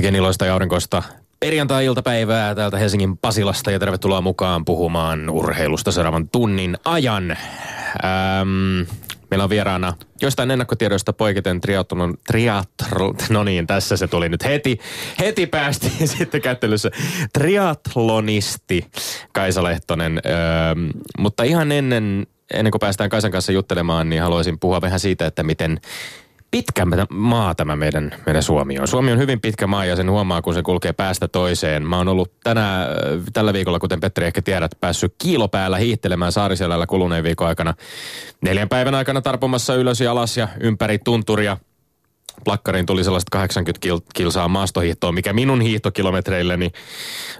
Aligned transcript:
Oikein 0.00 0.16
iloista 0.16 0.46
ja 0.46 0.52
aurinkoista 0.52 1.02
perjantai-iltapäivää 1.40 2.54
täältä 2.54 2.78
Helsingin 2.78 3.18
Pasilasta 3.18 3.70
ja 3.70 3.78
tervetuloa 3.78 4.20
mukaan 4.20 4.64
puhumaan 4.64 5.30
urheilusta 5.30 5.92
seuraavan 5.92 6.28
tunnin 6.28 6.76
ajan. 6.84 7.30
Ähm, 7.30 8.88
meillä 9.30 9.44
on 9.44 9.50
vieraana 9.50 9.94
jostain 10.22 10.50
ennakkotiedoista 10.50 11.12
poiketen 11.12 11.60
triathlon, 11.60 12.14
triathlon, 12.26 13.14
no 13.30 13.44
niin, 13.44 13.66
tässä 13.66 13.96
se 13.96 14.06
tuli 14.06 14.28
nyt 14.28 14.44
heti, 14.44 14.78
heti 15.18 15.46
päästiin 15.46 16.08
sitten 16.18 16.42
kättelyssä, 16.42 16.90
triathlonisti 17.32 18.86
Kaisa 19.32 19.62
Lehtonen, 19.62 20.20
ähm, 20.26 20.90
mutta 21.18 21.42
ihan 21.42 21.72
ennen, 21.72 22.26
ennen 22.54 22.70
kuin 22.70 22.80
päästään 22.80 23.10
Kaisan 23.10 23.30
kanssa 23.30 23.52
juttelemaan, 23.52 24.08
niin 24.08 24.22
haluaisin 24.22 24.58
puhua 24.58 24.80
vähän 24.80 25.00
siitä, 25.00 25.26
että 25.26 25.42
miten 25.42 25.80
pitkä 26.50 26.86
maa 27.10 27.54
tämä 27.54 27.76
meidän, 27.76 28.14
meidän 28.26 28.42
Suomi 28.42 28.78
on. 28.78 28.88
Suomi 28.88 29.12
on 29.12 29.18
hyvin 29.18 29.40
pitkä 29.40 29.66
maa 29.66 29.84
ja 29.84 29.96
sen 29.96 30.10
huomaa, 30.10 30.42
kun 30.42 30.54
se 30.54 30.62
kulkee 30.62 30.92
päästä 30.92 31.28
toiseen. 31.28 31.86
Mä 31.86 31.96
oon 31.96 32.08
ollut 32.08 32.32
tänä, 32.44 32.86
tällä 33.32 33.52
viikolla, 33.52 33.78
kuten 33.78 34.00
Petteri 34.00 34.26
ehkä 34.26 34.42
tiedät, 34.42 34.70
päässyt 34.80 35.14
kiilopäällä 35.18 35.78
hiihtelemään 35.78 36.32
Saariselällä 36.32 36.86
kuluneen 36.86 37.24
viikon 37.24 37.48
aikana. 37.48 37.74
Neljän 38.40 38.68
päivän 38.68 38.94
aikana 38.94 39.22
tarpomassa 39.22 39.74
ylös 39.74 40.00
ja 40.00 40.10
alas 40.10 40.36
ja 40.36 40.48
ympäri 40.60 40.98
tunturia– 40.98 41.56
plakkariin 42.44 42.86
tuli 42.86 43.04
sellaiset 43.04 43.30
80 43.30 43.80
kil, 43.80 44.00
kilsaa 44.14 44.48
maastohiihtoa, 44.48 45.12
mikä 45.12 45.32
minun 45.32 45.60
hiihtokilometreilleni 45.60 46.70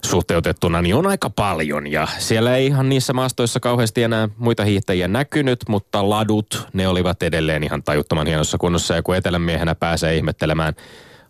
suhteutettuna 0.04 0.82
niin 0.82 0.94
on 0.94 1.06
aika 1.06 1.30
paljon. 1.30 1.86
Ja 1.86 2.08
siellä 2.18 2.56
ei 2.56 2.66
ihan 2.66 2.88
niissä 2.88 3.12
maastoissa 3.12 3.60
kauheasti 3.60 4.02
enää 4.02 4.28
muita 4.36 4.64
hiihtäjiä 4.64 5.08
näkynyt, 5.08 5.60
mutta 5.68 6.10
ladut, 6.10 6.66
ne 6.72 6.88
olivat 6.88 7.22
edelleen 7.22 7.64
ihan 7.64 7.82
tajuttoman 7.82 8.26
hienossa 8.26 8.58
kunnossa. 8.58 8.94
Ja 8.94 9.02
kun 9.02 9.16
etelämiehenä 9.16 9.74
pääsee 9.74 10.16
ihmettelemään 10.16 10.74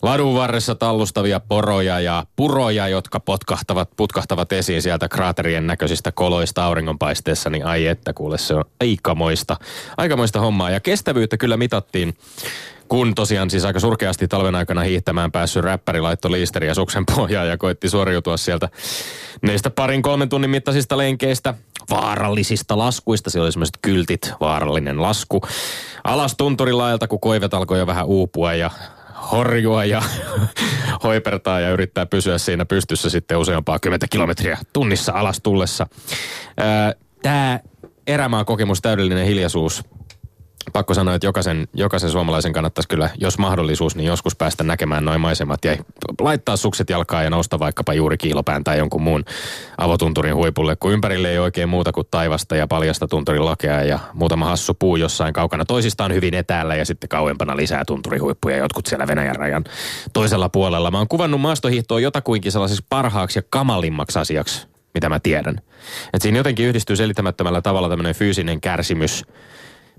ladun 0.03 0.35
varressa 0.35 0.75
tallustavia 0.75 1.41
poroja 1.41 2.01
ja 2.01 2.27
puroja, 2.37 2.89
jotka 2.89 3.21
potkahtavat, 3.21 3.91
putkahtavat 3.97 4.53
esiin 4.53 4.83
sieltä 4.83 5.09
kraaterien 5.09 5.67
näköisistä 5.67 6.13
koloista 6.13 6.65
auringonpaisteessa, 6.65 7.51
niin 7.51 7.67
ai 7.67 7.87
että 7.87 8.13
kuule, 8.13 8.39
se 8.39 8.55
on 8.55 8.65
aikamoista, 8.81 9.57
aikamoista 9.97 10.41
hommaa. 10.41 10.71
Ja 10.71 10.81
kestävyyttä 10.81 11.37
kyllä 11.37 11.57
mitattiin 11.57 12.17
kun 12.91 13.15
tosiaan 13.15 13.51
siis 13.51 13.65
aika 13.65 13.81
surkeasti 13.81 14.29
talven 14.29 14.55
aikana 14.55 14.81
hiihtämään 14.81 15.33
päässyt 15.33 15.65
räppäri 15.65 16.01
laitto 16.01 16.33
liisteriä 16.33 16.75
suksen 16.75 17.07
pohjaan 17.07 17.49
ja 17.49 17.57
koitti 17.59 17.89
suoriutua 17.89 18.37
sieltä 18.37 18.69
niistä 19.43 19.71
parin 19.71 20.03
kolmen 20.03 20.29
tunnin 20.29 20.51
mittaisista 20.51 20.99
lenkeistä, 20.99 21.55
vaarallisista 21.91 22.79
laskuista. 22.79 23.31
Siellä 23.31 23.45
oli 23.45 23.53
semmoiset 23.53 23.79
kyltit, 23.83 24.33
vaarallinen 24.41 25.03
lasku. 25.03 25.41
Alas 26.05 26.35
tunturilailta, 26.37 27.09
kun 27.09 27.21
koivet 27.21 27.55
alkoi 27.55 27.79
jo 27.79 27.87
vähän 27.87 28.07
uupua 28.07 28.55
ja 28.55 28.71
horjua 29.33 29.85
ja 29.85 30.03
hoipertaa 31.05 31.61
ja 31.61 31.71
yrittää 31.71 32.07
pysyä 32.07 32.39
siinä 32.39 32.65
pystyssä 32.65 33.11
sitten 33.11 33.39
useampaa 33.39 33.79
kymmentä 33.79 34.07
kilometriä 34.11 34.59
tunnissa 34.73 35.13
alas 35.13 35.41
tullessa. 35.43 35.87
Tämä 37.23 37.61
erämaan 38.07 38.45
kokemus, 38.45 38.83
täydellinen 38.83 39.27
hiljaisuus, 39.27 39.83
pakko 40.73 40.95
sanoa, 40.95 41.15
että 41.15 41.27
jokaisen, 41.27 41.69
jokaisen 41.75 42.11
suomalaisen 42.11 42.53
kannattaisi 42.53 42.89
kyllä, 42.89 43.11
jos 43.19 43.39
mahdollisuus, 43.39 43.97
niin 43.97 44.07
joskus 44.07 44.37
päästä 44.37 44.65
näkemään 44.65 45.05
noin 45.05 45.21
maisemat 45.21 45.65
ja 45.65 45.77
laittaa 46.21 46.57
sukset 46.57 46.91
jalkaan 46.91 47.25
ja 47.25 47.31
nousta 47.31 47.59
vaikkapa 47.59 47.95
juuri 47.95 48.19
kiilopään 48.19 48.65
tai 48.65 48.79
jonkun 48.79 49.03
muun 49.03 49.25
avotunturin 49.79 50.35
huipulle, 50.35 50.77
kun 50.77 50.93
ympärille 50.93 51.31
ei 51.31 51.39
oikein 51.39 51.69
muuta 51.69 51.93
kuin 51.93 52.07
taivasta 52.11 52.57
ja 52.57 52.67
paljasta 52.67 53.09
tunturin 53.09 53.45
lakea 53.45 53.83
ja 53.83 53.99
muutama 54.13 54.47
hassu 54.47 54.75
puu 54.75 54.97
jossain 54.97 55.33
kaukana 55.33 55.65
toisistaan 55.65 56.15
hyvin 56.15 56.35
etäällä 56.35 56.75
ja 56.75 56.85
sitten 56.85 57.09
kauempana 57.09 57.57
lisää 57.57 57.85
tunturihuippuja, 57.85 58.57
jotkut 58.57 58.87
siellä 58.87 59.07
Venäjän 59.07 59.37
rajan 59.37 59.65
toisella 60.13 60.49
puolella. 60.49 60.91
Mä 60.91 60.99
oon 60.99 61.09
kuvannut 61.09 61.41
maastohiihtoa 61.41 62.01
jotakuinkin 62.01 62.53
sellaisessa 62.53 62.85
parhaaksi 62.89 63.39
ja 63.39 63.43
kamalimmaksi 63.51 64.19
asiaksi, 64.19 64.67
mitä 64.95 65.09
mä 65.09 65.21
tiedän. 65.21 65.61
Et 66.13 66.23
siinä 66.23 66.39
jotenkin 66.39 66.67
yhdistyy 66.67 66.97
selittämättömällä 66.97 67.63
tavalla 67.63 67.89
tämmöinen 67.89 68.15
fyysinen 68.15 68.61
kärsimys– 68.61 69.25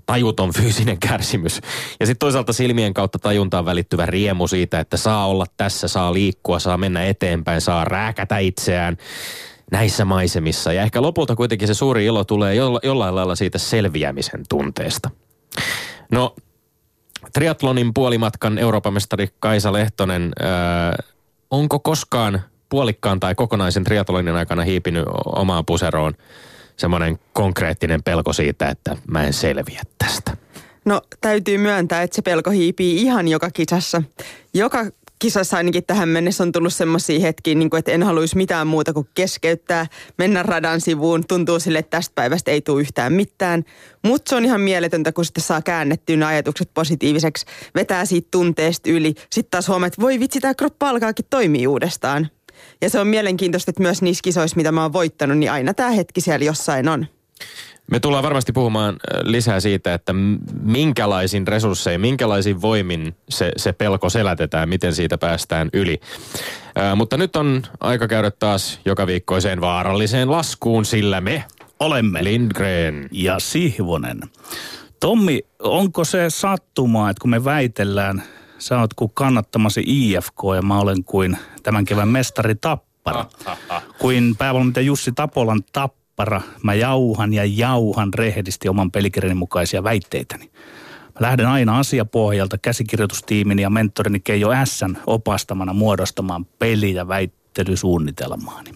tajuton 0.06 0.52
fyysinen 0.52 0.98
kärsimys. 0.98 1.60
Ja 2.00 2.06
sitten 2.06 2.18
toisaalta 2.18 2.52
silmien 2.52 2.94
kautta 2.94 3.18
tajuntaan 3.18 3.64
välittyvä 3.64 4.06
riemu 4.06 4.46
siitä, 4.48 4.80
että 4.80 4.96
saa 4.96 5.26
olla 5.26 5.46
tässä, 5.56 5.88
saa 5.88 6.12
liikkua, 6.12 6.58
saa 6.58 6.76
mennä 6.76 7.04
eteenpäin, 7.04 7.60
saa 7.60 7.84
rääkätä 7.84 8.38
itseään 8.38 8.96
näissä 9.70 10.04
maisemissa. 10.04 10.72
Ja 10.72 10.82
ehkä 10.82 11.02
lopulta 11.02 11.36
kuitenkin 11.36 11.68
se 11.68 11.74
suuri 11.74 12.04
ilo 12.04 12.24
tulee 12.24 12.54
jollain 12.82 13.14
lailla 13.14 13.34
siitä 13.34 13.58
selviämisen 13.58 14.44
tunteesta. 14.48 15.10
No, 16.10 16.34
triatlonin 17.32 17.94
puolimatkan 17.94 18.58
Euroopan 18.58 18.92
mestari 18.92 19.28
Kaisa 19.38 19.72
Lehtonen, 19.72 20.32
ää, 20.40 20.96
onko 21.50 21.78
koskaan 21.78 22.42
puolikkaan 22.68 23.20
tai 23.20 23.34
kokonaisen 23.34 23.84
triatlonin 23.84 24.36
aikana 24.36 24.62
hiipinyt 24.62 25.04
omaan 25.26 25.66
puseroon– 25.66 26.14
semmoinen 26.82 27.18
konkreettinen 27.32 28.02
pelko 28.02 28.32
siitä, 28.32 28.68
että 28.68 28.96
mä 29.08 29.24
en 29.24 29.32
selviä 29.32 29.82
tästä? 29.98 30.36
No 30.84 31.02
täytyy 31.20 31.58
myöntää, 31.58 32.02
että 32.02 32.16
se 32.16 32.22
pelko 32.22 32.50
hiipii 32.50 33.02
ihan 33.02 33.28
joka 33.28 33.50
kisassa. 33.50 34.02
Joka 34.54 34.86
kisassa 35.18 35.56
ainakin 35.56 35.84
tähän 35.84 36.08
mennessä 36.08 36.42
on 36.42 36.52
tullut 36.52 36.72
semmoisia 36.72 37.20
hetkiä, 37.20 37.54
niin 37.54 37.70
kuin, 37.70 37.78
että 37.78 37.92
en 37.92 38.02
haluaisi 38.02 38.36
mitään 38.36 38.66
muuta 38.66 38.92
kuin 38.92 39.08
keskeyttää, 39.14 39.86
mennä 40.18 40.42
radan 40.42 40.80
sivuun. 40.80 41.24
Tuntuu 41.28 41.60
sille, 41.60 41.78
että 41.78 41.96
tästä 41.96 42.12
päivästä 42.14 42.50
ei 42.50 42.60
tule 42.60 42.80
yhtään 42.80 43.12
mitään. 43.12 43.64
Mutta 44.04 44.30
se 44.30 44.36
on 44.36 44.44
ihan 44.44 44.60
mieletöntä, 44.60 45.12
kun 45.12 45.24
sitten 45.24 45.44
saa 45.44 45.62
käännettyä 45.62 46.16
ne 46.16 46.24
ajatukset 46.24 46.70
positiiviseksi, 46.74 47.46
vetää 47.74 48.04
siitä 48.04 48.28
tunteesta 48.30 48.90
yli. 48.90 49.14
Sitten 49.30 49.50
taas 49.50 49.68
huomaa, 49.68 49.86
että 49.86 50.02
voi 50.02 50.20
vitsi, 50.20 50.40
tämä 50.40 50.54
kroppa 50.54 50.88
alkaakin 50.88 51.26
toimia 51.30 51.70
uudestaan. 51.70 52.28
Ja 52.82 52.90
se 52.90 53.00
on 53.00 53.06
mielenkiintoista, 53.06 53.70
että 53.70 53.82
myös 53.82 54.02
niissä 54.02 54.22
kisoissa, 54.22 54.56
mitä 54.56 54.72
mä 54.72 54.82
oon 54.82 54.92
voittanut, 54.92 55.38
niin 55.38 55.52
aina 55.52 55.74
tämä 55.74 55.90
hetki 55.90 56.20
siellä 56.20 56.44
jossain 56.44 56.88
on. 56.88 57.06
Me 57.90 58.00
tullaan 58.00 58.24
varmasti 58.24 58.52
puhumaan 58.52 58.96
lisää 59.22 59.60
siitä, 59.60 59.94
että 59.94 60.12
minkälaisin 60.62 61.46
resurssein, 61.46 62.00
minkälaisin 62.00 62.62
voimin 62.62 63.14
se, 63.28 63.52
se 63.56 63.72
pelko 63.72 64.10
selätetään, 64.10 64.68
miten 64.68 64.94
siitä 64.94 65.18
päästään 65.18 65.68
yli. 65.72 66.00
Ää, 66.76 66.94
mutta 66.94 67.16
nyt 67.16 67.36
on 67.36 67.62
aika 67.80 68.08
käydä 68.08 68.30
taas 68.30 68.80
joka 68.84 69.06
viikkoiseen 69.06 69.60
vaaralliseen 69.60 70.30
laskuun, 70.30 70.84
sillä 70.84 71.20
me 71.20 71.44
olemme 71.80 72.24
Lindgren 72.24 73.08
ja 73.12 73.38
Sihvonen. 73.38 74.20
Tommi, 75.00 75.40
onko 75.58 76.04
se 76.04 76.30
sattumaa, 76.30 77.10
että 77.10 77.20
kun 77.20 77.30
me 77.30 77.44
väitellään 77.44 78.22
Sä 78.62 78.80
oot 78.80 78.94
kuin 78.94 79.10
kannattamasi 79.14 79.82
IFK 79.86 80.38
ja 80.56 80.62
mä 80.62 80.78
olen 80.78 81.04
kuin 81.04 81.38
tämän 81.62 81.84
kevään 81.84 82.08
mestari 82.08 82.54
Tappara. 82.54 83.26
Kuin 83.98 84.34
päävalmentaja 84.38 84.86
Jussi 84.86 85.12
Tapolan 85.12 85.62
Tappara. 85.72 86.40
Mä 86.62 86.74
jauhan 86.74 87.32
ja 87.32 87.44
jauhan 87.44 88.14
rehdisti 88.14 88.68
oman 88.68 88.90
pelikirjani 88.90 89.34
mukaisia 89.34 89.82
väitteitäni. 89.82 90.44
Mä 91.04 91.18
lähden 91.20 91.46
aina 91.46 91.78
asiapohjalta 91.78 92.58
käsikirjoitustiimin 92.58 93.58
ja 93.58 93.70
mentorini 93.70 94.20
Keijo 94.20 94.48
Sn 94.64 94.96
opastamana 95.06 95.72
muodostamaan 95.72 96.44
peli- 96.44 96.94
ja 96.94 97.08
väittelysuunnitelmaani. 97.08 98.70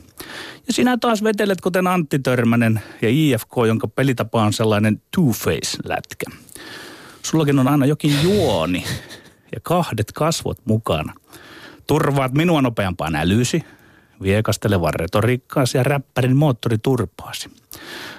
Ja 0.67 0.73
sinä 0.73 0.97
taas 0.97 1.25
vetelet 1.25 1.61
kuten 1.61 1.87
Antti 1.87 2.19
Törmänen 2.19 2.81
ja 3.03 3.09
IFK, 3.09 3.53
jonka 3.67 3.89
pelitapa 3.89 4.43
on 4.43 4.53
sellainen 4.53 5.03
two-face-lätkä. 5.17 6.37
Sullakin 7.23 7.59
on 7.59 7.69
aina 7.69 7.87
jokin 7.87 8.23
juoni, 8.23 8.85
ja 9.57 9.61
kahdet 9.63 10.13
kasvot 10.13 10.59
mukana. 10.65 11.13
Turvaat 11.87 12.33
minua 12.33 12.63
nopeampaan 12.63 13.17
älyysi, 13.17 13.63
viekastelevan 14.23 14.95
retoriikkaasi 14.95 15.79
ja 15.79 15.83
räppärin 15.83 16.37
moottoriturpaasi. 16.37 17.51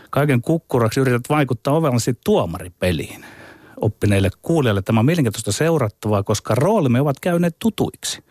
Kaiken 0.10 0.42
kukkuraksi 0.42 1.00
yrität 1.00 1.22
vaikuttaa 1.30 1.74
ovellasi 1.74 2.14
tuomaripeliin. 2.26 3.26
Oppineille 3.82 4.30
kuulijoille 4.42 4.82
tämä 4.82 5.00
on 5.00 5.06
mielenkiintoista 5.06 5.52
seurattavaa, 5.52 6.24
koska 6.24 6.56
roolimme 6.56 7.02
ovat 7.02 7.20
käyneet 7.20 7.56
tutuiksi. 7.60 8.24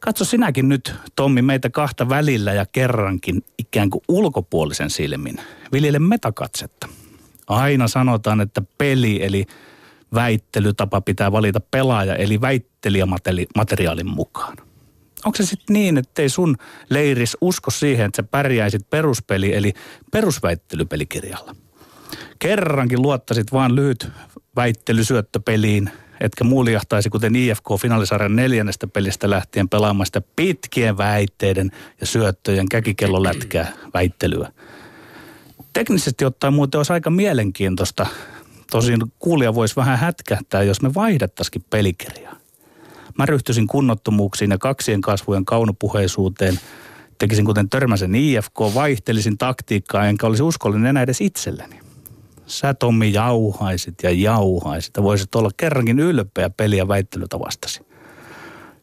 Katso 0.00 0.24
sinäkin 0.24 0.68
nyt, 0.68 0.94
Tommi, 1.16 1.42
meitä 1.42 1.70
kahta 1.70 2.08
välillä 2.08 2.52
ja 2.52 2.66
kerrankin 2.72 3.44
ikään 3.58 3.90
kuin 3.90 4.02
ulkopuolisen 4.08 4.90
silmin. 4.90 5.40
Viljele 5.72 5.98
metakatsetta. 5.98 6.88
Aina 7.46 7.88
sanotaan, 7.88 8.40
että 8.40 8.62
peli 8.78 9.22
eli 9.22 9.46
väittelytapa 10.14 11.00
pitää 11.00 11.32
valita 11.32 11.60
pelaaja 11.60 12.14
eli 12.14 12.40
väittelijämateriaalin 12.40 14.10
mukaan. 14.10 14.56
Onko 15.24 15.36
se 15.36 15.46
sitten 15.46 15.74
niin, 15.74 15.98
että 15.98 16.22
ei 16.22 16.28
sun 16.28 16.56
leiris 16.90 17.36
usko 17.40 17.70
siihen, 17.70 18.06
että 18.06 18.16
sä 18.16 18.28
pärjäisit 18.30 18.90
peruspeli 18.90 19.54
eli 19.54 19.72
perusväittelypelikirjalla? 20.12 21.56
Kerrankin 22.38 23.02
luottasit 23.02 23.52
vaan 23.52 23.76
lyhyt 23.76 24.08
väittelysyöttöpeliin, 24.56 25.90
etkä 26.20 26.44
muljahtaisi 26.44 27.10
kuten 27.10 27.36
IFK 27.36 27.64
finaalisarjan 27.80 28.36
neljännestä 28.36 28.86
pelistä 28.86 29.30
lähtien 29.30 29.68
pelaamaan 29.68 30.06
sitä 30.06 30.22
pitkien 30.36 30.98
väitteiden 30.98 31.70
ja 32.00 32.06
syöttöjen 32.06 32.68
käkikellolätkää 32.68 33.72
väittelyä. 33.94 34.52
Teknisesti 35.72 36.24
ottaen 36.24 36.54
muuten 36.54 36.78
olisi 36.78 36.92
aika 36.92 37.10
mielenkiintoista 37.10 38.06
Tosin 38.70 39.00
kuulija 39.18 39.54
voisi 39.54 39.76
vähän 39.76 39.98
hätkähtää, 39.98 40.62
jos 40.62 40.82
me 40.82 40.94
vaihdettaisikin 40.94 41.64
pelikirjaa. 41.70 42.36
Mä 43.18 43.26
ryhtyisin 43.26 43.66
kunnottomuuksiin 43.66 44.50
ja 44.50 44.58
kaksien 44.58 45.00
kasvujen 45.00 45.44
kaunopuheisuuteen. 45.44 46.60
Tekisin 47.18 47.44
kuten 47.44 47.70
törmäsen 47.70 48.14
IFK, 48.14 48.60
vaihtelisin 48.74 49.38
taktiikkaa, 49.38 50.06
enkä 50.06 50.26
olisi 50.26 50.42
uskollinen 50.42 50.86
enää 50.86 51.02
edes 51.02 51.20
itselleni. 51.20 51.80
Sä 52.46 52.74
Tommi 52.74 53.12
jauhaisit 53.12 53.94
ja 54.02 54.10
jauhaisit 54.10 54.96
ja 54.96 55.02
voisit 55.02 55.34
olla 55.34 55.50
kerrankin 55.56 55.98
ylpeä 55.98 56.50
peliä 56.50 56.88
väittelytavastasi. 56.88 57.86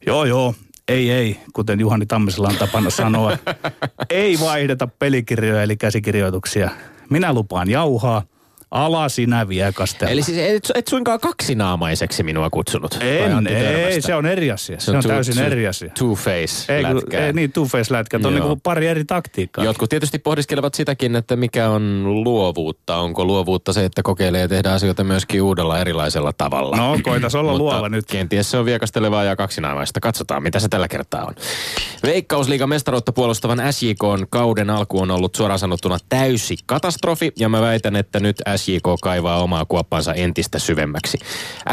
Joo, 0.06 0.26
joo, 0.26 0.56
ei, 0.88 1.12
ei, 1.12 1.40
kuten 1.54 1.80
Juhani 1.80 2.06
Tammisella 2.06 2.48
on 2.48 2.56
tapana 2.56 2.90
sanoa. 2.90 3.38
ei 4.10 4.40
vaihdeta 4.40 4.88
pelikirjoja 4.88 5.64
eli 5.64 5.78
käsikirjoituksia. 5.78 6.70
Minä 7.10 7.34
lupaan 7.34 7.70
jauhaa, 7.70 8.24
Ala 8.74 9.10
sinä 9.10 9.48
viekastella. 9.48 10.12
Eli 10.12 10.24
siis 10.24 10.38
et, 10.38 10.72
et 10.76 10.88
suinkaan 10.88 11.20
kaksinaamaiseksi 11.20 12.24
minua 12.24 12.50
kutsunut? 12.50 12.98
En, 13.02 13.48
ei, 13.48 14.02
se 14.02 14.16
on 14.16 14.26
eri 14.26 14.52
asia. 14.52 14.80
Se, 14.80 14.86
se 14.86 14.92
on, 14.92 15.04
two, 15.04 15.12
täysin 15.12 15.36
two, 15.36 15.46
eri 15.46 15.68
asia. 15.68 15.92
Two-face 16.00 16.74
ei, 16.74 16.84
lätkä. 16.84 17.26
Ei, 17.26 17.34
niin, 17.34 17.50
two-face 17.50 17.92
lätkä. 17.92 18.20
On 18.24 18.36
niin 18.36 18.62
pari 18.64 18.88
eri 18.88 19.06
taktiikkaa. 19.06 19.66
Jotkut 19.66 19.90
tietysti 19.90 20.20
pohdiskelevat 20.20 20.74
sitäkin, 20.74 21.16
että 21.16 21.36
mikä 21.36 21.70
on 21.70 22.04
luovuutta. 22.24 22.98
Onko 22.98 23.26
luovuutta 23.26 23.74
se, 23.74 23.86
että 23.86 24.04
kokeilee 24.04 24.48
tehdä 24.48 24.72
asioita 24.72 25.04
myöskin 25.04 25.42
uudella 25.42 25.80
erilaisella 25.80 26.34
tavalla? 26.34 26.78
No, 26.78 27.00
koitas 27.04 27.36
olla 27.36 27.58
luova 27.58 27.90
nyt. 27.90 28.06
kenties 28.06 28.52
se 28.52 28.58
on 28.58 28.66
viekastelevaa 28.66 29.24
ja 29.24 29.36
kaksinaamaista. 29.36 30.00
Katsotaan, 30.00 30.44
mitä 30.44 30.60
se 30.60 30.68
tällä 30.68 30.88
kertaa 30.88 31.26
on. 31.26 31.36
Veikkausliigan 32.04 32.70
mestaruutta 32.70 33.12
puolustavan 33.12 33.62
SJK 33.74 34.28
kauden 34.30 34.70
alku 34.70 35.00
on 35.00 35.12
ollut 35.12 35.36
suoraan 35.36 35.60
sanottuna 35.60 35.98
täysi 36.10 36.56
katastrofi. 36.66 37.32
Ja 37.36 37.50
mä 37.50 37.62
väitän, 37.62 37.96
että 37.96 38.20
nyt 38.20 38.42
SJK 38.56 38.63
kaivaa 39.02 39.44
omaa 39.44 39.66
kuoppansa 39.66 40.14
entistä 40.14 40.60
syvemmäksi. 40.60 41.18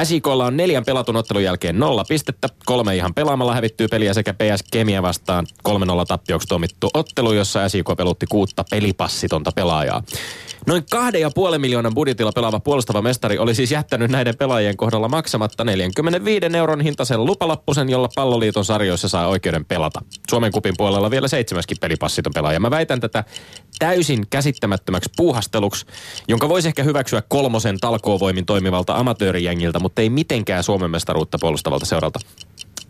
SJKlla 0.02 0.46
on 0.46 0.56
neljän 0.56 0.84
pelatun 0.84 1.16
ottelun 1.16 1.42
jälkeen 1.42 1.78
nolla 1.78 2.04
pistettä. 2.08 2.48
Kolme 2.66 2.96
ihan 2.96 3.14
pelaamalla 3.14 3.54
hävittyy 3.54 3.88
peliä 3.88 4.14
sekä 4.14 4.34
PS 4.34 4.64
Kemia 4.70 5.02
vastaan 5.02 5.46
3-0 5.68 5.72
tappioksi 6.08 6.48
tuomittu 6.48 6.90
ottelu, 6.94 7.32
jossa 7.32 7.68
SJK 7.68 7.96
pelutti 7.96 8.26
kuutta 8.26 8.64
pelipassitonta 8.70 9.52
pelaajaa. 9.54 10.02
Noin 10.70 10.86
kahden 10.90 11.20
ja 11.20 11.30
puolen 11.34 11.60
miljoonan 11.60 11.94
budjetilla 11.94 12.32
pelaava 12.32 12.60
puolustava 12.60 13.02
mestari 13.02 13.38
oli 13.38 13.54
siis 13.54 13.70
jättänyt 13.72 14.10
näiden 14.10 14.36
pelaajien 14.36 14.76
kohdalla 14.76 15.08
maksamatta 15.08 15.64
45 15.64 16.56
euron 16.56 16.80
hintaisen 16.80 17.24
lupalappusen, 17.24 17.88
jolla 17.88 18.08
palloliiton 18.14 18.64
sarjoissa 18.64 19.08
saa 19.08 19.28
oikeuden 19.28 19.64
pelata. 19.64 20.00
Suomen 20.30 20.52
kupin 20.52 20.74
puolella 20.76 21.10
vielä 21.10 21.28
seitsemäskin 21.28 21.76
pelipassiton 21.80 22.32
pelaaja. 22.34 22.60
Mä 22.60 22.70
väitän 22.70 23.00
tätä 23.00 23.24
täysin 23.78 24.26
käsittämättömäksi 24.30 25.10
puuhasteluksi, 25.16 25.86
jonka 26.28 26.48
voisi 26.48 26.68
ehkä 26.68 26.82
hyväksyä 26.82 27.22
kolmosen 27.28 27.80
talkoovoimin 27.80 28.46
toimivalta 28.46 28.94
amatöörijängiltä, 28.96 29.78
mutta 29.78 30.02
ei 30.02 30.10
mitenkään 30.10 30.62
Suomen 30.62 30.90
mestaruutta 30.90 31.38
puolustavalta 31.40 31.86
seuralta. 31.86 32.20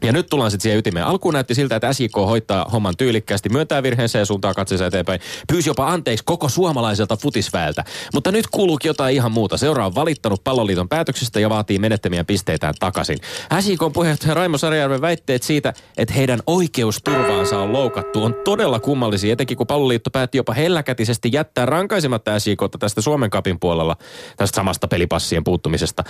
Ja 0.04 0.12
nyt 0.12 0.26
tullaan 0.26 0.50
sitten 0.50 0.62
siihen 0.62 0.78
ytimeen. 0.78 1.06
Alkuun 1.06 1.34
näytti 1.34 1.54
siltä, 1.54 1.76
että 1.76 1.92
SJK 1.92 2.16
hoitaa 2.16 2.64
homman 2.64 2.96
tyylikkäästi, 2.96 3.48
myöntää 3.48 3.82
virheensä 3.82 4.18
ja 4.18 4.24
suuntaa 4.24 4.54
katseensa 4.54 4.86
eteenpäin. 4.86 5.20
Pyysi 5.48 5.70
jopa 5.70 5.88
anteeksi 5.88 6.24
koko 6.24 6.48
suomalaiselta 6.48 7.16
futisväeltä. 7.16 7.84
Mutta 8.14 8.32
nyt 8.32 8.46
kuuluukin 8.46 8.88
jotain 8.88 9.14
ihan 9.14 9.32
muuta. 9.32 9.56
Seura 9.56 9.86
on 9.86 9.94
valittanut 9.94 10.44
palloliiton 10.44 10.88
päätöksestä 10.88 11.40
ja 11.40 11.50
vaatii 11.50 11.78
menettämiä 11.78 12.24
pisteitään 12.24 12.74
takaisin. 12.80 13.18
SJK 13.60 13.80
puheenjohtaja 13.92 14.34
Raimo 14.34 14.58
Sarjärven 14.58 15.00
väitteet 15.00 15.42
siitä, 15.42 15.72
että 15.96 16.14
heidän 16.14 16.40
oikeusturvaansa 16.46 17.58
on 17.58 17.72
loukattu, 17.72 18.24
on 18.24 18.34
todella 18.44 18.80
kummallisia, 18.80 19.32
etenkin 19.32 19.56
kun 19.56 19.66
palloliitto 19.66 20.10
päätti 20.10 20.38
jopa 20.38 20.52
helläkätisesti 20.52 21.30
jättää 21.32 21.66
rankaisematta 21.66 22.38
SJKta 22.38 22.78
tästä 22.78 23.00
Suomen 23.00 23.30
kapin 23.30 23.60
puolella 23.60 23.96
tästä 24.36 24.56
samasta 24.56 24.88
pelipassien 24.88 25.44
puuttumisesta. 25.44 26.04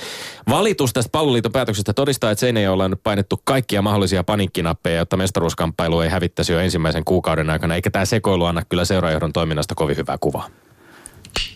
Valitus 0.48 0.92
tästä 0.92 1.10
palloliiton 1.12 1.52
päätöksestä 1.52 1.92
todistaa, 1.92 2.30
että 2.30 2.40
Seinäjoella 2.40 2.84
on 2.84 2.96
painettu 3.02 3.40
kaikkia 3.44 3.79
kaikkia 3.80 3.90
mahdollisia 3.90 4.24
panikkinappeja, 4.24 4.98
jotta 4.98 5.16
mestaruuskamppailu 5.16 6.00
ei 6.00 6.08
hävittäisi 6.08 6.52
jo 6.52 6.58
ensimmäisen 6.58 7.04
kuukauden 7.04 7.50
aikana, 7.50 7.74
eikä 7.74 7.90
tämä 7.90 8.04
sekoilu 8.04 8.44
anna 8.44 8.62
kyllä 8.68 8.84
seuraajohdon 8.84 9.32
toiminnasta 9.32 9.74
kovin 9.74 9.96
hyvää 9.96 10.18
kuvaa. 10.20 10.48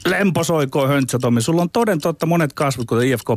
Lemposoiko 0.07 0.87
höntsä, 0.87 1.19
Tommi. 1.19 1.43
Sulla 1.43 1.63
on 1.63 1.71
toden 1.71 2.01
totta 2.01 2.27
monet 2.27 2.53
kasvut, 2.53 2.87
kuten 2.87 3.09
ifk 3.09 3.29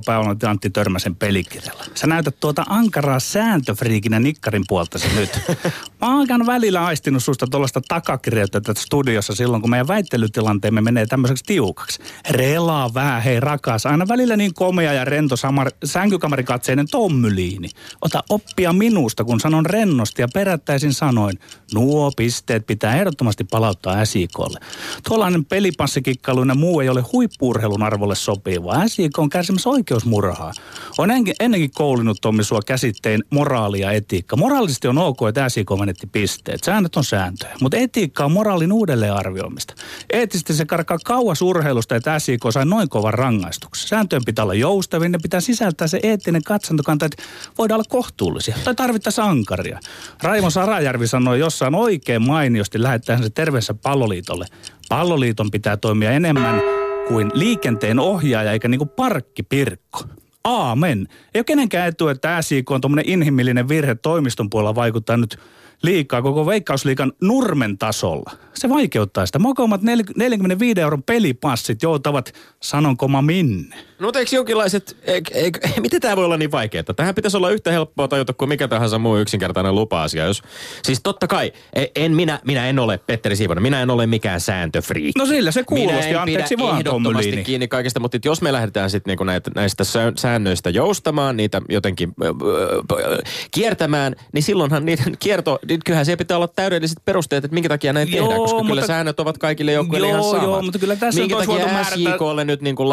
ja 0.42 0.50
Antti 0.50 0.70
Törmäsen 0.70 1.16
pelikirjalla. 1.16 1.84
Sä 1.96 2.08
näytät 2.08 2.40
tuota 2.40 2.66
ankaraa 2.70 3.20
sääntöfriikinä 3.20 4.20
nikkarin 4.20 4.64
puolta 4.68 5.00
se 5.00 5.08
nyt. 5.16 5.40
Mä 6.02 6.18
oon 6.18 6.46
välillä 6.46 6.86
aistinut 6.86 7.24
susta 7.24 7.48
tuollaista 7.48 7.82
takakirjoitetta 7.88 8.62
tässä 8.62 8.84
studiossa 8.86 9.36
silloin, 9.36 9.62
kun 9.62 9.70
meidän 9.70 9.88
väittelytilanteemme 9.88 10.82
menee 10.82 11.06
tämmöiseksi 11.06 11.44
tiukaksi. 11.44 12.00
Relaa 12.30 12.94
vähän, 12.94 13.22
hei 13.22 13.40
rakas. 13.40 13.86
Aina 13.86 14.08
välillä 14.08 14.38
niin 14.38 14.54
komea 14.54 14.94
ja 14.94 15.06
rento 15.06 15.36
samar, 15.36 15.72
sänkykamarikatseinen 15.84 16.88
tommyliini. 16.92 17.70
Ota 18.02 18.24
oppia 18.30 18.74
minusta, 18.74 19.24
kun 19.24 19.40
sanon 19.40 19.66
rennosti 19.66 20.22
ja 20.22 20.28
perättäisin 20.34 20.94
sanoin. 20.94 21.40
Nuo 21.74 22.12
pisteet 22.18 22.68
pitää 22.68 22.96
ehdottomasti 22.96 23.44
palauttaa 23.44 24.06
SIKlle. 24.06 24.60
Tuollainen 25.08 25.46
pelipassikikkailuinen 25.46 26.57
muu 26.58 26.80
ei 26.80 26.90
ole 26.90 27.02
huippuurheilun 27.14 27.84
arvolle 27.84 28.16
sopivaa. 28.16 28.88
SJK 28.88 29.20
on 29.20 29.30
kärsimässä 29.30 29.70
oikeusmurhaa. 29.70 30.52
On 30.98 31.10
ennenkin 31.40 31.72
koulinut 31.72 32.18
Tommi 32.22 32.44
sua 32.44 32.60
käsitteen 32.66 33.24
moraali 33.30 33.80
ja 33.80 33.92
etiikka. 33.92 34.36
Moraalisesti 34.36 34.88
on 34.88 34.98
ok, 34.98 35.18
että 35.30 35.50
SJK 35.50 35.70
menetti 35.80 36.08
pisteet. 36.08 36.64
Säännöt 36.64 36.96
on 36.96 37.04
sääntöjä. 37.04 37.56
Mutta 37.62 37.78
etiikka 37.78 38.26
on 38.26 38.32
moraalin 38.32 38.72
uudelleenarvioimista. 38.72 39.74
Eettisesti 40.14 40.54
se 40.54 40.66
karkaa 40.66 40.98
kauas 41.06 41.42
urheilusta, 41.42 41.96
että 41.96 42.20
SJK 42.20 42.42
sai 42.50 42.66
noin 42.66 42.90
kovan 42.90 43.14
rangaistuksen. 43.14 43.88
Sääntöjen 43.88 44.26
pitää 44.26 44.44
olla 44.44 44.54
joustavia, 44.54 45.10
ne 45.10 45.18
pitää 45.22 45.42
sisältää 45.42 45.88
se 45.88 46.00
eettinen 46.04 46.44
katsantokanta, 46.44 47.06
että 47.06 47.24
voidaan 47.58 47.76
olla 47.76 47.90
kohtuullisia 47.90 48.56
tai 48.64 48.76
tarvittaessa 48.76 49.24
ankaria. 49.24 49.80
Raimo 50.24 50.50
Sarajärvi 50.50 51.08
sanoi 51.08 51.40
jossain 51.40 51.76
oikein 51.76 52.22
mainiosti 52.22 52.84
lähettäen 52.84 53.24
se 53.24 53.30
terveessä 53.30 53.74
palloliitolle. 53.74 54.46
Palloliiton 54.90 55.52
pitää 55.52 55.78
toimia 55.78 56.12
enemmän 56.12 56.62
kuin 57.08 57.32
liikenteen 57.34 58.00
ohjaaja 58.00 58.52
eikä 58.52 58.68
niin 58.68 58.80
kuin 58.80 58.90
parkkipirkko. 58.90 60.00
Aamen. 60.44 61.08
Ei 61.34 61.40
ole 61.40 61.44
kenenkään 61.44 61.88
etu, 61.88 62.08
että 62.08 62.42
SIK 62.42 62.72
on 62.72 62.82
tuommoinen 62.82 63.10
inhimillinen 63.10 63.70
virhe 63.70 63.96
toimiston 63.96 64.50
puolella 64.50 64.76
vaikuttaa 64.76 65.18
nyt 65.18 65.40
liikaa 65.84 66.22
koko 66.22 66.46
Veikkausliikan 66.46 67.14
nurmen 67.22 67.78
tasolla. 67.78 68.32
Se 68.54 68.70
vaikeuttaa 68.70 69.26
sitä. 69.26 69.40
Mokomat 69.40 69.82
45 69.82 70.82
euron 70.82 71.04
pelipassit 71.04 71.84
joutavat 71.84 72.34
sanonkoma 72.64 73.22
minne. 73.22 73.76
No 74.00 74.08
mutta 74.08 74.20
eikö 74.20 74.36
jonkinlaiset, 74.36 74.98
eik, 75.04 75.32
eik, 75.34 75.60
miten 75.82 76.02
tämä 76.02 76.16
voi 76.16 76.26
olla 76.26 76.38
niin 76.38 76.52
vaikeaa? 76.52 76.84
Tähän 76.96 77.16
pitäisi 77.16 77.38
olla 77.38 77.50
yhtä 77.50 77.72
helppoa 77.72 78.08
tajuta 78.08 78.34
kuin 78.34 78.50
mikä 78.50 78.68
tahansa 78.68 79.00
muu 79.00 79.18
yksinkertainen 79.18 79.76
lupa-asia. 79.76 80.26
Jos, 80.26 80.42
siis 80.84 81.00
totta 81.04 81.28
kai, 81.28 81.54
e, 81.74 81.86
en 81.96 82.16
minä, 82.16 82.40
minä 82.46 82.68
en 82.68 82.80
ole 82.80 82.98
Petteri 82.98 83.36
Siivonen, 83.36 83.62
minä 83.62 83.82
en 83.82 83.90
ole 83.90 84.08
mikään 84.08 84.42
sääntöfriikki. 84.42 85.20
No 85.20 85.26
sillä 85.26 85.52
se 85.52 85.64
kuulosti, 85.64 86.16
anteeksi 86.16 86.58
vaan 86.58 86.78
ehdottomasti 86.78 87.44
kiinni 87.44 87.68
kaikesta, 87.68 88.00
mutta 88.00 88.18
jos 88.26 88.42
me 88.42 88.52
lähdetään 88.52 88.90
sitten 88.90 89.12
niinku 89.12 89.24
näitä, 89.24 89.52
näistä 89.56 89.84
säännöistä 90.18 90.70
joustamaan, 90.70 91.38
niitä 91.38 91.62
jotenkin 91.70 92.14
äh, 92.24 93.34
kiertämään, 93.52 94.16
niin 94.34 94.44
silloinhan 94.44 94.86
niiden 94.86 95.18
kierto, 95.24 95.60
niin 95.70 95.80
kyllähän 95.86 96.06
se 96.06 96.16
pitää 96.16 96.38
olla 96.38 96.48
täydelliset 96.48 96.98
perusteet, 97.06 97.46
että 97.46 97.56
minkä 97.56 97.70
takia 97.70 97.94
näin 97.94 98.12
tehdään, 98.12 98.40
koska 98.40 98.58
mutta, 98.58 98.70
kyllä 98.70 98.88
säännöt 98.88 99.20
ovat 99.20 99.38
kaikille 99.38 99.72
joukkueille 99.72 100.10
ihan 100.10 100.24
samat. 100.24 100.44
Joo, 100.44 100.62
mutta 100.62 100.80
kyllä 100.80 100.96
tässä 100.96 101.20
minkä 101.20 101.36
takia 101.36 101.84
SJKlle 101.84 102.46
nyt 102.46 102.62
niin 102.62 102.76
kuin 102.76 102.90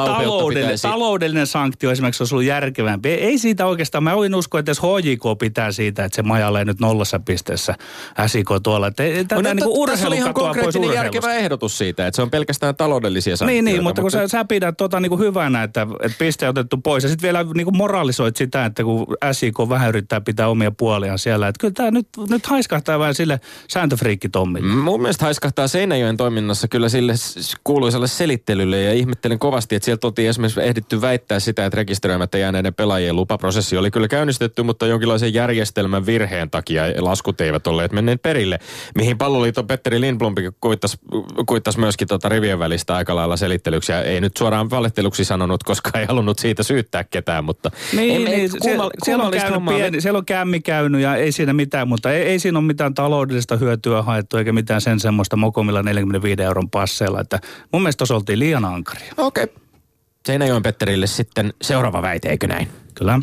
pitäisi 0.54 0.93
taloudellinen 0.94 1.46
sanktio 1.46 1.90
esimerkiksi 1.90 2.22
olisi 2.22 2.34
ollut 2.34 2.46
järkevämpi. 2.46 3.08
Ei 3.08 3.38
siitä 3.38 3.66
oikeastaan, 3.66 4.04
mä 4.04 4.14
olin 4.14 4.34
usko, 4.34 4.58
että 4.58 4.70
jos 4.70 4.80
HJK 4.82 5.38
pitää 5.38 5.72
siitä, 5.72 6.04
että 6.04 6.16
se 6.16 6.22
majalee 6.22 6.64
nyt 6.64 6.80
nollassa 6.80 7.20
pisteessä 7.20 7.74
SIK 8.26 8.48
tuolla. 8.62 8.86
Että 8.86 9.02
tätä 9.28 9.34
no, 9.34 9.54
niin 9.54 9.64
kuin 9.64 9.90
oli 10.06 10.16
ihan 10.16 10.34
konkreettinen 10.34 10.94
järkevä 10.94 11.34
ehdotus 11.34 11.78
siitä, 11.78 12.06
että 12.06 12.16
se 12.16 12.22
on 12.22 12.30
pelkästään 12.30 12.76
taloudellisia 12.76 13.36
sanktioita. 13.36 13.64
Niin, 13.64 13.64
niin 13.64 13.82
mutta 13.82 14.02
kun 14.02 14.10
sä, 14.10 14.28
sä 14.28 14.44
pidät 14.44 14.76
tota 14.76 15.00
niin 15.00 15.10
kuin 15.10 15.20
hyvänä, 15.20 15.62
että, 15.62 15.86
että 16.02 16.18
piste 16.18 16.48
otettu 16.48 16.76
pois 16.76 17.02
ja 17.02 17.08
sitten 17.08 17.22
vielä 17.22 17.44
niin 17.54 17.64
kuin 17.64 17.76
moralisoit 17.76 18.36
sitä, 18.36 18.64
että 18.64 18.84
kun 18.84 19.06
SIK 19.32 19.58
vähän 19.68 19.88
yrittää 19.88 20.20
pitää 20.20 20.48
omia 20.48 20.70
puoliaan 20.70 21.18
siellä. 21.18 21.48
Että 21.48 21.60
kyllä 21.60 21.74
tämä 21.74 21.90
nyt, 21.90 22.08
nyt 22.28 22.46
haiskahtaa 22.46 22.98
vähän 22.98 23.14
sille 23.14 23.40
sääntöfriikki 23.68 24.28
Tommille. 24.28 24.68
Mun 24.68 25.02
mielestä 25.02 25.24
haiskahtaa 25.24 25.68
Seinäjoen 25.68 26.16
toiminnassa 26.16 26.68
kyllä 26.68 26.88
sille 26.88 27.14
kuuluisalle 27.64 28.06
selittelylle 28.06 28.82
ja 28.82 28.92
ihmettelen 28.92 29.38
kovasti, 29.38 29.74
että 29.74 29.84
sieltä 29.84 30.06
oltiin 30.06 30.28
esimerkiksi 30.28 30.60
ehditty 30.84 31.00
väittää 31.00 31.40
sitä, 31.40 31.66
että 31.66 31.76
rekisteröimättä 31.76 32.38
jääneiden 32.38 32.74
pelaajien 32.74 33.16
lupaprosessi 33.16 33.76
oli 33.76 33.90
kyllä 33.90 34.08
käynnistetty, 34.08 34.62
mutta 34.62 34.86
jonkinlaisen 34.86 35.34
järjestelmän 35.34 36.06
virheen 36.06 36.50
takia 36.50 36.82
laskut 36.98 37.40
eivät 37.40 37.66
olleet 37.66 37.92
menneet 37.92 38.22
perille. 38.22 38.58
Mihin 38.94 39.18
palloliiton 39.18 39.66
Petteri 39.66 40.00
Lindblom 40.00 40.34
kuittasi, 40.60 40.98
kuittasi 41.46 41.80
myöskin 41.80 42.08
tota 42.08 42.28
rivien 42.28 42.58
välistä 42.58 42.94
aika 42.94 43.14
lailla 43.14 43.36
selittelyksi. 43.36 43.92
Ja 43.92 44.02
ei 44.02 44.20
nyt 44.20 44.36
suoraan 44.36 44.70
valitteluksi 44.70 45.24
sanonut, 45.24 45.62
koska 45.62 45.98
ei 45.98 46.06
halunnut 46.06 46.38
siitä 46.38 46.62
syyttää 46.62 47.04
ketään, 47.04 47.44
mutta... 47.44 47.70
Niin, 47.96 48.24
niin 48.24 48.50
kummal, 48.60 48.90
siellä, 49.04 49.24
on 49.24 49.30
käynyt 49.30 49.64
pieni, 49.76 50.00
siellä 50.00 50.18
on 50.18 50.26
kämmi 50.26 50.60
käynyt 50.60 51.00
ja 51.00 51.16
ei 51.16 51.32
siinä 51.32 51.52
mitään, 51.52 51.88
mutta 51.88 52.12
ei, 52.12 52.22
ei 52.22 52.38
siinä 52.38 52.58
ole 52.58 52.66
mitään 52.66 52.94
taloudellista 52.94 53.56
hyötyä 53.56 54.02
haettu 54.02 54.36
eikä 54.36 54.52
mitään 54.52 54.80
sen 54.80 55.00
semmoista 55.00 55.36
mokomilla 55.36 55.82
45 55.82 56.42
euron 56.42 56.70
passeilla. 56.70 57.20
Että 57.20 57.40
mun 57.72 57.82
mielestä 57.82 58.14
oltiin 58.14 58.38
liian 58.38 58.64
ankaria. 58.64 59.12
Okei. 59.16 59.44
Okay. 59.44 59.63
Seinäjoen 60.26 60.62
Petterille 60.62 61.06
sitten 61.06 61.54
seuraava 61.62 62.02
väite, 62.02 62.28
eikö 62.28 62.46
näin? 62.46 62.83
Kyllä. 62.94 63.18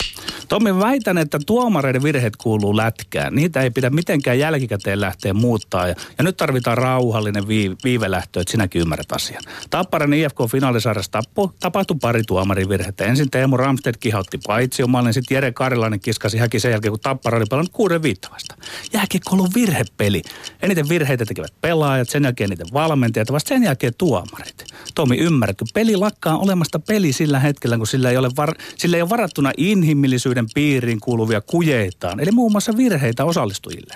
Tommi, 0.47 0.79
väitän, 0.79 1.17
että 1.17 1.39
tuomareiden 1.45 2.03
virheet 2.03 2.35
kuuluu 2.35 2.77
lätkään. 2.77 3.35
Niitä 3.35 3.61
ei 3.61 3.69
pidä 3.69 3.89
mitenkään 3.89 4.39
jälkikäteen 4.39 5.01
lähteä 5.01 5.33
muuttaa. 5.33 5.87
Ja, 5.87 5.95
ja 6.17 6.23
nyt 6.23 6.37
tarvitaan 6.37 6.77
rauhallinen 6.77 7.47
vii, 7.47 7.71
viivelähtö, 7.83 8.41
että 8.41 8.51
sinäkin 8.51 8.81
ymmärrät 8.81 9.11
asian. 9.11 9.43
Tapparan 9.69 10.13
IFK-finaalisarjassa 10.13 11.19
tapahtui 11.59 11.97
pari 12.01 12.23
tuomarin 12.27 12.69
virhettä. 12.69 13.05
Ensin 13.05 13.31
Teemu 13.31 13.57
Ramstedt 13.57 13.97
kihautti 13.97 14.39
paitsi 14.47 14.83
omalle, 14.83 15.13
sitten 15.13 15.35
Jere 15.35 15.51
Karilainen 15.51 15.99
kiskasi 15.99 16.37
häki 16.37 16.59
sen 16.59 16.71
jälkeen, 16.71 16.91
kun 16.91 16.99
Tappara 16.99 17.37
oli 17.37 17.45
pelannut 17.49 17.71
kuuden 17.71 18.03
viittavasta. 18.03 18.55
Jääkiekko 18.93 19.35
on 19.35 19.49
virhepeli. 19.55 20.21
Eniten 20.61 20.89
virheitä 20.89 21.25
tekevät 21.25 21.53
pelaajat, 21.61 22.09
sen 22.09 22.23
jälkeen 22.23 22.49
niiden 22.49 22.67
valmentajat, 22.73 23.31
vasta 23.31 23.49
sen 23.49 23.63
jälkeen 23.63 23.93
tuomarit. 23.97 24.65
Tomi, 24.95 25.17
ymmärrätkö? 25.17 25.65
Peli 25.73 25.95
lakkaa 25.95 26.37
olemasta 26.37 26.79
peli 26.79 27.13
sillä 27.13 27.39
hetkellä, 27.39 27.77
kun 27.77 27.87
sillä 27.87 28.09
ei 28.09 28.17
ole, 28.17 28.29
var, 28.37 28.55
sillä 28.77 28.97
ei 28.97 29.01
ole 29.01 29.09
varattuna 29.09 29.51
inhimillisyyden 29.69 30.45
piiriin 30.53 30.99
kuuluvia 30.99 31.41
kujeitaan, 31.41 32.19
eli 32.19 32.31
muun 32.31 32.51
muassa 32.51 32.77
virheitä 32.77 33.25
osallistujille. 33.25 33.93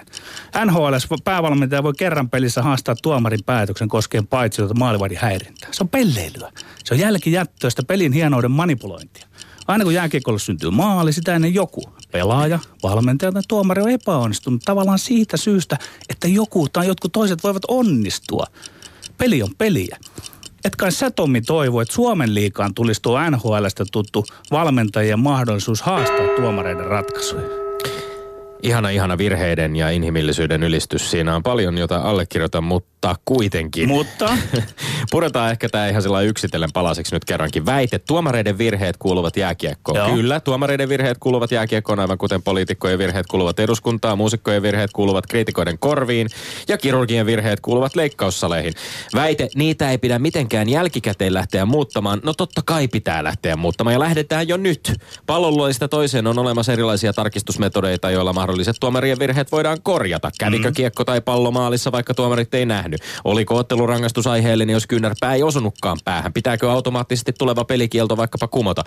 NHL 0.65 0.93
päävalmentaja 1.23 1.83
voi 1.83 1.93
kerran 1.97 2.29
pelissä 2.29 2.61
haastaa 2.61 2.95
tuomarin 2.95 3.43
päätöksen 3.45 3.87
koskien 3.87 4.27
paitsi 4.27 4.61
maalivahdin 4.79 5.17
häirintää. 5.17 5.69
Se 5.71 5.83
on 5.83 5.89
pelleilyä. 5.89 6.51
Se 6.83 6.93
on 6.93 6.99
jälkijättöistä 6.99 7.83
pelin 7.83 8.13
hienouden 8.13 8.51
manipulointia. 8.51 9.27
Aina 9.67 9.83
kun 9.83 9.93
jääkiekolle 9.93 10.39
syntyy 10.39 10.69
maali, 10.69 11.13
sitä 11.13 11.35
ennen 11.35 11.53
joku, 11.53 11.81
pelaaja, 12.11 12.59
valmentaja 12.83 13.31
tai 13.31 13.41
tuomari 13.47 13.81
on 13.81 13.89
epäonnistunut 13.89 14.61
tavallaan 14.65 14.99
siitä 14.99 15.37
syystä, 15.37 15.77
että 16.09 16.27
joku 16.27 16.69
tai 16.69 16.87
jotkut 16.87 17.11
toiset 17.11 17.43
voivat 17.43 17.63
onnistua. 17.67 18.45
Peli 19.17 19.43
on 19.43 19.49
peliä. 19.57 19.97
Et 20.65 20.75
kai 20.75 20.91
sä 20.91 21.11
Tommi 21.11 21.41
toivo, 21.41 21.81
että 21.81 21.93
Suomen 21.93 22.33
liikaan 22.33 22.73
tulisi 22.73 23.01
tuo 23.01 23.19
NHLstä 23.29 23.85
tuttu 23.91 24.25
valmentajien 24.51 25.19
mahdollisuus 25.19 25.81
haastaa 25.81 26.27
tuomareiden 26.35 26.85
ratkaisuja? 26.85 27.64
Ihana, 28.63 28.89
ihana 28.89 29.17
virheiden 29.17 29.75
ja 29.75 29.89
inhimillisyyden 29.89 30.63
ylistys. 30.63 31.11
Siinä 31.11 31.35
on 31.35 31.43
paljon, 31.43 31.77
jota 31.77 31.97
allekirjoitan, 31.97 32.63
mutta 32.63 33.15
kuitenkin. 33.25 33.87
Mutta? 33.87 34.37
Puretaan 35.11 35.51
ehkä 35.51 35.69
tämä 35.69 35.87
ihan 35.87 36.01
sillä 36.01 36.21
yksitellen 36.21 36.71
palaseksi 36.73 37.15
nyt 37.15 37.25
kerrankin. 37.25 37.65
Väite, 37.65 37.99
tuomareiden 37.99 38.57
virheet 38.57 38.97
kuuluvat 38.97 39.37
jääkiekkoon. 39.37 39.97
Joo. 39.97 40.09
Kyllä, 40.09 40.39
tuomareiden 40.39 40.89
virheet 40.89 41.17
kuuluvat 41.17 41.51
jääkiekkoon, 41.51 41.99
aivan 41.99 42.17
kuten 42.17 42.43
poliitikkojen 42.43 42.99
virheet 42.99 43.27
kuuluvat 43.27 43.59
eduskuntaan, 43.59 44.17
muusikkojen 44.17 44.61
virheet 44.61 44.91
kuuluvat 44.93 45.27
kriitikoiden 45.27 45.79
korviin 45.79 46.27
ja 46.67 46.77
kirurgien 46.77 47.25
virheet 47.25 47.59
kuuluvat 47.59 47.95
leikkaussaleihin. 47.95 48.73
Väite, 49.15 49.49
niitä 49.55 49.91
ei 49.91 49.97
pidä 49.97 50.19
mitenkään 50.19 50.69
jälkikäteen 50.69 51.33
lähteä 51.33 51.65
muuttamaan. 51.65 52.21
No 52.23 52.33
totta 52.33 52.61
kai 52.65 52.87
pitää 52.87 53.23
lähteä 53.23 53.55
muuttamaan 53.55 53.93
ja 53.93 53.99
lähdetään 53.99 54.47
jo 54.47 54.57
nyt. 54.57 54.93
Pallonluolista 55.25 55.87
toiseen 55.87 56.27
on 56.27 56.39
olemassa 56.39 56.73
erilaisia 56.73 57.13
tarkistusmetodeita, 57.13 58.11
joilla 58.11 58.33
mahdolliset 58.55 58.79
tuomarien 58.79 59.19
virheet 59.19 59.51
voidaan 59.51 59.77
korjata. 59.83 60.31
Kävikö 60.39 60.67
mm. 60.67 60.73
kiekko 60.73 61.05
tai 61.05 61.21
pallo 61.21 61.51
maalissa, 61.51 61.91
vaikka 61.91 62.13
tuomarit 62.13 62.53
ei 62.53 62.65
nähnyt? 62.65 63.01
Oliko 63.23 63.57
ottelurangaistus 63.57 64.27
aiheellinen, 64.27 64.73
jos 64.73 64.87
kyynärpää 64.87 65.33
ei 65.33 65.43
osunutkaan 65.43 65.97
päähän? 66.05 66.33
Pitääkö 66.33 66.71
automaattisesti 66.71 67.33
tuleva 67.37 67.65
pelikielto 67.65 68.17
vaikkapa 68.17 68.47
kumota? 68.47 68.83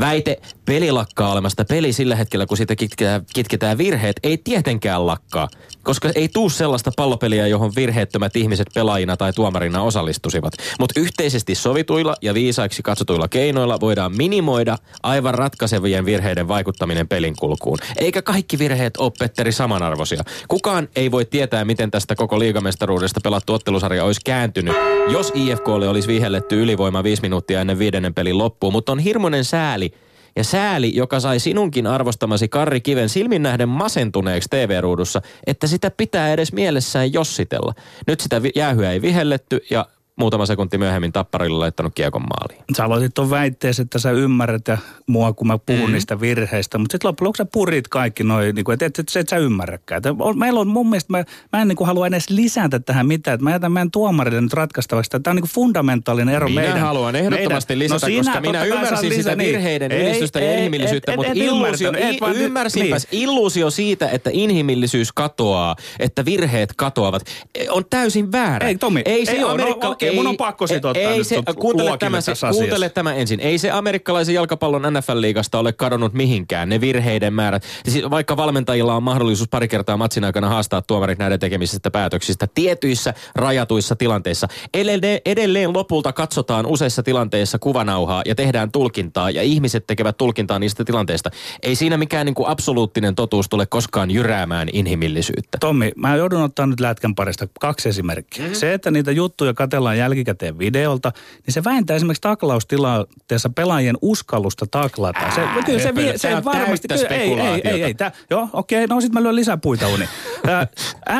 Väite, 0.00 0.40
peli 0.64 0.92
lakkaa 0.92 1.32
olemasta 1.32 1.64
peli 1.64 1.92
sillä 1.92 2.16
hetkellä, 2.16 2.46
kun 2.46 2.56
siitä 2.56 2.76
kitketään, 2.76 3.26
kitketään 3.34 3.78
virheet, 3.78 4.16
ei 4.22 4.38
tietenkään 4.38 5.06
lakkaa. 5.06 5.48
Koska 5.84 6.10
ei 6.14 6.28
tuu 6.28 6.50
sellaista 6.50 6.90
pallopeliä, 6.96 7.46
johon 7.46 7.72
virheettömät 7.76 8.36
ihmiset 8.36 8.66
pelaajina 8.74 9.16
tai 9.16 9.32
tuomarina 9.32 9.82
osallistusivat. 9.82 10.52
Mutta 10.80 11.00
yhteisesti 11.00 11.54
sovituilla 11.54 12.16
ja 12.22 12.34
viisaiksi 12.34 12.82
katsotuilla 12.82 13.28
keinoilla 13.28 13.80
voidaan 13.80 14.16
minimoida 14.16 14.76
aivan 15.02 15.34
ratkaisevien 15.34 16.04
virheiden 16.04 16.48
vaikuttaminen 16.48 17.08
pelin 17.08 17.36
kulkuun. 17.36 17.78
Eikä 17.96 18.22
kaikki 18.22 18.58
virheet 18.58 18.96
ole 18.96 19.12
Petteri 19.18 19.52
samanarvoisia. 19.52 20.22
Kukaan 20.48 20.88
ei 20.96 21.10
voi 21.10 21.24
tietää, 21.24 21.64
miten 21.64 21.90
tästä 21.90 22.14
koko 22.14 22.38
liigamestaruudesta 22.38 23.20
pelattu 23.22 23.54
ottelusarja 23.54 24.04
olisi 24.04 24.20
kääntynyt, 24.24 24.76
jos 25.08 25.32
IFKlle 25.34 25.88
olisi 25.88 26.08
vihelletty 26.08 26.62
ylivoima 26.62 27.04
viisi 27.04 27.22
minuuttia 27.22 27.60
ennen 27.60 27.78
viidennen 27.78 28.14
pelin 28.14 28.38
loppuun. 28.38 28.72
Mutta 28.72 28.92
on 28.92 28.98
hirmuinen 28.98 29.44
sääli, 29.44 29.92
ja 30.36 30.44
sääli, 30.44 30.96
joka 30.96 31.20
sai 31.20 31.38
sinunkin 31.40 31.86
arvostamasi 31.86 32.48
Karri 32.48 32.80
Kiven 32.80 33.08
silmin 33.08 33.42
nähden 33.42 33.68
masentuneeksi 33.68 34.48
TV-ruudussa, 34.48 35.22
että 35.46 35.66
sitä 35.66 35.90
pitää 35.90 36.32
edes 36.32 36.52
mielessään 36.52 37.12
jossitella. 37.12 37.74
Nyt 38.06 38.20
sitä 38.20 38.40
jäähyä 38.54 38.92
ei 38.92 39.02
vihelletty 39.02 39.64
ja 39.70 39.86
muutama 40.16 40.46
sekunti 40.46 40.78
myöhemmin 40.78 41.12
tapparilla 41.12 41.58
laittanut 41.58 41.94
kiekon 41.94 42.22
maaliin. 42.22 42.64
Sä 42.76 42.84
aloitit 42.84 43.14
tuon 43.14 43.30
väitteessä, 43.30 43.82
että 43.82 43.98
sä 43.98 44.10
ymmärrät 44.10 44.68
ja 44.68 44.78
mua, 45.06 45.32
kun 45.32 45.46
mä 45.46 45.58
puhun 45.58 45.86
mm. 45.86 45.92
niistä 45.92 46.20
virheistä, 46.20 46.78
mutta 46.78 46.94
sitten 46.94 47.08
loppujen 47.08 47.26
lopuksi 47.26 47.42
sä 47.42 47.48
purit 47.52 47.88
kaikki 47.88 48.24
noin, 48.24 48.54
niin 48.54 48.72
että 48.72 48.86
et, 48.86 48.98
et, 48.98 49.08
et, 49.08 49.16
et 49.16 49.28
sä 49.28 49.36
ymmärräkään. 49.36 50.02
Meillä 50.36 50.60
on 50.60 50.68
mun 50.68 50.90
mielestä, 50.90 51.12
mä, 51.12 51.24
mä 51.52 51.62
en 51.62 51.68
niin 51.68 51.76
kuin 51.76 51.86
halua 51.86 52.06
edes 52.06 52.30
lisätä 52.30 52.80
tähän 52.80 53.06
mitään, 53.06 53.34
että 53.34 53.44
mä 53.44 53.50
jätän 53.50 53.72
meidän 53.72 53.90
tuomarille 53.90 54.40
nyt 54.40 54.52
ratkaistavaksi. 54.52 55.10
Tämä 55.10 55.22
on 55.26 55.36
niin 55.36 55.42
kuin 55.42 55.50
fundamentaalinen 55.50 56.34
ero 56.34 56.48
minä 56.48 56.60
meidän. 56.60 56.80
haluan 56.80 57.16
ehdottomasti 57.16 57.76
meidän. 57.76 57.94
lisätä, 57.94 58.12
no 58.12 58.16
koska 58.16 58.40
minä 58.40 58.64
ymmärsin 58.64 59.08
lisä, 59.08 59.22
sitä 59.22 59.36
niin. 59.36 59.52
virheiden 59.52 59.90
niin. 59.90 60.02
ylistystä 60.02 60.40
ja 60.40 60.52
inhimillisyyttä, 60.52 61.12
et, 61.12 61.16
mutta 61.16 61.32
et, 61.32 61.38
illuusio, 61.38 61.92
et, 61.96 62.20
vaan, 62.20 62.36
ymmärsinpäs, 62.36 63.08
niin. 63.10 63.22
illuusio 63.22 63.70
siitä, 63.70 64.08
että 64.08 64.30
inhimillisyys 64.32 65.12
katoaa, 65.12 65.76
että 65.98 66.24
virheet 66.24 66.72
katoavat, 66.76 67.22
on 67.68 67.84
täysin 67.90 68.32
väärä. 68.32 68.68
Ei 68.68 68.78
Tomi, 68.78 69.02
ei, 69.04 69.24
ei, 69.28 69.42
Amerikka, 69.42 69.96
ei, 70.08 70.14
mun 70.14 70.26
on 70.26 70.36
pakko 70.36 70.66
siitä 70.66 70.88
ottaa 70.88 71.02
ei 71.02 71.24
se, 71.24 71.42
kuuntele 71.58 71.98
tämä, 71.98 72.20
se, 72.20 72.32
kuuntele 72.50 72.88
tämä 72.88 73.14
ensin. 73.14 73.40
Ei 73.40 73.58
se 73.58 73.70
amerikkalaisen 73.70 74.34
jalkapallon 74.34 74.82
NFL-liigasta 74.82 75.58
ole 75.58 75.72
kadonnut 75.72 76.12
mihinkään, 76.12 76.68
ne 76.68 76.80
virheiden 76.80 77.32
määrät. 77.32 77.62
Siis 77.88 78.10
vaikka 78.10 78.36
valmentajilla 78.36 78.94
on 78.94 79.02
mahdollisuus 79.02 79.48
pari 79.48 79.68
kertaa 79.68 79.96
matsin 79.96 80.24
aikana 80.24 80.48
haastaa 80.48 80.82
tuomarit 80.82 81.18
näiden 81.18 81.40
tekemisistä 81.40 81.90
päätöksistä 81.90 82.48
tietyissä 82.54 83.14
rajatuissa 83.34 83.96
tilanteissa. 83.96 84.48
Edelleen, 84.74 85.20
edelleen 85.24 85.72
lopulta 85.72 86.12
katsotaan 86.12 86.66
useissa 86.66 87.02
tilanteissa 87.02 87.58
kuvanauhaa 87.58 88.22
ja 88.26 88.34
tehdään 88.34 88.70
tulkintaa 88.70 89.30
ja 89.30 89.42
ihmiset 89.42 89.86
tekevät 89.86 90.16
tulkintaa 90.16 90.58
niistä 90.58 90.84
tilanteista. 90.84 91.30
Ei 91.62 91.74
siinä 91.74 91.96
mikään 91.96 92.26
niin 92.26 92.34
kuin 92.34 92.48
absoluuttinen 92.48 93.14
totuus 93.14 93.48
tule 93.48 93.66
koskaan 93.66 94.10
jyräämään 94.10 94.68
inhimillisyyttä. 94.72 95.58
Tommi, 95.60 95.92
mä 95.96 96.16
joudun 96.16 96.42
ottaa 96.42 96.66
nyt 96.66 96.80
lätkän 96.80 97.14
parista 97.14 97.48
kaksi 97.60 97.88
esimerkkiä. 97.88 98.44
Mm-hmm. 98.44 98.54
Se, 98.54 98.74
että 98.74 98.90
niitä 98.90 99.12
juttuja 99.12 99.54
katellaan 99.54 99.93
jälkikäteen 99.98 100.24
jälkikäteen 100.24 100.58
videolta, 100.58 101.12
niin 101.46 101.54
se 101.54 101.64
vähentää 101.64 101.96
esimerkiksi 101.96 102.20
taklaustilanteessa 102.20 103.50
pelaajien 103.50 103.96
uskallusta 104.02 104.66
taklata. 104.70 105.18
Ää, 105.18 105.34
se, 105.34 105.40
kyllä 105.66 105.78
se, 105.78 105.94
vie, 105.94 106.18
se 106.18 106.44
varmasti, 106.44 106.88
kyllä, 106.88 107.08
ei, 107.08 107.32
ei, 107.40 107.60
ei, 107.64 107.82
ei, 107.82 107.94
tää, 107.94 108.12
joo, 108.30 108.48
okei, 108.52 108.84
okay, 108.84 108.96
no 108.96 109.00
sitten 109.00 109.20
mä 109.20 109.22
lyön 109.22 109.36
lisää 109.36 109.56
puita 109.56 109.88
uni. 109.88 110.08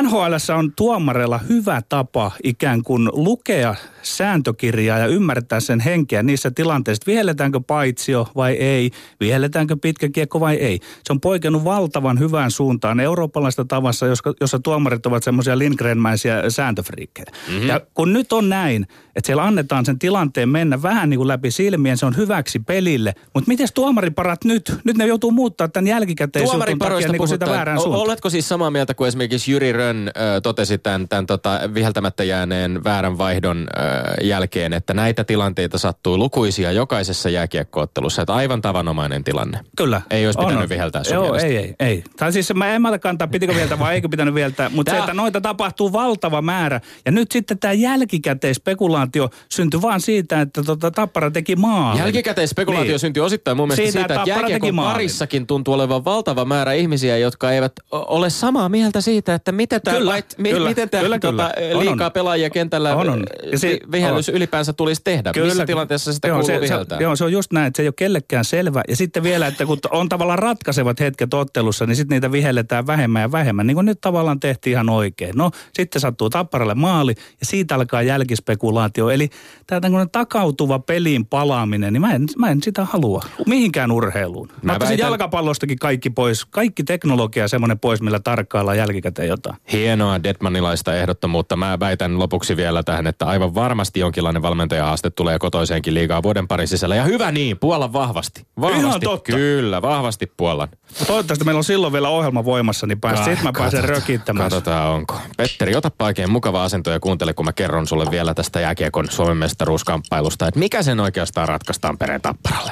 NHL 0.01 0.33
on 0.57 0.71
tuomareilla 0.75 1.37
hyvä 1.37 1.81
tapa 1.89 2.31
ikään 2.43 2.83
kuin 2.83 3.09
lukea 3.13 3.75
sääntökirjaa 4.05 4.99
ja 4.99 5.07
ymmärtää 5.07 5.59
sen 5.59 5.79
henkeä 5.79 6.23
niissä 6.23 6.51
tilanteissa, 6.51 7.03
vihelletäänkö 7.07 7.59
paitsio 7.67 8.27
vai 8.35 8.53
ei, 8.53 8.91
vihelletäänkö 9.19 9.77
pitkä 9.81 10.09
kiekko 10.09 10.39
vai 10.39 10.55
ei. 10.55 10.79
Se 11.03 11.13
on 11.13 11.21
poikennut 11.21 11.63
valtavan 11.63 12.19
hyvään 12.19 12.51
suuntaan 12.51 12.99
eurooppalaista 12.99 13.65
tavassa, 13.65 14.05
jossa, 14.05 14.33
jossa 14.41 14.59
tuomarit 14.59 15.05
ovat 15.05 15.23
semmoisia 15.23 15.57
Lindgrenmäisiä 15.57 16.49
sääntöfriikkejä. 16.49 17.25
Mm-hmm. 17.47 17.67
Ja 17.67 17.81
kun 17.93 18.13
nyt 18.13 18.33
on 18.33 18.49
näin, 18.65 18.87
että 19.15 19.25
siellä 19.25 19.43
annetaan 19.43 19.85
sen 19.85 19.99
tilanteen 19.99 20.49
mennä 20.49 20.81
vähän 20.81 21.09
niin 21.09 21.17
kuin 21.17 21.27
läpi 21.27 21.51
silmien, 21.51 21.97
se 21.97 22.05
on 22.05 22.17
hyväksi 22.17 22.59
pelille. 22.59 23.13
Mutta 23.33 23.47
miten 23.47 23.67
tuomariparat 23.73 24.43
nyt? 24.43 24.73
Nyt 24.83 24.97
ne 24.97 25.05
joutuu 25.07 25.31
muuttaa 25.31 25.67
tämän 25.67 25.87
jälkikäteen 25.87 26.47
takia 26.79 27.11
niin 27.11 27.27
sitä 27.27 27.45
väärään 27.45 27.79
suuntaan. 27.79 28.03
Oletko 28.03 28.29
siis 28.29 28.49
samaa 28.49 28.71
mieltä 28.71 28.93
kuin 28.93 29.07
esimerkiksi 29.07 29.51
Jyri 29.51 29.71
Rönn 29.71 30.07
ö, 30.07 30.41
totesi 30.41 30.77
tämän, 30.77 31.07
tämän 31.07 31.25
tota, 31.25 31.59
viheltämättä 31.73 32.23
jääneen 32.23 32.83
väärän 32.83 33.17
vaihdon 33.17 33.57
ö, 33.57 33.81
jälkeen, 34.23 34.73
että 34.73 34.93
näitä 34.93 35.23
tilanteita 35.23 35.77
sattuu 35.77 36.17
lukuisia 36.17 36.71
jokaisessa 36.71 37.29
jääkiekkoottelussa, 37.29 38.21
että 38.21 38.33
aivan 38.33 38.61
tavanomainen 38.61 39.23
tilanne. 39.23 39.59
Kyllä. 39.77 40.01
Ei 40.09 40.25
olisi 40.25 40.39
pitänyt 40.39 40.63
on. 40.63 40.69
viheltää 40.69 41.03
sun 41.03 41.13
Joo, 41.13 41.23
mielestä. 41.23 41.47
ei, 41.47 41.57
ei, 41.57 41.75
ei. 41.79 42.03
Tai 42.17 42.33
siis 42.33 42.53
mä 42.53 42.67
en 42.67 42.81
mä 42.81 42.99
kantaa, 42.99 43.27
pitikö 43.27 43.53
viheltää 43.53 43.79
vai 43.79 43.95
eikö 43.95 44.09
pitänyt 44.09 44.33
viheltää, 44.33 44.69
mutta 44.69 44.91
se, 44.91 44.97
että 44.97 45.13
noita 45.13 45.41
tapahtuu 45.41 45.93
valtava 45.93 46.41
määrä. 46.41 46.81
Ja 47.05 47.11
nyt 47.11 47.31
sitten 47.31 47.59
tämä 47.59 47.73
jälkikäteispekulaatio 47.73 48.54
spekulaatio 48.55 49.29
syntyi 49.51 49.81
vaan 49.81 50.01
siitä, 50.01 50.41
että 50.41 50.63
tota, 50.63 50.91
Tappara 50.91 51.31
teki 51.31 51.55
maa. 51.55 51.97
Jälkikäteen 51.97 52.47
spekulaatio 52.47 52.91
niin. 52.91 52.99
syntyi 52.99 53.23
osittain 53.23 53.57
mun 53.57 53.67
mielestä 53.67 53.91
siitä, 53.91 53.99
siitä 53.99 54.13
että 54.13 54.29
jääkiekon 54.29 54.75
parissakin 54.75 55.47
tuntuu 55.47 55.73
olevan 55.73 56.05
valtava 56.05 56.45
määrä 56.45 56.73
ihmisiä, 56.73 57.17
jotka 57.17 57.51
eivät 57.51 57.73
ole 57.91 58.29
samaa 58.29 58.69
mieltä 58.69 59.01
siitä, 59.01 59.33
että 59.35 59.51
miten 59.51 59.81
tämä 59.81 59.97
kyllä, 59.97 60.11
lait, 60.11 60.35
mi, 60.37 60.49
kyllä, 60.49 60.69
miten 60.69 60.89
tämä 60.89 61.03
kyllä, 61.03 61.19
tota, 61.19 61.51
kyllä. 61.57 61.79
liikaa 61.79 62.07
on, 62.07 62.11
pelaajia 62.11 62.49
kentällä 62.49 62.95
on, 62.95 63.09
on. 63.09 63.23
Ja 63.51 63.59
se, 63.59 63.79
vihellys 63.91 64.29
on. 64.29 64.35
ylipäänsä 64.35 64.73
tulisi 64.73 65.01
tehdä. 65.03 65.31
Kyllä, 65.33 65.47
Missä 65.47 65.65
tilanteessa 65.65 66.13
sitä 66.13 66.27
joo, 66.27 66.39
kuuluu 66.39 66.55
se, 66.55 66.61
viheltää? 66.61 66.97
Se, 66.97 67.03
joo, 67.03 67.15
se 67.15 67.23
on 67.23 67.31
just 67.31 67.51
näin, 67.53 67.67
että 67.67 67.77
se 67.77 67.83
ei 67.83 67.87
ole 67.87 67.93
kellekään 67.97 68.45
selvä. 68.45 68.83
Ja 68.87 68.95
sitten 68.95 69.23
vielä, 69.23 69.47
että 69.47 69.65
kun 69.65 69.79
on 69.91 70.09
tavallaan 70.09 70.39
ratkaisevat 70.39 70.99
hetket 70.99 71.33
ottelussa, 71.33 71.85
niin 71.85 71.95
sitten 71.95 72.15
niitä 72.15 72.31
vihelletään 72.31 72.87
vähemmän 72.87 73.21
ja 73.21 73.31
vähemmän. 73.31 73.67
Niin 73.67 73.75
kuin 73.75 73.85
nyt 73.85 74.01
tavallaan 74.01 74.39
tehtiin 74.39 74.71
ihan 74.71 74.89
oikein. 74.89 75.33
No, 75.35 75.51
sitten 75.73 76.01
sattuu 76.01 76.29
Tapparalle 76.29 76.75
maali 76.75 77.15
ja 77.17 77.45
siitä 77.45 77.75
alkaa 77.75 78.01
jälkis 78.01 78.41
urheiluspekulaatio. 78.49 79.09
Eli 79.09 79.29
tämä 79.67 79.81
tämmöinen 79.81 80.09
takautuva 80.09 80.79
peliin 80.79 81.25
palaaminen, 81.25 81.93
niin 81.93 82.01
mä 82.01 82.13
en, 82.13 82.25
mä 82.37 82.49
en 82.49 82.63
sitä 82.63 82.85
halua 82.85 83.21
mihinkään 83.47 83.91
urheiluun. 83.91 84.47
Mä, 84.47 84.53
Mä 84.61 84.71
ottaisin 84.73 84.93
väitän- 84.97 85.05
jalkapallostakin 85.07 85.79
kaikki 85.79 86.09
pois, 86.09 86.45
kaikki 86.45 86.83
teknologia 86.83 87.47
semmoinen 87.47 87.79
pois, 87.79 88.01
millä 88.01 88.19
tarkkaillaan 88.19 88.77
jälkikäteen 88.77 89.27
jotain. 89.27 89.55
Hienoa 89.71 90.23
Detmanilaista 90.23 90.95
ehdottomuutta. 90.95 91.55
Mä 91.55 91.77
väitän 91.79 92.19
lopuksi 92.19 92.57
vielä 92.57 92.83
tähän, 92.83 93.07
että 93.07 93.25
aivan 93.25 93.55
varmasti 93.55 93.99
jonkinlainen 93.99 94.41
valmentajahaaste 94.41 95.09
tulee 95.09 95.39
kotoiseenkin 95.39 95.93
liigaa 95.93 96.23
vuoden 96.23 96.47
parin 96.47 96.67
sisällä. 96.67 96.95
Ja 96.95 97.03
hyvä 97.03 97.31
niin, 97.31 97.59
Puolan 97.59 97.93
vahvasti. 97.93 98.47
Vahvasti, 98.61 98.85
Ihan 98.85 99.01
totta. 99.01 99.31
kyllä, 99.31 99.81
vahvasti 99.81 100.31
Puolan. 100.37 100.67
Toivottavasti 101.07 101.45
meillä 101.45 101.57
on 101.57 101.63
silloin 101.63 101.93
vielä 101.93 102.09
ohjelma 102.09 102.45
voimassa, 102.45 102.87
niin 102.87 102.99
pääs, 102.99 103.25
sit 103.25 103.43
mä 103.43 103.51
pääsen 103.53 103.53
Katsotaan, 103.53 103.89
rökittämään. 103.89 104.49
Katsotaan 104.49 104.91
onko. 104.91 105.15
Petteri, 105.37 105.75
otapa 105.75 106.05
oikein 106.05 106.31
mukava 106.31 106.63
asento 106.63 106.91
ja 106.91 106.99
kuuntele, 106.99 107.33
kun 107.33 107.45
mä 107.45 107.53
kerron 107.53 107.87
sulle 107.87 108.05
vielä 108.11 108.24
tästä 108.33 108.59
jääkiekon 108.59 109.07
Suomen 109.09 109.37
mestaruuskamppailusta, 109.37 110.47
että 110.47 110.59
mikä 110.59 110.83
sen 110.83 110.99
oikeastaan 110.99 111.47
ratkaistaan 111.47 111.97
pereen 111.97 112.21
tapparalle. 112.21 112.71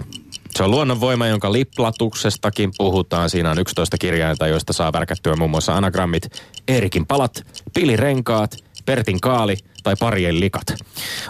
Se 0.56 0.64
on 0.64 0.72
luonnonvoima, 0.72 1.28
jonka 1.28 1.52
liplatuksestakin 1.52 2.72
puhutaan. 2.78 3.30
Siinä 3.30 3.52
on 3.52 3.60
11 3.60 3.98
kirjainta, 3.98 4.48
joista 4.48 4.74
saa 4.74 4.94
värkättyä 4.94 5.36
muun 5.36 5.52
muassa 5.52 5.78
anagrammit, 5.78 6.42
Eerikin 6.68 7.06
palat, 7.06 7.46
pilirenkaat, 7.74 8.58
Pertin 8.86 9.22
kaali 9.22 9.58
tai 9.84 9.96
parien 10.00 10.40
likat. 10.40 10.64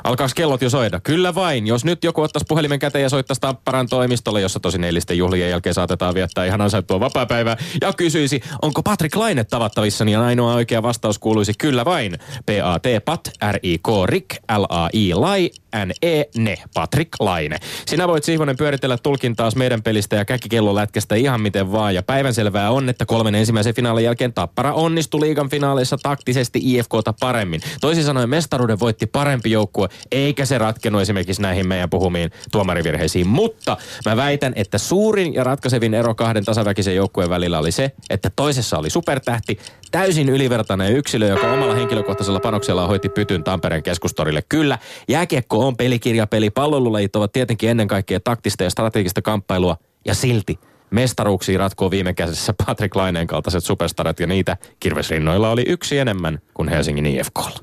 Alkaaks 0.03 0.33
kellot 0.33 0.61
jo 0.61 0.69
soida? 0.69 0.99
Kyllä 0.99 1.35
vain. 1.35 1.67
Jos 1.67 1.85
nyt 1.85 2.03
joku 2.03 2.21
ottaisi 2.21 2.45
puhelimen 2.49 2.79
käteen 2.79 3.03
ja 3.03 3.09
soittaisi 3.09 3.41
Tapparan 3.41 3.87
toimistolle, 3.87 4.41
jossa 4.41 4.59
tosin 4.59 4.83
eilisten 4.83 5.17
juhlien 5.17 5.49
jälkeen 5.49 5.73
saatetaan 5.73 6.13
viettää 6.13 6.45
ihan 6.45 6.61
ansaittua 6.61 6.99
vapaapäivää, 6.99 7.57
ja 7.81 7.93
kysyisi, 7.93 8.41
onko 8.61 8.83
Patrick 8.83 9.15
Laine 9.15 9.43
tavattavissa, 9.43 10.05
niin 10.05 10.19
ainoa 10.19 10.53
oikea 10.53 10.83
vastaus 10.83 11.19
kuuluisi 11.19 11.53
kyllä 11.57 11.85
vain. 11.85 12.17
P-A-T, 12.45 13.05
Pat, 13.05 13.31
R-I-K, 13.51 13.87
Rick, 14.05 14.29
L-A-I, 14.57 15.13
Lai, 15.13 15.49
N-E, 15.85 16.23
Ne, 16.37 16.55
Patrick 16.73 17.09
Laine. 17.19 17.57
Sinä 17.85 18.07
voit 18.07 18.23
Sihvonen 18.23 18.57
pyöritellä 18.57 18.97
tulkintaas 18.97 19.55
meidän 19.55 19.83
pelistä 19.83 20.15
ja 20.15 20.25
käkkikellolätkästä 20.25 21.15
ihan 21.15 21.41
miten 21.41 21.71
vaan. 21.71 21.95
Ja 21.95 22.03
päivänselvää 22.03 22.71
on, 22.71 22.89
että 22.89 23.05
kolmen 23.05 23.35
ensimmäisen 23.35 23.75
finaalin 23.75 24.03
jälkeen 24.03 24.33
Tappara 24.33 24.73
onnistui 24.73 25.21
liigan 25.21 25.49
finaaleissa 25.49 25.97
taktisesti 26.03 26.59
IFKta 26.63 27.13
paremmin. 27.19 27.61
Toisin 27.81 28.03
sanoen 28.03 28.29
mestaruuden 28.29 28.79
voitti 28.79 29.05
parempi 29.05 29.51
joukkue, 29.51 29.89
eikä 30.11 30.45
se 30.45 30.57
ratkennut 30.57 31.01
esimerkiksi 31.01 31.41
näihin 31.41 31.67
meidän 31.67 31.89
puhumiin 31.89 32.31
tuomarivirheisiin. 32.51 33.27
Mutta 33.27 33.77
mä 34.05 34.17
väitän, 34.17 34.53
että 34.55 34.77
suurin 34.77 35.33
ja 35.33 35.43
ratkaisevin 35.43 35.93
ero 35.93 36.15
kahden 36.15 36.45
tasaväkisen 36.45 36.95
joukkueen 36.95 37.29
välillä 37.29 37.59
oli 37.59 37.71
se, 37.71 37.91
että 38.09 38.31
toisessa 38.35 38.77
oli 38.77 38.89
supertähti, 38.89 39.59
täysin 39.91 40.29
ylivertainen 40.29 40.93
yksilö, 40.93 41.27
joka 41.27 41.53
omalla 41.53 41.75
henkilökohtaisella 41.75 42.39
panoksella 42.39 42.87
hoiti 42.87 43.09
pytyn 43.09 43.43
Tampereen 43.43 43.83
keskustorille. 43.83 44.43
Kyllä, 44.49 44.77
jääkiekko 45.07 45.62
on 45.67 45.77
pelikirjapeli, 45.77 46.49
pallolulajit 46.49 47.15
ovat 47.15 47.31
tietenkin 47.31 47.69
ennen 47.69 47.87
kaikkea 47.87 48.19
taktista 48.19 48.63
ja 48.63 48.69
strategista 48.69 49.21
kamppailua, 49.21 49.77
ja 50.05 50.15
silti 50.15 50.59
mestaruuksia 50.91 51.59
ratkoo 51.59 51.91
viime 51.91 52.13
kädessä 52.13 52.53
Patrick 52.65 52.95
Laineen 52.95 53.27
kaltaiset 53.27 53.63
superstarat, 53.63 54.19
ja 54.19 54.27
niitä 54.27 54.57
kirvesrinnoilla 54.79 55.49
oli 55.49 55.63
yksi 55.67 55.97
enemmän 55.97 56.39
kuin 56.53 56.69
Helsingin 56.69 57.05
IFKlla. 57.05 57.59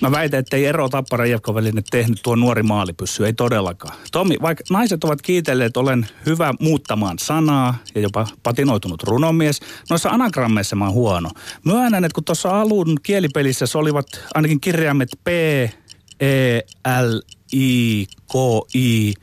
Mä 0.00 0.10
väitän, 0.10 0.40
että 0.40 0.56
ei 0.56 0.66
ero 0.66 0.88
Tappara 0.88 1.24
IFK 1.24 1.48
välinen 1.54 1.84
tehnyt 1.90 2.20
tuo 2.22 2.36
nuori 2.36 2.62
maalipyssy, 2.62 3.26
ei 3.26 3.32
todellakaan. 3.32 3.94
Tommi, 4.12 4.36
vaikka 4.42 4.64
naiset 4.70 5.04
ovat 5.04 5.22
kiitelleet, 5.22 5.66
että 5.66 5.80
olen 5.80 6.06
hyvä 6.26 6.54
muuttamaan 6.60 7.18
sanaa 7.18 7.74
ja 7.94 8.00
jopa 8.00 8.26
patinoitunut 8.42 9.02
runomies, 9.02 9.60
noissa 9.90 10.08
anagrammeissa 10.08 10.76
mä 10.76 10.84
oon 10.84 10.94
huono. 10.94 11.30
Myönnän, 11.64 12.04
että 12.04 12.14
kun 12.14 12.24
tuossa 12.24 12.60
alun 12.60 12.96
kielipelissä 13.02 13.66
se 13.66 13.78
olivat 13.78 14.06
ainakin 14.34 14.60
kirjaimet 14.60 15.08
P, 15.24 15.28
E, 16.20 16.60
L, 17.02 17.18
I, 17.52 18.06
K, 18.06 18.34
I, 18.74 19.14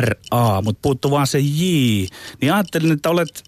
R, 0.00 0.14
A, 0.30 0.62
mutta 0.62 0.78
puuttuu 0.82 1.10
vaan 1.10 1.26
se 1.26 1.38
J, 1.38 1.62
niin 2.40 2.52
ajattelin, 2.52 2.92
että 2.92 3.10
olet 3.10 3.42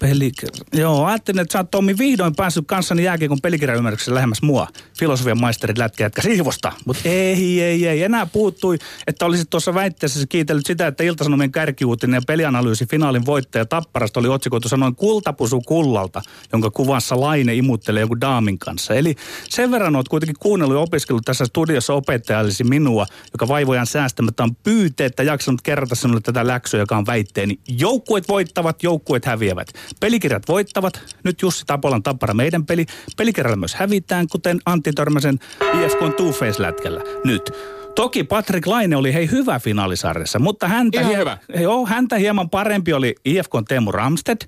Peli... 0.00 0.32
Joo, 0.72 1.04
ajattelin, 1.04 1.40
että 1.40 1.52
sä 1.52 1.58
oot 1.58 1.70
Tommi 1.70 1.98
vihdoin 1.98 2.36
päässyt 2.36 2.64
kanssani 2.66 3.04
jääkiekon 3.04 3.38
pelikirjaymmärryksessä 3.42 4.14
lähemmäs 4.14 4.42
mua. 4.42 4.66
Filosofian 4.98 5.40
maisterit 5.40 5.78
lätkä 5.78 6.04
jätkä 6.04 6.22
siivosta. 6.22 6.72
Mutta 6.84 7.02
ei, 7.08 7.62
ei, 7.62 7.86
ei. 7.86 8.02
Enää 8.02 8.26
puuttui, 8.26 8.78
että 9.06 9.26
olisit 9.26 9.50
tuossa 9.50 9.74
väitteessä 9.74 10.26
kiitellyt 10.28 10.66
sitä, 10.66 10.86
että 10.86 11.04
Ilta-Sanomien 11.04 11.52
kärkiuutinen 11.52 12.18
ja 12.18 12.22
pelianalyysi 12.26 12.86
finaalin 12.86 13.26
voittaja 13.26 13.66
Tapparasta 13.66 14.20
oli 14.20 14.28
otsikoitu 14.28 14.68
sanoin 14.68 14.96
kultapusu 14.96 15.60
kullalta, 15.60 16.22
jonka 16.52 16.70
kuvassa 16.70 17.20
Laine 17.20 17.54
imuttelee 17.54 18.00
joku 18.00 18.20
daamin 18.20 18.58
kanssa. 18.58 18.94
Eli 18.94 19.14
sen 19.48 19.70
verran 19.70 19.96
oot 19.96 20.08
kuitenkin 20.08 20.36
kuunnellut 20.40 20.76
ja 20.76 20.80
opiskellut 20.80 21.24
tässä 21.24 21.44
studiossa 21.44 21.94
opettajallisi 21.94 22.64
minua, 22.64 23.06
joka 23.32 23.48
vaivojan 23.48 23.86
säästämättä 23.86 24.42
on 24.42 24.56
pyyteettä 24.56 25.22
jaksanut 25.22 25.62
kerrata 25.62 25.94
sinulle 25.94 26.20
tätä 26.20 26.46
läksyä, 26.46 26.80
joka 26.80 26.96
on 26.96 27.06
väitteeni. 27.06 27.58
Joukkueet 27.68 28.28
voittavat, 28.28 28.82
joukkueet 28.82 29.24
häviävät. 29.24 29.68
Pelikirjat 30.00 30.48
voittavat. 30.48 31.14
Nyt 31.24 31.42
Jussi 31.42 31.64
Tapolan 31.66 32.02
tappara 32.02 32.34
meidän 32.34 32.66
peli. 32.66 32.86
Pelikirjalla 33.16 33.56
myös 33.56 33.74
hävitään, 33.74 34.26
kuten 34.28 34.58
Antti 34.66 34.92
Törmäsen 34.92 35.38
IFK 35.84 35.98
Two-Face-lätkällä. 35.98 37.00
Nyt. 37.24 37.52
Toki 37.94 38.24
Patrick 38.24 38.66
Laine 38.66 38.96
oli 38.96 39.14
hei 39.14 39.30
hyvä 39.30 39.58
finaalisarjassa, 39.58 40.38
mutta 40.38 40.68
häntä, 40.68 41.00
Ihan 41.00 41.16
hyvä. 41.16 41.38
Joo, 41.60 41.86
häntä 41.86 42.16
hieman 42.16 42.50
parempi 42.50 42.92
oli 42.92 43.14
IFK 43.24 43.50
Teemu 43.68 43.92
Ramsted. 43.92 44.38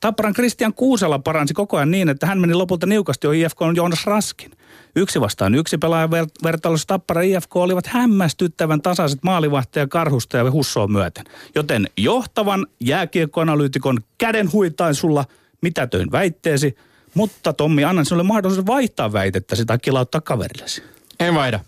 Tapparan 0.00 0.34
Christian 0.34 0.74
Kuusela 0.74 1.18
paransi 1.18 1.54
koko 1.54 1.76
ajan 1.76 1.90
niin, 1.90 2.08
että 2.08 2.26
hän 2.26 2.40
meni 2.40 2.54
lopulta 2.54 2.86
niukasti 2.86 3.26
jo 3.26 3.32
IFK 3.32 3.58
Joonas 3.76 4.06
Raskin. 4.06 4.50
Yksi 4.96 5.20
vastaan 5.20 5.54
yksi 5.54 5.78
pelaajan 5.78 6.10
ver- 6.10 6.44
vertailussa 6.44 6.86
Tappara 6.86 7.22
IFK 7.22 7.56
olivat 7.56 7.86
hämmästyttävän 7.86 8.82
tasaiset 8.82 9.18
maalivahtaja 9.22 9.86
Karhusta 9.86 10.36
ja 10.36 10.50
Hussoa 10.50 10.86
myöten. 10.86 11.24
Joten 11.54 11.88
johtavan 11.96 12.66
jääkiekkoanalyytikon 12.80 13.98
käden 14.18 14.52
huitaisulla 14.52 15.24
mitätöin 15.62 16.12
väitteesi, 16.12 16.76
mutta 17.14 17.52
Tommi, 17.52 17.84
annan 17.84 18.06
sinulle 18.06 18.22
mahdollisuuden 18.22 18.66
vaihtaa 18.66 19.12
väitettäsi 19.12 19.64
tai 19.64 19.78
kilauttaa 19.78 20.20
kaverillesi. 20.20 20.82
En 21.20 21.34
vaihda. 21.34 21.60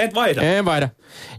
Et 0.00 0.14
vaihda. 0.14 0.42
En 0.42 0.64
vaihda. 0.64 0.88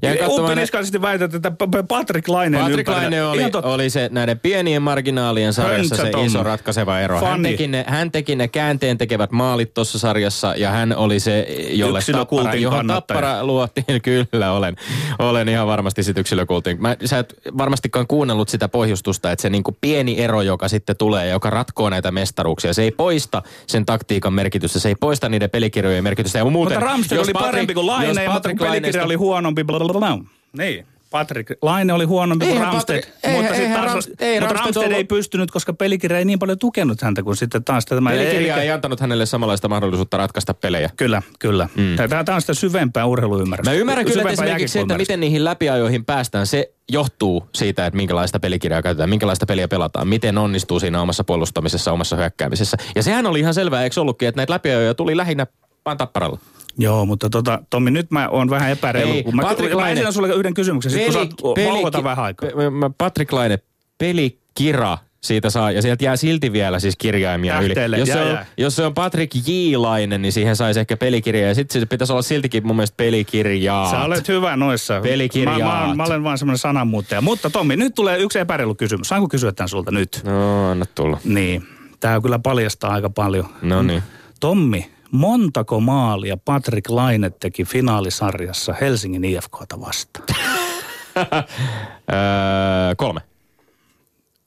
Jäin 0.01 0.17
katsomaan 0.17 0.43
ne- 0.45 0.51
Uppiniskaisesti 0.51 1.01
väität, 1.01 1.33
että 1.33 1.51
Patrick 1.87 2.27
Laine 2.27 2.57
Patrick 2.59 2.89
Laine 2.89 3.23
oli, 3.25 3.41
oli 3.63 3.89
se 3.89 4.09
näiden 4.11 4.39
pienien 4.39 4.81
marginaalien 4.81 5.53
sarjassa 5.53 5.95
se 5.95 6.01
Höntsätommi. 6.01 6.27
iso 6.27 6.43
ratkaiseva 6.43 6.99
ero. 6.99 7.21
Hän 7.25 7.43
teki, 7.43 7.67
ne, 7.67 7.85
hän 7.87 8.11
teki 8.11 8.35
ne 8.35 8.47
käänteen 8.47 8.97
tekevät 8.97 9.31
maalit 9.31 9.73
tuossa 9.73 9.99
sarjassa 9.99 10.55
ja 10.57 10.69
hän 10.71 10.95
oli 10.95 11.19
se, 11.19 11.47
jolle 11.69 11.99
Tappara, 12.11 12.53
johon 12.53 12.77
kannattaja. 12.79 13.21
Tappara 13.21 13.45
luotiin. 13.45 14.01
Kyllä, 14.31 14.51
olen, 14.51 14.75
olen 15.19 15.49
ihan 15.49 15.67
varmasti 15.67 16.03
sit 16.03 16.17
yksilökultin. 16.17 16.81
Mä, 16.81 16.95
sä 17.05 17.19
et 17.19 17.33
varmastikaan 17.57 18.07
kuunnellut 18.07 18.49
sitä 18.49 18.67
pohjustusta, 18.69 19.31
että 19.31 19.41
se 19.41 19.49
niinku 19.49 19.77
pieni 19.81 20.19
ero, 20.21 20.41
joka 20.41 20.67
sitten 20.67 20.97
tulee, 20.97 21.29
joka 21.29 21.49
ratkoo 21.49 21.89
näitä 21.89 22.11
mestaruuksia, 22.11 22.73
se 22.73 22.81
ei 22.83 22.91
poista 22.91 23.41
sen 23.67 23.85
taktiikan 23.85 24.33
merkitystä, 24.33 24.79
se 24.79 24.89
ei 24.89 24.95
poista 24.95 25.29
niiden 25.29 25.49
pelikirjojen 25.49 26.03
merkitystä. 26.03 26.37
Ja 26.37 26.45
muuten, 26.45 26.77
Mutta 26.77 26.91
Ramsted 26.91 27.17
jos 27.17 27.27
oli 27.27 27.33
Patrick- 27.33 27.41
parempi 27.45 27.73
kuin 27.73 27.87
Laine, 27.87 28.27
mutta 28.29 28.49
Patrick 28.57 28.71
pelikirja 28.71 29.01
Laineesta- 29.01 29.05
oli 29.05 29.15
huonompi. 29.15 29.63
Blablabla. 29.63 30.19
Niin. 30.57 30.85
Patrick 31.11 31.51
Laine 31.61 31.93
oli 31.93 32.05
huonompi 32.05 32.45
kuin 32.45 32.61
Ramsted, 32.61 33.03
eihän- 33.23 33.41
mutta, 33.41 33.55
sitten 33.55 33.71
eihän 33.71 33.89
taas, 33.89 34.09
ei 34.19 34.39
mutta 34.39 34.53
Ramsted 34.53 34.65
Ramsted 34.65 34.83
ollut- 34.83 34.97
ei 34.97 35.03
pystynyt, 35.03 35.51
koska 35.51 35.73
pelikirja 35.73 36.17
ei 36.19 36.25
niin 36.25 36.39
paljon 36.39 36.59
tukenut 36.59 37.01
häntä 37.01 37.23
kuin 37.23 37.35
sitten 37.35 37.63
taas 37.63 37.85
tämä. 37.85 38.09
Pelikirja 38.09 38.53
Eli- 38.55 38.61
ei 38.63 38.71
antanut 38.71 38.99
hänelle 38.99 39.25
samanlaista 39.25 39.67
mahdollisuutta 39.67 40.17
ratkaista 40.17 40.53
pelejä. 40.53 40.89
Kyllä, 40.97 41.21
kyllä. 41.39 41.69
Mm. 41.77 41.95
Tämä, 41.95 42.23
tämä 42.23 42.35
on 42.35 42.41
sitä 42.41 42.53
syvempää 42.53 43.05
urheiluymmärrystä. 43.05 43.69
Mä 43.71 43.75
ymmärrän 43.75 44.05
kyllä, 44.05 44.21
että 44.21 44.33
esimerkiksi 44.33 44.73
se, 44.73 44.79
että 44.79 44.97
miten 44.97 45.19
niihin 45.19 45.43
läpiajoihin 45.43 46.05
päästään, 46.05 46.47
se 46.47 46.71
johtuu 46.91 47.49
siitä, 47.55 47.85
että 47.85 47.97
minkälaista 47.97 48.39
pelikirjaa 48.39 48.81
käytetään, 48.81 49.09
minkälaista 49.09 49.45
peliä 49.45 49.67
pelataan, 49.67 50.07
miten 50.07 50.37
onnistuu 50.37 50.79
siinä 50.79 51.01
omassa 51.01 51.23
puolustamisessa, 51.23 51.91
omassa 51.91 52.15
hyökkäämisessä. 52.15 52.77
Ja 52.95 53.03
sehän 53.03 53.25
oli 53.27 53.39
ihan 53.39 53.53
selvää, 53.53 53.83
eikö 53.83 54.01
ollutkin, 54.01 54.27
että 54.27 54.39
näitä 54.39 54.53
läpiajoja 54.53 54.93
tuli 54.93 55.17
lähinnä 55.17 55.47
vaan 55.85 55.97
tapparalla. 55.97 56.39
Joo, 56.77 57.05
mutta 57.05 57.29
tota, 57.29 57.59
Tommi, 57.69 57.91
nyt 57.91 58.11
mä 58.11 58.29
oon 58.29 58.49
vähän 58.49 58.71
epäreilu. 58.71 59.13
Ei, 59.13 59.23
kun 59.23 59.35
mä, 59.35 59.41
Patrick 59.41 59.73
mä 59.73 59.81
Laine- 59.81 59.91
esitän 59.93 60.13
sulle 60.13 60.33
yhden 60.33 60.53
kysymyksen, 60.53 60.91
sit 60.91 61.03
kun 61.03 61.13
saat 61.13 61.29
vauhata 61.43 62.03
vähän 62.03 62.25
aikaa. 62.25 62.49
pe- 62.57 62.69
mä- 62.69 62.89
Patrick 62.97 63.31
Laine, 63.33 63.59
pelikira 63.97 64.97
siitä 65.21 65.49
saa, 65.49 65.71
ja 65.71 65.81
sieltä 65.81 66.03
jää 66.05 66.15
silti 66.15 66.51
vielä 66.53 66.79
siis 66.79 66.95
kirjaimia 66.95 67.53
Tähteelle, 67.61 67.97
yli. 67.97 68.01
Jos, 68.01 68.09
jää, 68.09 68.17
se 68.17 68.23
on, 68.23 68.31
jää. 68.31 68.45
jos 68.57 68.75
se 68.75 68.85
on 68.85 68.93
Patrick 68.93 69.35
J. 69.47 69.75
Laine, 69.77 70.17
niin 70.17 70.31
siihen 70.31 70.55
saisi 70.55 70.79
ehkä 70.79 70.97
pelikirja, 70.97 71.47
ja 71.47 71.55
sitten 71.55 71.81
se 71.81 71.85
pitäisi 71.85 72.13
olla 72.13 72.21
siltikin 72.21 72.67
mun 72.67 72.75
mielestä 72.75 72.97
pelikirjaa. 72.97 73.91
Sä 73.91 74.01
olet 74.03 74.27
hyvä 74.27 74.55
noissa. 74.57 75.01
Pelikirjaat. 75.01 75.59
Mä, 75.59 75.87
mä, 75.87 75.95
mä 75.95 76.03
olen 76.03 76.23
vaan 76.23 76.37
semmoinen 76.37 76.57
sananmuuttaja. 76.57 77.21
Mutta 77.21 77.49
Tommi, 77.49 77.75
nyt 77.75 77.95
tulee 77.95 78.17
yksi 78.19 78.39
epäreilu 78.39 78.75
kysymys. 78.75 79.07
Saanko 79.07 79.27
kysyä 79.27 79.51
tämän 79.51 79.69
sulta 79.69 79.91
nyt? 79.91 80.21
No, 80.25 80.69
anna 80.71 80.85
tulla. 80.95 81.17
Niin. 81.23 81.67
Tämä 81.99 82.21
kyllä 82.21 82.39
paljastaa 82.39 82.91
aika 82.93 83.09
paljon. 83.09 83.45
No 83.61 83.81
niin. 83.81 84.03
Tommi, 84.39 84.89
montako 85.11 85.79
maalia 85.79 86.37
Patrick 86.37 86.89
Laine 86.89 87.29
teki 87.29 87.65
finaalisarjassa 87.65 88.75
Helsingin 88.81 89.23
IFKta 89.23 89.79
vastaan? 89.81 90.25
öö, 92.13 92.95
kolme. 92.97 93.21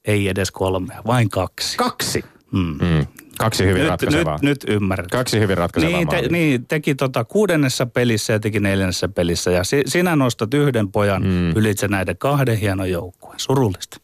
Ei 0.05 0.29
edes 0.29 0.51
kolmea, 0.51 1.03
vain 1.07 1.29
kaksi. 1.29 1.77
Kaksi. 1.77 2.25
Mm. 2.53 2.79
Mm. 2.83 3.07
Kaksi 3.39 3.65
hyvin 3.67 3.81
Nyt, 3.83 3.91
ratkaisevaa. 3.91 4.35
nyt, 4.35 4.43
nyt 4.43 4.65
ymmärrät. 4.77 5.11
Kaksi 5.11 5.41
hyvin 5.41 5.59
ratkaisevaa 5.59 5.97
Niin, 5.99 6.09
te, 6.09 6.17
maalia. 6.17 6.31
niin, 6.33 6.67
teki 6.67 6.95
tota 6.95 7.25
kuudennessa 7.25 7.87
pelissä 7.87 8.33
ja 8.33 8.41
teki 8.41 8.61
neljännessä 8.61 9.09
pelissä. 9.09 9.51
Ja 9.51 9.65
si, 9.65 9.83
sinä 9.87 10.17
nostat 10.17 10.55
yhden 10.55 10.93
pojan 10.93 11.23
mm. 11.23 11.51
ylitse 11.57 11.89
näiden 11.89 12.19
kahden 12.19 12.57
hienon 12.59 12.91
joukkueen. 12.91 13.41
Surullista. 13.41 13.97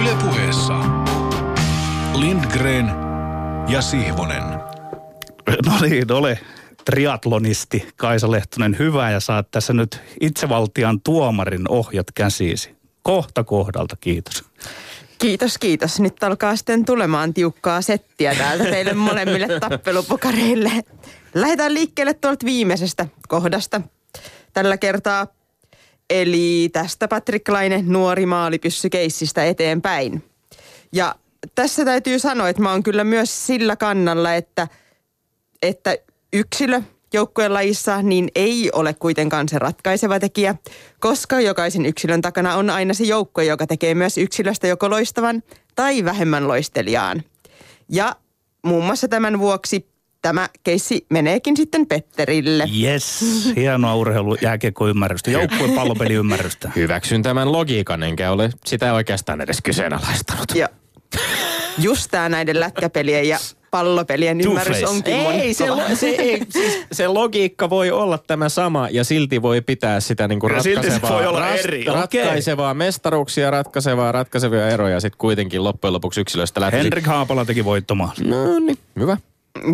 Ylepuheessa 0.00 0.74
Lindgren 2.20 2.90
ja 3.68 3.82
Sihvonen. 3.82 4.42
No 5.66 5.72
niin, 5.80 6.12
ole 6.12 6.38
triatlonisti 6.84 7.88
Kaisa 7.96 8.30
Lehtonen 8.30 8.78
hyvä 8.78 9.10
ja 9.10 9.20
saat 9.20 9.50
tässä 9.50 9.72
nyt 9.72 10.00
itsevaltian 10.20 11.00
tuomarin 11.00 11.68
ohjat 11.68 12.06
käsiisi. 12.14 12.76
Kohta 13.02 13.44
kohdalta, 13.44 13.96
kiitos. 13.96 14.44
Kiitos, 15.18 15.58
kiitos. 15.58 16.00
Nyt 16.00 16.22
alkaa 16.24 16.56
sitten 16.56 16.84
tulemaan 16.84 17.34
tiukkaa 17.34 17.82
settiä 17.82 18.34
täältä 18.34 18.64
teille 18.64 18.92
molemmille 18.92 19.60
tappelupokareille. 19.60 20.70
Lähdetään 21.34 21.74
liikkeelle 21.74 22.14
tuolta 22.14 22.46
viimeisestä 22.46 23.06
kohdasta 23.28 23.80
tällä 24.52 24.76
kertaa. 24.76 25.26
Eli 26.10 26.68
tästä 26.72 27.08
Patrick 27.08 27.48
Laine 27.48 27.82
nuori 27.86 28.26
maalipyssykeissistä 28.26 29.44
eteenpäin. 29.44 30.24
Ja 30.92 31.14
tässä 31.54 31.84
täytyy 31.84 32.18
sanoa, 32.18 32.48
että 32.48 32.62
mä 32.62 32.70
oon 32.70 32.82
kyllä 32.82 33.04
myös 33.04 33.46
sillä 33.46 33.76
kannalla, 33.76 34.34
että, 34.34 34.68
että 35.62 35.96
yksilö 36.32 36.82
joukkueen 37.12 37.54
lajissa 37.54 38.02
niin 38.02 38.28
ei 38.34 38.70
ole 38.72 38.94
kuitenkaan 38.94 39.48
se 39.48 39.58
ratkaiseva 39.58 40.20
tekijä, 40.20 40.54
koska 41.00 41.40
jokaisen 41.40 41.86
yksilön 41.86 42.22
takana 42.22 42.56
on 42.56 42.70
aina 42.70 42.94
se 42.94 43.04
joukkue, 43.04 43.44
joka 43.44 43.66
tekee 43.66 43.94
myös 43.94 44.18
yksilöstä 44.18 44.66
joko 44.66 44.90
loistavan 44.90 45.42
tai 45.74 46.04
vähemmän 46.04 46.48
loistelijaan. 46.48 47.22
Ja 47.88 48.16
muun 48.62 48.84
muassa 48.84 49.08
tämän 49.08 49.38
vuoksi 49.38 49.86
tämä 50.22 50.48
keissi 50.62 51.06
meneekin 51.10 51.56
sitten 51.56 51.86
Petterille. 51.86 52.64
Yes, 52.82 53.24
hienoa 53.56 53.94
urheilu 53.94 54.36
jääkiekko-ymmärrystä, 54.40 55.30
joukkueen 55.30 55.72
pallopeliymmärrystä. 55.72 56.70
Hyväksyn 56.76 57.22
tämän 57.22 57.52
logiikan, 57.52 58.02
enkä 58.02 58.30
ole 58.30 58.50
sitä 58.66 58.92
oikeastaan 58.92 59.40
edes 59.40 59.62
kyseenalaistanut. 59.62 60.46
Ja 60.54 60.68
just 61.78 62.10
tämä 62.10 62.28
näiden 62.28 62.60
lätkäpelien 62.60 63.28
ja 63.28 63.38
pallopelien 63.70 64.40
ymmärrys 64.40 64.76
Two-face. 64.76 64.88
onkin 64.88 65.14
Ei, 65.14 65.54
se, 65.54 65.70
lo- 65.70 65.82
se, 65.94 66.06
ei 66.08 66.42
siis, 66.50 66.80
se 66.92 67.08
logiikka 67.08 67.70
voi 67.70 67.90
olla 67.90 68.18
tämä 68.18 68.48
sama 68.48 68.88
ja 68.90 69.04
silti 69.04 69.42
voi 69.42 69.60
pitää 69.60 70.00
sitä 70.00 70.28
niinku 70.28 70.46
Ja 70.48 70.62
silti 70.62 70.86
se 70.86 70.92
ratkaisevaa, 70.92 71.18
voi 71.18 71.26
olla 71.26 71.48
eri, 71.48 71.80
okei. 71.80 71.94
ratkaisevaa 71.94 72.74
mestaruuksia, 72.74 73.50
ratkaisevaa, 73.50 74.12
ratkaisevia 74.12 74.68
eroja 74.68 75.00
sitten 75.00 75.18
kuitenkin 75.18 75.64
loppujen 75.64 75.92
lopuksi 75.92 76.20
yksilöstä 76.20 76.60
lähtisi. 76.60 76.82
Henrik 76.84 77.06
Haapala 77.06 77.44
teki 77.44 77.64
voittomaalin. 77.64 78.30
No 78.30 78.58
niin, 78.58 78.78
hyvä. 78.98 79.16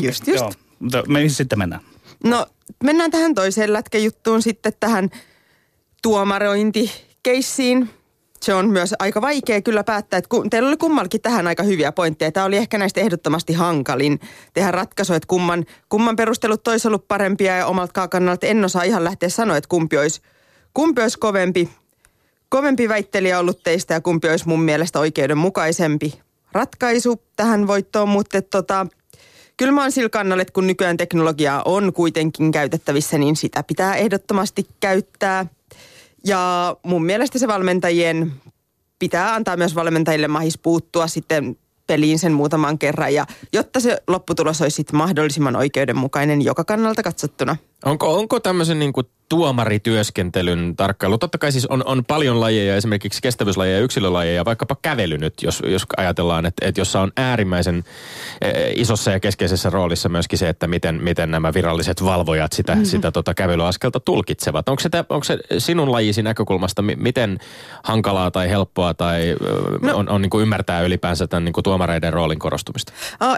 Just, 0.01 0.27
just. 0.29 0.41
Joo, 0.41 0.53
mutta 0.79 1.03
mihin 1.09 1.31
sitten 1.31 1.59
mennään? 1.59 1.83
No 2.25 2.47
mennään 2.85 3.11
tähän 3.11 3.35
toiseen 3.35 3.73
lätkäjuttuun 3.73 4.43
sitten 4.43 4.73
tähän 4.81 5.11
tuomarointikeissiin. 6.03 7.91
Se 8.43 8.55
on 8.55 8.69
myös 8.69 8.95
aika 8.99 9.21
vaikea 9.21 9.63
kyllä 9.63 9.85
päättää, 9.85 10.19
että 10.19 10.29
kun, 10.29 10.51
teillä 10.51 10.69
oli 10.69 10.77
kummallakin 10.77 11.21
tähän 11.21 11.47
aika 11.47 11.63
hyviä 11.63 11.93
pointteja. 11.93 12.33
Tämä 12.33 12.47
oli 12.47 12.57
ehkä 12.57 12.79
näistä 12.79 13.01
ehdottomasti 13.01 13.53
hankalin 13.53 14.21
tehdä 14.55 14.71
ratkaisu, 14.71 15.15
että 15.15 15.27
kumman, 15.27 15.65
kumman 15.89 16.17
perustelut 16.17 16.63
toisi 16.63 16.89
ollut 16.89 17.09
parempia 17.09 17.57
ja 17.57 17.67
omalta 17.67 18.09
kannalta 18.09 18.47
en 18.47 18.65
osaa 18.65 18.83
ihan 18.83 19.05
lähteä 19.05 19.29
sanoa, 19.29 19.57
että 19.57 19.69
kumpi 19.69 19.99
olisi, 19.99 20.21
kumpi 20.75 21.03
olisi 21.03 21.19
kovempi, 21.19 21.69
kovempi 22.49 22.89
väittelijä 22.89 23.39
ollut 23.39 23.63
teistä 23.63 23.95
ja 23.95 24.01
kumpi 24.01 24.29
olisi 24.29 24.49
mun 24.49 24.63
mielestä 24.63 24.99
oikeudenmukaisempi 24.99 26.21
ratkaisu 26.53 27.23
tähän 27.37 27.67
voittoon, 27.67 28.09
mutta 28.09 28.43
tota, 28.43 28.87
kyllä 29.57 29.73
mä 29.73 29.83
oon 29.83 29.93
sillä 29.93 30.09
kannalla, 30.09 30.43
että 30.43 30.53
kun 30.53 30.67
nykyään 30.67 30.97
teknologiaa 30.97 31.63
on 31.65 31.93
kuitenkin 31.93 32.53
käytettävissä, 32.53 33.19
niin 33.19 33.37
sitä 33.37 33.63
pitää 33.63 33.97
ehdottomasti 33.97 34.67
käyttää. 34.81 35.47
Ja 36.27 36.77
mun 36.83 37.05
mielestä 37.05 37.39
se 37.39 37.49
valmentajien 37.49 38.33
pitää 38.99 39.35
antaa 39.35 39.57
myös 39.57 39.75
valmentajille 39.75 40.29
mahis 40.29 40.59
puuttua 40.59 41.07
sitten 41.07 41.57
peliin 41.87 42.19
sen 42.19 42.33
muutaman 42.33 42.79
kerran, 42.79 43.15
ja 43.15 43.27
jotta 43.53 43.81
se 43.81 44.03
lopputulos 44.09 44.61
olisi 44.63 44.75
sitten 44.75 44.97
mahdollisimman 44.97 45.57
oikeudenmukainen 45.57 46.43
joka 46.43 46.65
kannalta 46.65 47.03
katsottuna. 47.03 47.57
Onko, 47.85 48.19
onko 48.19 48.41
tämmöisen 48.41 48.79
niin 48.79 48.93
kuin 48.93 49.07
tuomarityöskentelyn 49.29 50.77
tarkkailu? 50.77 51.19
Totta 51.19 51.39
kai 51.39 51.53
siis 51.53 51.67
on, 51.67 51.83
on 51.87 52.05
paljon 52.05 52.41
lajeja, 52.41 52.77
esimerkiksi 52.77 53.23
kestävyyslajeja 53.23 53.77
ja 53.77 53.85
yksilölajeja, 53.85 54.45
vaikkapa 54.45 54.77
kävely 54.83 55.19
nyt, 55.19 55.35
jos, 55.43 55.63
jos 55.67 55.83
ajatellaan, 55.97 56.47
että, 56.47 56.69
että 56.69 56.81
jossa 56.81 57.01
on 57.01 57.13
äärimmäisen 57.17 57.85
eh, 58.41 58.73
isossa 58.77 59.11
ja 59.11 59.21
keskeisessä 59.21 59.71
roolissa 59.71 60.09
myöskin 60.09 60.39
se, 60.39 60.49
että 60.49 60.67
miten, 60.67 61.03
miten 61.03 61.31
nämä 61.31 61.55
viralliset 61.55 62.05
valvojat 62.05 62.53
sitä, 62.53 62.73
mm-hmm. 62.73 62.85
sitä 62.85 63.13
tota 63.13 63.35
kävelyaskelta 63.35 64.01
tulkitsevat. 64.01 64.69
Onko 64.69 64.81
se, 64.81 64.89
onko 65.09 65.25
se 65.25 65.39
sinun 65.59 65.93
lajisi 65.93 66.23
näkökulmasta, 66.23 66.83
mi- 66.83 66.97
miten 66.97 67.39
hankalaa 67.85 68.31
tai 68.31 68.49
helppoa 68.49 68.95
tai 68.95 69.37
no. 69.83 69.97
On, 69.97 70.09
on 70.09 70.23
niin 70.23 70.31
kuin 70.31 70.43
ymmärtää 70.43 70.81
ylipäänsä 70.81 71.27
tämän 71.27 71.45
niin 71.45 71.53
kuin 71.53 71.65
tuomareiden 71.65 72.13
roolin 72.13 72.39
korostumista? 72.39 72.93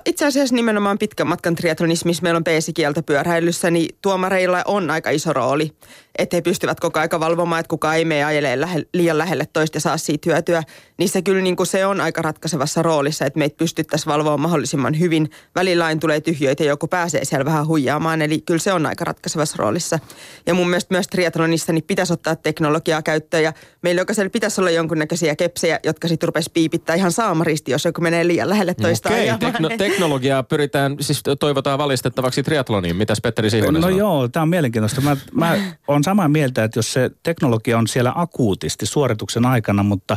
Itse 0.07 0.27
asiassa 0.27 0.55
nimenomaan 0.55 0.99
pitkän 0.99 1.27
matkan 1.27 1.55
triatlonismissa 1.55 2.23
meillä 2.23 2.37
on 2.39 2.45
peesikielto 2.45 3.03
pyöräilyssä, 3.03 3.71
niin 3.71 3.89
tuomareilla 4.35 4.63
on 4.67 4.91
aika 4.91 5.11
iso 5.11 5.33
rooli. 5.33 5.71
Että 6.19 6.37
he 6.37 6.41
pystyvät 6.43 6.81
koko 6.81 7.01
aika 7.01 7.21
valvomaan, 7.21 7.61
että 7.61 7.69
kukaan 7.71 7.97
ei 7.97 8.05
mene 8.05 8.25
ajelee 8.25 8.61
lähe, 8.61 8.83
liian 8.95 9.19
lähelle 9.19 9.47
toista 9.53 9.77
ja 9.77 9.81
saa 9.81 9.97
siitä 9.97 10.31
hyötyä. 10.31 10.63
Niin 10.99 11.09
se 11.09 11.23
kyllä 11.23 11.41
niin 11.43 11.57
kuin 11.57 11.67
se 11.67 11.87
on 11.87 12.01
aika 12.01 12.23
ratkaisevassa 12.23 12.83
roolissa, 12.83 13.27
että 13.27 13.39
meitä 13.39 13.57
pystyttäisiin 13.57 14.13
valvomaan 14.13 14.41
mahdollisimman 14.41 14.99
hyvin. 14.99 15.31
Välillä 15.55 15.85
aina 15.85 15.99
tulee 15.99 16.21
tyhjöitä 16.21 16.65
ja 16.65 16.69
joku 16.69 16.87
pääsee 16.89 17.25
siellä 17.25 17.45
vähän 17.45 17.67
huijaamaan, 17.67 18.23
eli 18.23 18.41
kyllä 18.41 18.61
se 18.61 18.73
on 18.73 18.87
aika 18.87 19.05
ratkaisevassa 19.05 19.57
roolissa. 19.59 19.99
Ja 20.47 20.55
mun 20.55 20.71
mielestä 20.71 20.95
myös 20.95 21.07
triatlonissa 21.09 21.73
niin 21.73 21.85
pitäisi 21.85 22.13
ottaa 22.13 22.37
teknologiaa 22.37 23.03
käyttöön 23.03 23.43
ja 23.43 23.53
meillä 23.83 24.01
jokaisella 24.01 24.31
pitäisi 24.31 24.61
olla 24.61 24.71
jonkunnäköisiä 24.71 25.37
kepsejä, 25.37 25.81
jotka 25.85 26.09
sitten 26.09 26.27
rupesi 26.27 26.51
piipittää 26.55 26.97
ihan 26.97 27.13
saamaristi, 27.13 27.73
jos 27.73 27.85
joku 27.85 28.01
menee 28.01 28.27
liian 28.27 28.49
lähelle 28.49 28.75
toista 28.75 29.09
Okei, 29.09 29.21
ajamaan. 29.21 29.41
tekno, 29.41 29.69
teknologiaa 29.79 30.43
pyritään, 30.43 30.97
siis 31.01 31.23
toivotaan 31.41 31.79
valistettavaksi 31.79 32.43
triatloniin. 32.43 32.97
Mitäs 32.97 33.21
Petteri 33.21 33.51
Sihvonen 33.51 33.81
No 33.81 33.89
sanoo? 33.89 33.99
joo, 33.99 34.24
tämä 34.29 34.43
on 34.43 34.49
mielenkiintoista. 34.49 35.01
Mä, 35.01 35.17
mä 35.33 35.57
olen 35.89 36.05
samaa 36.05 36.29
mieltä, 36.29 36.65
että 36.65 36.79
jos 36.79 36.93
se 36.93 37.11
teknologia 37.23 37.79
on 37.79 37.89
siellä 37.89 38.13
akuutisti 38.15 38.87
suorituksen 38.87 39.47
aikana, 39.47 39.83
mutta 39.83 40.17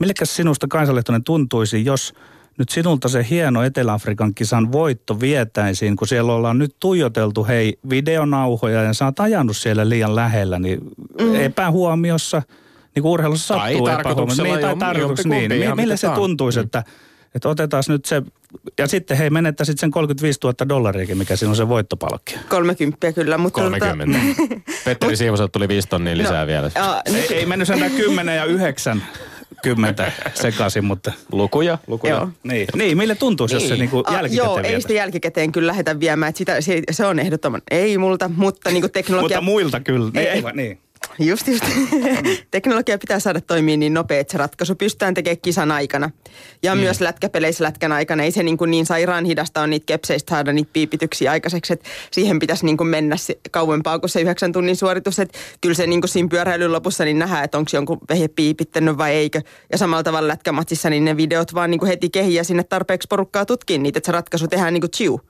millekäs 0.00 0.36
sinusta 0.36 0.68
Kaisalehtonen 0.68 1.24
tuntuisi, 1.24 1.84
jos 1.84 2.14
nyt 2.58 2.68
sinulta 2.68 3.08
se 3.08 3.26
hieno 3.30 3.62
Etelä-Afrikan 3.62 4.34
kisan 4.34 4.72
voitto 4.72 5.20
vietäisiin, 5.20 5.96
kun 5.96 6.08
siellä 6.08 6.32
ollaan 6.32 6.58
nyt 6.58 6.76
tuijoteltu, 6.80 7.44
hei, 7.44 7.78
videonauhoja 7.90 8.82
ja 8.82 8.94
sä 8.94 9.04
oot 9.04 9.20
ajanut 9.20 9.56
siellä 9.56 9.88
liian 9.88 10.16
lähellä, 10.16 10.58
niin 10.58 10.80
mm. 11.20 11.34
epähuomiossa, 11.34 12.42
niin 12.94 13.02
kuin 13.02 13.12
urheilussa 13.12 13.54
Tai 13.54 13.68
sattuu 13.72 13.86
tarkoituksella, 13.86 14.48
epähuomiossa. 14.48 14.68
Niin, 14.68 14.78
tai 14.78 14.94
tarkoituksella, 14.94 15.34
niin. 15.34 15.52
ihan 15.52 15.76
Millä 15.76 15.96
se 15.96 16.08
tuntuisi, 16.14 16.58
Mm. 16.58 16.64
että 16.64 16.84
että 17.36 17.48
otetaan 17.48 17.82
nyt 17.88 18.04
se, 18.04 18.22
ja 18.78 18.86
sitten 18.86 19.16
hei, 19.16 19.30
menettäisit 19.30 19.78
sen 19.78 19.90
35 19.90 20.38
000 20.44 20.68
dollariakin, 20.68 21.18
mikä 21.18 21.36
siinä 21.36 21.50
on 21.50 21.56
se 21.56 21.68
voittopalkkio. 21.68 22.38
30 22.48 23.12
kyllä, 23.12 23.38
mutta... 23.38 23.60
tota- 23.68 23.78
30. 23.78 24.18
Petteri 24.84 25.16
Siivoselta 25.16 25.52
tuli 25.52 25.68
5 25.68 25.88
tonnia 25.88 26.16
lisää 26.16 26.40
No, 26.40 26.46
vielä. 26.46 26.70
aa, 26.74 27.02
nyt- 27.08 27.30
Ei, 27.30 27.36
ei 27.38 27.46
mennyt 27.46 27.68
sentään 27.68 27.90
10 27.92 28.36
ja 28.36 28.44
9 28.44 29.02
kymmentä 29.62 30.12
sekaisin, 30.34 30.84
mutta... 30.84 31.12
Lukuja, 31.32 31.78
lukuja. 31.86 32.14
Joo. 32.14 32.28
Niin, 32.42 32.66
niin 32.74 32.98
mille 32.98 33.14
tuntuisi, 33.14 33.54
jos 33.54 33.62
se 33.62 33.68
Niin. 33.68 33.78
niinku 33.80 33.96
jälkikäteen 34.12 34.36
Joo, 34.36 34.56
ei 34.56 34.62
vietäisi? 34.62 34.80
sitä 34.82 34.92
jälkikäteen 34.94 35.52
kyllä 35.52 35.66
lähetä 35.66 36.00
viemään. 36.00 36.28
Että 36.28 36.38
sitä, 36.38 36.60
se, 36.60 36.82
se 36.90 37.06
on 37.06 37.18
ehdottoman, 37.18 37.62
ei 37.70 37.98
multa, 37.98 38.30
mutta 38.36 38.70
niin 38.70 38.80
kuin 38.82 38.92
teknologia... 38.92 39.36
Mutta 39.40 39.50
muilta 39.52 39.80
kyllä. 39.80 40.10
Ei, 40.14 40.26
Ei, 40.26 40.28
ei. 40.38 40.42
ei, 40.46 40.52
niin. 40.54 40.78
Just, 41.18 41.48
just. 41.48 41.64
Teknologia 42.50 42.98
pitää 42.98 43.20
saada 43.20 43.40
toimia 43.40 43.76
niin 43.76 43.94
nopea, 43.94 44.20
että 44.20 44.32
se 44.32 44.38
ratkaisu 44.38 44.74
pystytään 44.74 45.14
tekemään 45.14 45.40
kisan 45.42 45.72
aikana. 45.72 46.10
Ja 46.62 46.74
mm. 46.74 46.80
myös 46.80 47.00
lätkäpeleissä 47.00 47.64
lätkän 47.64 47.92
aikana. 47.92 48.22
Ei 48.22 48.30
se 48.30 48.42
niin, 48.42 48.56
kuin 48.56 48.70
niin 48.70 48.86
sairaan 48.86 49.24
hidasta 49.24 49.60
on 49.60 49.70
niitä 49.70 49.86
kepseistä 49.86 50.30
saada 50.30 50.52
niitä 50.52 50.70
piipityksiä 50.72 51.30
aikaiseksi, 51.30 51.72
että 51.72 51.88
siihen 52.10 52.38
pitäisi 52.38 52.64
niin 52.64 52.76
kuin 52.76 52.88
mennä 52.88 53.16
se, 53.16 53.38
kauempaa 53.50 53.98
kuin 53.98 54.10
se 54.10 54.20
yhdeksän 54.20 54.52
tunnin 54.52 54.76
suoritus. 54.76 55.18
Että 55.18 55.38
kyllä 55.60 55.74
se 55.74 55.86
niin 55.86 56.00
kuin 56.00 56.08
siinä 56.08 56.28
pyöräilyn 56.28 56.72
lopussa 56.72 57.04
niin 57.04 57.18
nähdään, 57.18 57.44
että 57.44 57.58
onko 57.58 57.70
jonkun 57.74 57.98
vehje 58.08 58.28
piipittänyt 58.28 58.98
vai 58.98 59.14
eikö. 59.14 59.42
Ja 59.72 59.78
samalla 59.78 60.02
tavalla 60.02 60.28
lätkämatsissa 60.28 60.90
niin 60.90 61.04
ne 61.04 61.16
videot 61.16 61.54
vaan 61.54 61.70
niin 61.70 61.78
kuin 61.78 61.88
heti 61.88 62.10
kehiä 62.10 62.44
sinne 62.44 62.64
tarpeeksi 62.64 63.08
porukkaa 63.08 63.46
tutkiin 63.46 63.82
niitä, 63.82 63.98
että 63.98 64.06
se 64.06 64.12
ratkaisu 64.12 64.48
tehdään 64.48 64.74
niin 64.74 64.80
kuin 64.80 64.90
chiu, 64.90 65.20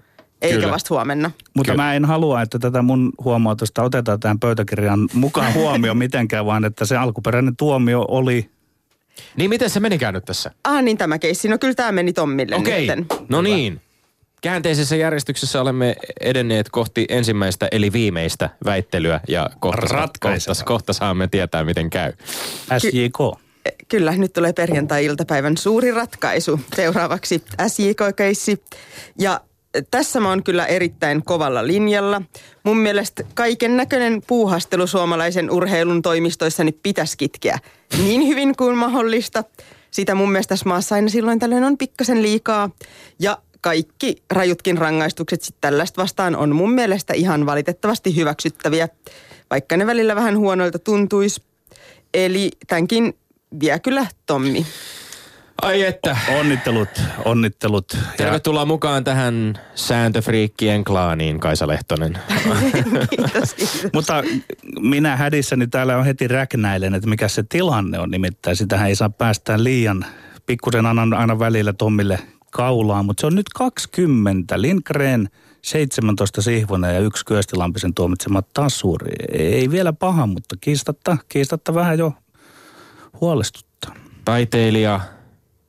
eikä 0.42 0.58
Kyllä. 0.58 0.72
vasta 0.72 0.94
huomenna. 0.94 1.30
Mutta 1.54 1.72
Kyllä. 1.72 1.84
mä 1.84 1.94
en 1.94 2.04
halua, 2.04 2.42
että 2.42 2.58
tätä 2.58 2.82
mun 2.82 3.12
huomautusta 3.24 3.82
otetaan 3.82 4.20
tähän 4.20 4.40
pöytäkirjan 4.40 5.08
mukaan 5.12 5.54
huomioon 5.54 5.98
mitenkään, 6.06 6.46
vaan 6.46 6.64
että 6.64 6.84
se 6.84 6.96
alkuperäinen 6.96 7.56
tuomio 7.56 8.04
oli... 8.08 8.50
Niin 9.36 9.50
miten 9.50 9.70
se 9.70 9.80
menikään 9.80 10.14
nyt 10.14 10.24
tässä? 10.24 10.50
Ah 10.64 10.82
niin 10.82 10.98
tämä 10.98 11.18
keissi, 11.18 11.48
no 11.48 11.58
kyllä 11.58 11.74
tämä 11.74 11.92
meni 11.92 12.12
Tommille 12.12 12.56
Okei, 12.56 12.78
nytten. 12.78 13.06
no 13.28 13.42
niin. 13.42 13.80
Käänteisessä 14.42 14.96
järjestyksessä 14.96 15.60
olemme 15.60 15.96
edenneet 16.20 16.68
kohti 16.70 17.06
ensimmäistä 17.08 17.68
eli 17.72 17.92
viimeistä 17.92 18.50
väittelyä 18.64 19.20
ja 19.28 19.50
kohta, 19.60 20.08
kohta, 20.20 20.64
kohta 20.64 20.92
saamme 20.92 21.28
tietää 21.28 21.64
miten 21.64 21.90
käy. 21.90 22.12
SJK. 22.78 23.38
Kyllä, 23.88 24.12
nyt 24.12 24.32
tulee 24.32 24.52
perjantai-iltapäivän 24.52 25.56
suuri 25.56 25.90
ratkaisu. 25.90 26.60
Seuraavaksi 26.76 27.42
SJK-keissi. 27.66 28.62
Ja 29.18 29.40
tässä 29.90 30.20
mä 30.20 30.28
oon 30.28 30.42
kyllä 30.42 30.66
erittäin 30.66 31.22
kovalla 31.24 31.66
linjalla. 31.66 32.22
Mun 32.62 32.78
mielestä 32.78 33.24
kaiken 33.34 33.76
näköinen 33.76 34.22
puuhastelu 34.26 34.86
suomalaisen 34.86 35.50
urheilun 35.50 36.02
toimistoissa 36.02 36.64
nyt 36.64 36.78
pitäisi 36.82 37.16
kitkeä 37.16 37.58
niin 37.98 38.28
hyvin 38.28 38.56
kuin 38.56 38.76
mahdollista. 38.76 39.44
Sitä 39.90 40.14
mun 40.14 40.32
mielestä 40.32 40.48
tässä 40.48 40.68
maassa 40.68 40.94
aina 40.94 41.08
silloin 41.08 41.38
tällöin 41.38 41.64
on 41.64 41.78
pikkasen 41.78 42.22
liikaa. 42.22 42.70
Ja 43.18 43.38
kaikki 43.60 44.22
rajutkin 44.30 44.78
rangaistukset 44.78 45.42
sitten 45.42 45.60
tällaista 45.60 46.02
vastaan 46.02 46.36
on 46.36 46.54
mun 46.54 46.72
mielestä 46.72 47.14
ihan 47.14 47.46
valitettavasti 47.46 48.16
hyväksyttäviä, 48.16 48.88
vaikka 49.50 49.76
ne 49.76 49.86
välillä 49.86 50.16
vähän 50.16 50.38
huonoilta 50.38 50.78
tuntuisi. 50.78 51.42
Eli 52.14 52.50
tämänkin 52.66 53.18
vie 53.60 53.78
kyllä 53.78 54.06
Tommi. 54.26 54.66
Ai 55.62 55.82
että. 55.82 56.16
Onnittelut, 56.38 56.88
onnittelut. 57.24 57.92
Ja 57.92 58.00
Tervetuloa 58.16 58.64
mukaan 58.64 59.04
tähän 59.04 59.54
sääntöfriikkien 59.74 60.84
klaaniin, 60.84 61.40
Kaisa 61.40 61.68
Lehtonen. 61.68 62.18
kiitos, 63.10 63.54
kiitos. 63.54 63.86
Mutta 63.92 64.22
minä 64.80 65.16
hädissäni 65.16 65.66
täällä 65.66 65.96
on 65.96 66.04
heti 66.04 66.28
räknäilen, 66.28 66.94
että 66.94 67.08
mikä 67.08 67.28
se 67.28 67.44
tilanne 67.48 67.98
on. 67.98 68.10
Nimittäin 68.10 68.56
sitähän 68.56 68.88
ei 68.88 68.96
saa 68.96 69.10
päästää 69.10 69.64
liian, 69.64 70.04
pikkusen 70.46 70.86
annan 70.86 71.14
aina 71.14 71.38
välillä 71.38 71.72
Tommille 71.72 72.18
kaulaa, 72.52 73.02
mutta 73.02 73.20
se 73.20 73.26
on 73.26 73.34
nyt 73.34 73.48
20. 73.48 74.62
Lindgren, 74.62 75.28
17 75.62 76.42
Sihvonen 76.42 76.94
ja 76.94 77.00
yksi 77.00 77.24
Kyöstilampisen 77.24 77.94
tuomitsema 77.94 78.42
tasuri. 78.42 79.12
Ei 79.32 79.70
vielä 79.70 79.92
paha, 79.92 80.26
mutta 80.26 80.56
kiistatta, 80.60 81.16
kiistatta 81.28 81.74
vähän 81.74 81.98
jo 81.98 82.12
huolestuttaa. 83.20 83.94
Taiteilija, 84.24 85.00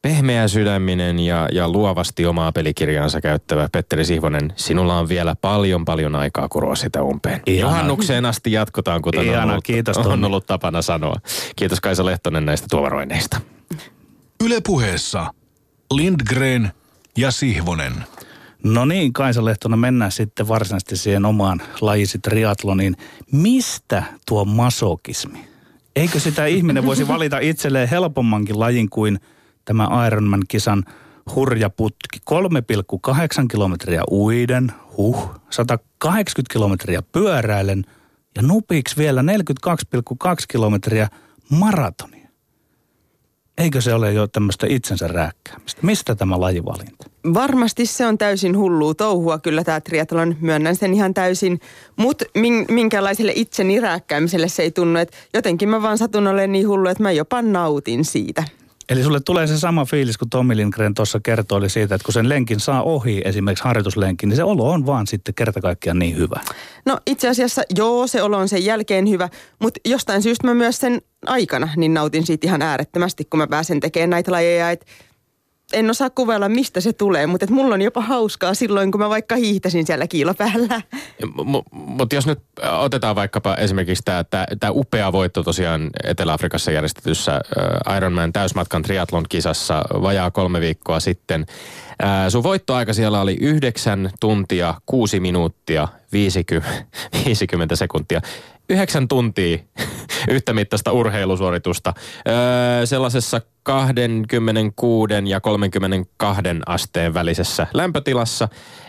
pehmeä 0.08 0.48
sydäminen 0.48 1.20
ja, 1.20 1.50
ja 1.52 1.70
luovasti 1.70 2.26
omaa 2.26 2.52
pelikirjaansa 2.52 3.22
käyttävä 3.22 3.70
Petteri 3.72 4.06
Sihvonen, 4.06 4.54
sinulla 4.56 5.00
on 5.00 5.10
vielä 5.10 5.36
paljon 5.36 5.86
paljon 5.86 6.15
aikaa 6.15 6.50
kuroa 6.50 6.76
sitä 6.76 7.04
umpeen. 7.04 7.41
Ihana. 7.46 7.72
Juhannukseen 7.72 8.26
asti 8.26 8.52
jatkotaan, 8.52 9.02
kuten 9.02 9.20
on 9.20 9.26
Ihana, 9.26 9.52
ollut, 9.52 9.63
kiitos, 9.63 9.98
on 9.98 10.24
ollut 10.24 10.46
tapana 10.46 10.82
sanoa. 10.82 11.15
Kiitos 11.56 11.82
Kaisa 11.82 12.06
Lehtonen 12.06 12.46
näistä 12.46 12.67
tuomaroinneista. 12.70 13.41
Ylepuheessa 14.43 15.34
Lindgren 15.91 16.72
ja 17.17 17.32
Sihvonen. 17.32 17.93
No 18.63 18.86
niin, 18.86 19.13
Kaisa 19.13 19.46
Lehtonen, 19.46 19.80
mennään 19.80 20.12
sitten 20.12 20.48
varsinaisesti 20.48 20.98
siihen 20.98 21.26
omaan 21.26 21.62
lajisi 21.82 22.20
triatloniin. 22.20 22.96
Mistä 23.32 24.04
tuo 24.28 24.46
masokismi? 24.46 25.48
Eikö 25.96 26.20
sitä 26.20 26.46
ihminen 26.46 26.86
voisi 26.86 27.08
valita 27.08 27.39
itselleen 27.39 27.89
helpommankin 27.89 28.60
lajin 28.60 28.89
kuin 28.89 29.20
tämä 29.67 30.08
Ironman-kisan 30.08 30.84
hurja 31.36 31.69
putki? 31.69 32.19
3,8 32.30 33.47
kilometriä 33.51 34.01
uiden, 34.12 34.71
huh, 34.97 35.30
180 35.49 36.53
kilometriä 36.53 37.01
pyöräilen 37.01 37.84
ja 38.36 38.41
nupiksi 38.41 38.97
vielä 38.97 39.21
42,2 39.21 40.45
kilometriä 40.47 41.08
maratonia. 41.49 42.27
Eikö 43.58 43.82
se 43.82 43.93
ole 43.93 44.13
jo 44.13 44.27
tämmöistä 44.27 44.67
itsensä 44.69 45.08
rääkkäämistä? 45.08 45.82
Mistä 45.86 46.15
tämä 46.15 46.39
lajivalinta? 46.39 47.10
Varmasti 47.34 47.86
se 47.86 48.08
on 48.08 48.17
täysin 48.17 48.58
hullua 48.58 48.93
touhua, 48.93 49.39
kyllä 49.39 49.63
tämä 49.63 49.82
triathlon, 49.82 50.36
myönnän 50.41 50.75
sen 50.75 50.93
ihan 50.93 51.13
täysin. 51.13 51.60
Mutta 51.95 52.25
min, 52.36 52.65
minkälaiselle 52.69 53.32
itseni 53.36 53.80
rääkkäämiselle 53.80 54.47
se 54.47 54.63
ei 54.63 54.71
tunnu, 54.71 54.99
että 54.99 55.17
jotenkin 55.34 55.69
mä 55.69 55.82
vaan 55.82 55.97
satun 55.97 56.27
olemaan 56.27 56.51
niin 56.51 56.67
hullu, 56.67 56.89
että 56.89 57.03
mä 57.03 57.12
jopa 57.12 57.41
nautin 57.41 58.06
siitä. 58.06 58.43
Eli 58.89 59.04
sulle 59.04 59.19
tulee 59.19 59.47
se 59.47 59.60
sama 59.60 59.86
fiilis, 59.86 60.17
kun 60.17 60.30
Tommi 60.30 60.58
Lindgren 60.58 60.93
tuossa 60.93 61.19
kertoi 61.23 61.69
siitä, 61.69 61.95
että 61.95 62.06
kun 62.06 62.13
sen 62.13 62.30
lenkin 62.30 62.60
saa 62.60 62.84
ohi, 62.84 63.21
esimerkiksi 63.26 63.63
harjoituslenkin, 63.63 64.30
niin 64.30 64.38
se 64.38 64.43
olo 64.43 64.71
on 64.71 64.86
vaan 64.86 65.08
sitten 65.08 65.36
kerta 65.36 65.62
kaikkiaan 65.62 66.00
niin 66.00 66.17
hyvä. 66.17 66.39
No 66.86 67.00
itse 67.08 67.30
asiassa 67.30 67.62
joo, 67.76 68.08
se 68.08 68.23
olo 68.23 68.38
on 68.38 68.50
sen 68.50 68.65
jälkeen 68.65 69.10
hyvä, 69.10 69.30
mutta 69.60 69.80
jostain 69.86 70.21
syystä 70.21 70.47
mä 70.47 70.54
myös 70.54 70.78
sen 70.78 71.02
aikana 71.26 71.69
niin 71.76 71.93
nautin 71.93 72.26
siitä 72.26 72.47
ihan 72.47 72.62
äärettömästi, 72.62 73.26
kun 73.26 73.38
mä 73.38 73.47
pääsen 73.47 73.80
tekemään 73.80 74.10
näitä 74.10 74.32
lajeja. 74.32 74.71
Et 74.71 74.86
en 75.73 75.89
osaa 75.89 76.10
kuvailla, 76.10 76.49
mistä 76.49 76.82
se 76.82 76.93
tulee, 76.93 77.27
mutta 77.27 77.43
et 77.43 77.49
mulla 77.49 77.73
on 77.73 77.82
jopa 77.82 78.01
hauskaa 78.01 78.53
silloin, 78.53 78.91
kun 78.91 79.01
mä 79.01 79.10
vaikka 79.10 79.36
hiihtäsin 79.36 79.86
siellä 79.86 80.08
kiilopäällä. 80.08 80.82
Mutta 81.71 82.15
jos 82.15 82.27
nyt 82.27 82.39
otetaan 82.80 83.15
vaikkapa 83.15 83.56
esimerkiksi 83.56 84.03
tämä 84.60 84.71
upea 84.71 85.12
voitto 85.12 85.43
tosiaan 85.43 85.89
Etelä-Afrikassa 86.03 86.71
järjestetyssä 86.71 87.41
Ironman 87.97 88.34
täysmatkan 88.34 88.82
triathlon 88.82 89.25
kisassa 89.30 89.84
vajaa 90.01 90.32
kolme 90.32 90.60
viikkoa 90.60 90.99
sitten. 90.99 91.45
Äh, 92.03 92.30
sun 92.30 92.43
voittoaika 92.43 92.93
siellä 92.93 93.21
oli 93.21 93.38
9 93.41 94.10
tuntia, 94.19 94.73
6 94.86 95.19
minuuttia, 95.19 95.88
50, 96.12 96.69
50 97.25 97.75
sekuntia. 97.86 98.21
9 98.69 99.08
tuntia 99.08 99.58
yhtä 100.30 100.53
mittaista 100.53 100.91
urheilusuoritusta 100.91 101.93
öö, 102.27 102.86
sellaisessa 102.86 103.41
26 103.63 105.13
ja 105.25 105.41
32 105.41 106.41
asteen 106.65 107.13
välisessä 107.13 107.67
lämpötilassa. 107.73 108.47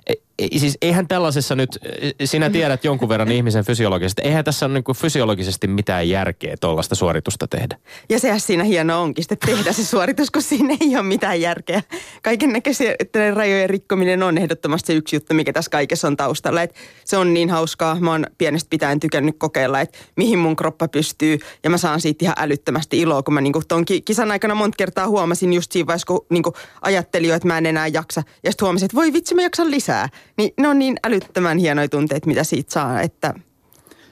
E, 0.09 0.15
e, 0.39 0.59
siis 0.59 0.79
eihän 0.83 1.09
tällaisessa 1.09 1.55
nyt, 1.55 1.79
sinä 2.25 2.51
tiedät 2.51 2.85
jonkun 2.85 3.09
verran 3.09 3.33
ihmisen 3.33 3.65
fysiologisesti, 3.65 4.23
eihän 4.23 4.45
tässä 4.45 4.67
ole 4.67 4.75
niin 4.75 4.97
fysiologisesti 4.97 5.67
mitään 5.67 6.09
järkeä 6.09 6.57
tuollaista 6.61 6.95
suoritusta 6.95 7.49
tehdä. 7.49 7.79
Ja 8.09 8.19
sehän 8.19 8.41
siinä 8.41 8.65
hieno 8.65 9.03
onkin 9.03 9.25
sitten 9.25 9.39
tehdä 9.47 9.73
se 9.73 9.85
suoritus, 9.85 10.31
kun 10.31 10.43
siinä 10.43 10.77
ei 10.81 10.97
ole 10.97 11.03
mitään 11.03 11.41
järkeä. 11.41 11.83
Kaiken 12.23 12.53
näköisiä 12.53 12.95
rajojen 13.35 13.71
rikkominen 13.71 14.23
on 14.23 14.39
ehdottomasti 14.39 14.87
se 14.87 14.93
yksi 14.93 15.17
juttu, 15.17 15.35
mikä 15.35 15.53
tässä 15.53 15.71
kaikessa 15.71 16.09
on 16.09 16.17
taustalla. 16.17 16.63
Et 16.63 16.75
se 17.05 17.17
on 17.17 17.35
niin 17.35 17.51
hauskaa. 17.51 18.01
Mä 18.01 18.11
oon 18.11 18.27
pienestä 18.39 18.71
pitäen 18.71 19.01
tykännyt 19.01 19.37
kokeilla, 19.39 19.81
että 19.81 19.99
mihin 20.17 20.39
mun 20.39 20.57
kroppa 20.57 20.89
pystyy. 20.89 21.39
Ja 21.65 21.71
mä 21.71 21.79
saan 21.79 22.01
siitä 22.01 22.25
ihan 22.25 22.37
älyttömästi 22.39 23.01
iloa, 23.01 23.23
kun 23.23 23.35
mä 23.35 23.41
niinku 23.41 23.63
ton 23.69 23.85
ki- 23.85 24.03
kisan 24.03 24.31
aikana 24.31 24.55
monta 24.55 24.77
kertaa 24.77 25.09
huomasin 25.09 25.53
just 25.53 25.73
siinä 25.73 25.87
vaiheessa, 25.87 26.07
kun 26.07 26.27
niinku 26.31 26.53
ajattelin 26.83 27.29
jo, 27.29 27.35
että 27.35 27.49
mä 27.49 27.59
en 27.59 27.67
enää 27.67 27.87
jaksa. 27.87 28.23
Ja 28.45 28.51
sitten 28.51 28.67
huomasin, 28.67 28.87
että 28.87 28.97
voi 28.97 29.13
vitsi, 29.13 29.35
mä 29.35 29.43
jaksan 29.43 29.71
lisää. 29.71 29.98
Niin 30.37 30.51
ne 30.61 30.69
on 30.69 30.79
niin 30.79 30.97
älyttömän 31.07 31.59
hienoja 31.59 31.89
tunteet, 31.89 32.27
mitä 32.27 32.45
siitä 32.45 32.73
saa, 32.73 33.01
että 33.01 33.35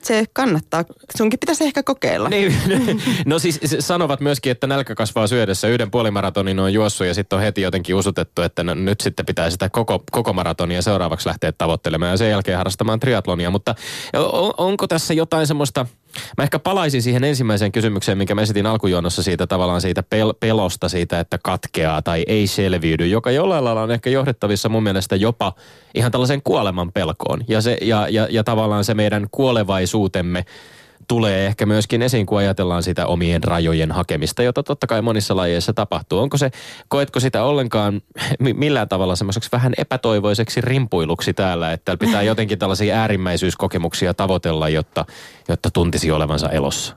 se 0.06 0.24
kannattaa. 0.32 0.84
Sunkin 1.16 1.40
pitäisi 1.40 1.64
ehkä 1.64 1.82
kokeilla. 1.82 2.28
Niin, 2.28 2.54
no 3.26 3.38
siis 3.38 3.60
sanovat 3.78 4.20
myöskin, 4.20 4.52
että 4.52 4.66
nälkä 4.66 4.94
kasvaa 4.94 5.26
syödessä. 5.26 5.68
Yhden 5.68 5.90
puolimaratonin 5.90 6.58
on 6.58 6.72
juossut 6.72 7.06
ja 7.06 7.14
sitten 7.14 7.36
on 7.36 7.42
heti 7.42 7.60
jotenkin 7.62 7.94
usutettu, 7.94 8.42
että 8.42 8.64
no, 8.64 8.74
nyt 8.74 9.00
sitten 9.00 9.26
pitää 9.26 9.50
sitä 9.50 9.68
koko, 9.68 10.04
koko 10.10 10.32
maratonia 10.32 10.82
seuraavaksi 10.82 11.28
lähteä 11.28 11.52
tavoittelemaan 11.52 12.10
ja 12.10 12.16
sen 12.16 12.30
jälkeen 12.30 12.56
harrastamaan 12.58 13.00
triatlonia. 13.00 13.50
Mutta 13.50 13.74
on, 14.14 14.54
onko 14.56 14.86
tässä 14.86 15.14
jotain 15.14 15.46
semmoista, 15.46 15.86
mä 16.36 16.44
ehkä 16.44 16.58
palaisin 16.58 17.02
siihen 17.02 17.24
ensimmäiseen 17.24 17.72
kysymykseen, 17.72 18.18
minkä 18.18 18.34
mä 18.34 18.42
esitin 18.42 18.66
alkujuonnossa 18.66 19.22
siitä 19.22 19.46
tavallaan 19.46 19.80
siitä 19.80 20.02
pel- 20.14 20.36
pelosta 20.40 20.88
siitä, 20.88 21.20
että 21.20 21.38
katkeaa 21.42 22.02
tai 22.02 22.24
ei 22.26 22.46
selviydy, 22.46 23.06
joka 23.06 23.30
jollain 23.30 23.64
lailla 23.64 23.82
on 23.82 23.90
ehkä 23.90 24.10
johdettavissa 24.10 24.68
mun 24.68 24.82
mielestä 24.82 25.16
jopa 25.16 25.52
ihan 25.94 26.12
tällaisen 26.12 26.42
kuoleman 26.42 26.92
pelkoon. 26.92 27.44
Ja, 27.48 27.60
se, 27.60 27.78
ja, 27.80 28.08
ja, 28.08 28.28
ja 28.30 28.44
tavallaan 28.44 28.84
se 28.84 28.94
meidän 28.94 29.26
kuolevaisuutemme 29.30 30.44
tulee 31.08 31.46
ehkä 31.46 31.66
myöskin 31.66 32.02
esiin, 32.02 32.26
kun 32.26 32.38
ajatellaan 32.38 32.82
sitä 32.82 33.06
omien 33.06 33.44
rajojen 33.44 33.92
hakemista, 33.92 34.42
jota 34.42 34.62
totta 34.62 34.86
kai 34.86 35.02
monissa 35.02 35.36
lajeissa 35.36 35.72
tapahtuu. 35.72 36.18
Onko 36.18 36.36
se, 36.36 36.50
koetko 36.88 37.20
sitä 37.20 37.44
ollenkaan 37.44 38.02
millään 38.54 38.88
tavalla 38.88 39.16
semmoiseksi 39.16 39.52
vähän 39.52 39.72
epätoivoiseksi 39.78 40.60
rimpuiluksi 40.60 41.34
täällä, 41.34 41.72
että 41.72 41.96
pitää 41.96 42.22
jotenkin 42.22 42.58
tällaisia 42.58 42.96
äärimmäisyyskokemuksia 42.96 44.14
tavoitella, 44.14 44.68
jotta, 44.68 45.04
jotta 45.48 45.70
tuntisi 45.70 46.10
olevansa 46.10 46.50
elossa? 46.50 46.96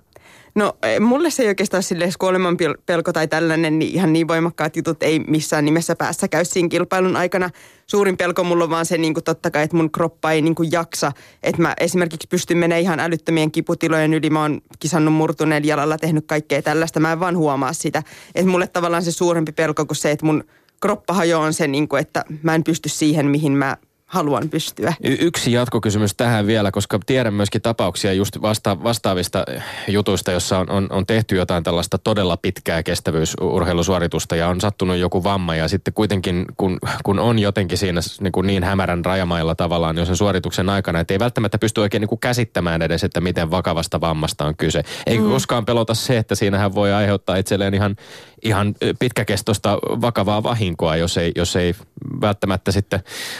No 0.59 0.77
mulle 0.99 1.29
se 1.29 1.43
ei 1.43 1.49
oikeastaan 1.49 1.83
silleen 1.83 2.11
kuoleman 2.19 2.57
pelko 2.85 3.13
tai 3.13 3.27
tällainen, 3.27 3.79
niin 3.79 3.95
ihan 3.95 4.13
niin 4.13 4.27
voimakkaat 4.27 4.75
jutut 4.75 5.03
ei 5.03 5.19
missään 5.19 5.65
nimessä 5.65 5.95
päässä 5.95 6.27
käy 6.27 6.45
siinä 6.45 6.69
kilpailun 6.69 7.15
aikana. 7.15 7.49
Suurin 7.87 8.17
pelko 8.17 8.43
mulla 8.43 8.63
on 8.63 8.69
vaan 8.69 8.85
se 8.85 8.97
niin 8.97 9.13
kuin 9.13 9.23
totta 9.23 9.51
kai, 9.51 9.63
että 9.63 9.77
mun 9.77 9.91
kroppa 9.91 10.31
ei 10.31 10.41
niin 10.41 10.55
kuin 10.55 10.71
jaksa. 10.71 11.11
Että 11.43 11.61
mä 11.61 11.73
esimerkiksi 11.79 12.27
pystyn 12.27 12.57
menemään 12.57 12.81
ihan 12.81 12.99
älyttömien 12.99 13.51
kiputilojen 13.51 14.13
yli. 14.13 14.29
Mä 14.29 14.41
oon 14.41 14.61
kisannut 14.79 15.13
murtuneen 15.13 15.65
jalalla, 15.65 15.97
tehnyt 15.97 16.25
kaikkea 16.27 16.61
tällaista. 16.61 16.99
Mä 16.99 17.11
en 17.11 17.19
vaan 17.19 17.37
huomaa 17.37 17.73
sitä. 17.73 18.03
Että 18.35 18.51
mulle 18.51 18.67
tavallaan 18.67 19.03
se 19.03 19.11
suurempi 19.11 19.51
pelko 19.51 19.85
kuin 19.85 19.97
se, 19.97 20.11
että 20.11 20.25
mun 20.25 20.43
kroppa 20.81 21.13
hajoaa 21.13 21.45
on 21.45 21.53
se, 21.53 21.67
niin 21.67 21.87
kuin, 21.87 22.01
että 22.01 22.25
mä 22.43 22.55
en 22.55 22.63
pysty 22.63 22.89
siihen, 22.89 23.25
mihin 23.25 23.51
mä 23.51 23.77
haluan 24.09 24.49
pystyä. 24.49 24.93
Y- 25.03 25.17
yksi 25.19 25.51
jatkokysymys 25.51 26.15
tähän 26.15 26.47
vielä, 26.47 26.71
koska 26.71 26.99
tiedän 27.05 27.33
myöskin 27.33 27.61
tapauksia 27.61 28.13
just 28.13 28.41
vasta- 28.41 28.83
vastaavista 28.83 29.45
jutuista, 29.87 30.31
jossa 30.31 30.59
on, 30.59 30.69
on, 30.69 30.87
on 30.89 31.05
tehty 31.05 31.35
jotain 31.35 31.63
tällaista 31.63 31.97
todella 31.97 32.37
pitkää 32.37 32.83
kestävyysurheilusuoritusta 32.83 34.35
ja 34.35 34.47
on 34.47 34.61
sattunut 34.61 34.97
joku 34.97 35.23
vamma 35.23 35.55
ja 35.55 35.67
sitten 35.67 35.93
kuitenkin 35.93 36.45
kun, 36.57 36.77
kun 37.03 37.19
on 37.19 37.39
jotenkin 37.39 37.77
siinä 37.77 38.01
niin, 38.19 38.31
kuin 38.31 38.47
niin 38.47 38.63
hämärän 38.63 39.05
rajamailla 39.05 39.55
tavallaan 39.55 39.97
jo 39.97 40.05
sen 40.05 40.17
suorituksen 40.17 40.69
aikana, 40.69 40.99
että 40.99 41.13
ei 41.13 41.19
välttämättä 41.19 41.57
pysty 41.57 41.81
oikein 41.81 42.01
niin 42.01 42.09
kuin 42.09 42.19
käsittämään 42.19 42.81
edes, 42.81 43.03
että 43.03 43.21
miten 43.21 43.51
vakavasta 43.51 44.01
vammasta 44.01 44.45
on 44.45 44.57
kyse. 44.57 44.83
Eikä 45.05 45.23
mm. 45.23 45.29
koskaan 45.29 45.65
pelota 45.65 45.93
se, 45.93 46.17
että 46.17 46.35
siinähän 46.35 46.75
voi 46.75 46.93
aiheuttaa 46.93 47.35
itselleen 47.35 47.73
ihan, 47.73 47.95
ihan 48.43 48.75
pitkäkestoista 48.99 49.79
vakavaa 49.83 50.43
vahinkoa, 50.43 50.95
jos 50.95 51.17
ei, 51.17 51.31
jos 51.35 51.55
ei 51.55 51.75
välttämättä 52.21 52.71
sitten 52.71 52.99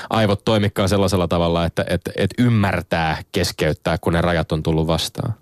aivot 0.10 0.46
toimikaan 0.46 0.90
sellaisella 0.90 1.28
tavalla, 1.28 1.66
että, 1.66 1.86
että, 1.90 2.12
että 2.16 2.44
ymmärtää 2.44 3.18
keskeyttää, 3.32 3.98
kun 3.98 4.14
ne 4.14 4.22
rajat 4.22 4.52
on 4.52 4.64
tullut 4.64 4.88
vastaan. 4.88 5.34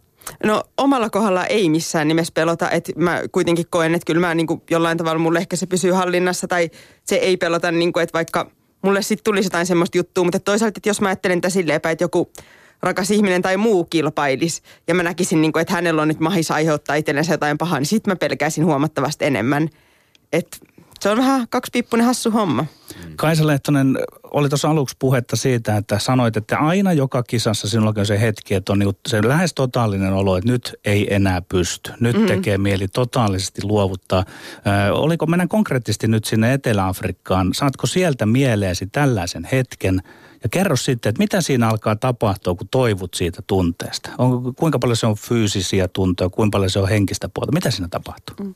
No 0.43 0.63
omalla 0.77 1.09
kohdalla 1.09 1.45
ei 1.45 1.69
missään 1.69 2.07
nimessä 2.07 2.33
pelota, 2.33 2.69
että 2.69 2.91
mä 2.95 3.21
kuitenkin 3.31 3.65
koen, 3.69 3.95
että 3.95 4.05
kyllä 4.05 4.27
mä 4.27 4.35
niin 4.35 4.47
kuin 4.47 4.61
jollain 4.69 4.97
tavalla 4.97 5.19
mulle 5.19 5.39
ehkä 5.39 5.55
se 5.55 5.65
pysyy 5.65 5.91
hallinnassa 5.91 6.47
tai 6.47 6.69
se 7.03 7.15
ei 7.15 7.37
pelota, 7.37 7.71
niin 7.71 7.93
kuin, 7.93 8.03
että 8.03 8.13
vaikka 8.13 8.51
mulle 8.81 9.01
sitten 9.01 9.23
tulisi 9.23 9.45
jotain 9.45 9.65
semmoista 9.65 9.97
juttua, 9.97 10.23
mutta 10.23 10.39
toisaalta, 10.39 10.79
että 10.79 10.89
jos 10.89 11.01
mä 11.01 11.07
ajattelen 11.07 11.41
tätä 11.41 11.53
silleen 11.53 11.75
että 11.75 12.03
joku 12.03 12.31
rakas 12.81 13.11
ihminen 13.11 13.41
tai 13.41 13.57
muu 13.57 13.83
kilpailis 13.83 14.61
ja 14.87 14.95
mä 14.95 15.03
näkisin, 15.03 15.41
niin 15.41 15.53
kuin, 15.53 15.61
että 15.61 15.73
hänellä 15.73 16.01
on 16.01 16.07
nyt 16.07 16.19
mahis 16.19 16.51
aiheuttaa 16.51 16.95
itsellensä 16.95 17.33
jotain 17.33 17.57
pahaa, 17.57 17.79
niin 17.79 17.87
sitten 17.87 18.11
mä 18.11 18.15
pelkäisin 18.15 18.65
huomattavasti 18.65 19.25
enemmän. 19.25 19.69
Että 20.33 20.57
se 20.99 21.09
on 21.09 21.17
vähän 21.17 21.47
kaksipiippunen 21.49 22.05
hassu 22.05 22.31
homma. 22.31 22.65
Kaisa 23.15 23.47
Lehtonen, 23.47 23.97
oli 24.23 24.49
tuossa 24.49 24.69
aluksi 24.69 24.95
puhetta 24.99 25.35
siitä, 25.35 25.77
että 25.77 25.99
sanoit, 25.99 26.37
että 26.37 26.57
aina 26.57 26.93
joka 26.93 27.23
kisassa 27.23 27.69
sinulla 27.69 27.93
on 27.97 28.05
se 28.05 28.21
hetki, 28.21 28.53
että 28.53 28.71
on 28.71 28.79
niinku 28.79 28.99
se 29.07 29.27
lähes 29.27 29.53
totaalinen 29.53 30.13
olo, 30.13 30.37
että 30.37 30.51
nyt 30.51 30.75
ei 30.85 31.13
enää 31.13 31.41
pysty. 31.41 31.91
Nyt 31.99 32.17
mm. 32.17 32.25
tekee 32.25 32.57
mieli 32.57 32.87
totaalisesti 32.87 33.61
luovuttaa. 33.63 34.25
Ö, 34.89 34.93
oliko, 34.93 35.25
mennään 35.25 35.49
konkreettisesti 35.49 36.07
nyt 36.07 36.25
sinne 36.25 36.53
Etelä-Afrikkaan. 36.53 37.53
Saatko 37.53 37.87
sieltä 37.87 38.25
mieleesi 38.25 38.87
tällaisen 38.87 39.47
hetken? 39.51 40.01
Ja 40.43 40.49
kerro 40.49 40.75
sitten, 40.75 41.09
että 41.09 41.19
mitä 41.19 41.41
siinä 41.41 41.69
alkaa 41.69 41.95
tapahtua, 41.95 42.55
kun 42.55 42.67
toivut 42.71 43.13
siitä 43.13 43.41
tunteesta? 43.47 44.09
On, 44.17 44.55
kuinka 44.55 44.79
paljon 44.79 44.97
se 44.97 45.07
on 45.07 45.15
fyysisiä 45.15 45.87
tuntoja, 45.87 46.29
kuinka 46.29 46.55
paljon 46.55 46.69
se 46.69 46.79
on 46.79 46.89
henkistä 46.89 47.29
puolta? 47.33 47.51
Mitä 47.51 47.71
siinä 47.71 47.87
tapahtuu? 47.87 48.35
Mm. 48.45 48.55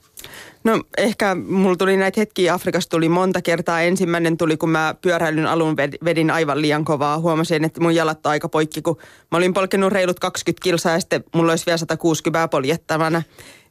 No 0.63 0.83
ehkä 0.97 1.35
mulla 1.35 1.75
tuli 1.75 1.97
näitä 1.97 2.21
hetkiä, 2.21 2.53
Afrikassa 2.53 2.89
tuli 2.89 3.09
monta 3.09 3.41
kertaa. 3.41 3.81
Ensimmäinen 3.81 4.37
tuli, 4.37 4.57
kun 4.57 4.69
mä 4.69 4.95
pyöräilyn 5.01 5.47
alun 5.47 5.77
vedin 6.05 6.31
aivan 6.31 6.61
liian 6.61 6.85
kovaa. 6.85 7.19
Huomasin, 7.19 7.63
että 7.63 7.81
mun 7.81 7.95
jalat 7.95 8.25
on 8.25 8.29
aika 8.29 8.49
poikki, 8.49 8.81
kun 8.81 8.97
mä 9.31 9.37
olin 9.37 9.53
polkenut 9.53 9.93
reilut 9.93 10.19
20 10.19 10.63
kilsaa 10.63 10.93
ja 10.93 10.99
sitten 10.99 11.23
mulla 11.35 11.51
olisi 11.51 11.65
vielä 11.65 11.77
160 11.77 12.47
poljettavana. 12.47 13.23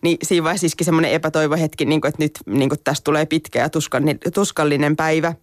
Niin 0.02 0.18
siinä 0.22 0.44
vaiheessa 0.44 0.66
iski 0.66 0.84
semmoinen 0.84 1.12
epätoivohetki, 1.12 1.84
niin 1.84 2.00
kuin, 2.00 2.08
että 2.08 2.22
nyt 2.22 2.38
niin 2.46 2.68
kuin 2.68 2.78
tästä 2.84 3.04
tulee 3.04 3.26
pitkä 3.26 3.58
ja 3.58 3.70
tuskallinen 4.34 4.96
päivä. 4.96 5.34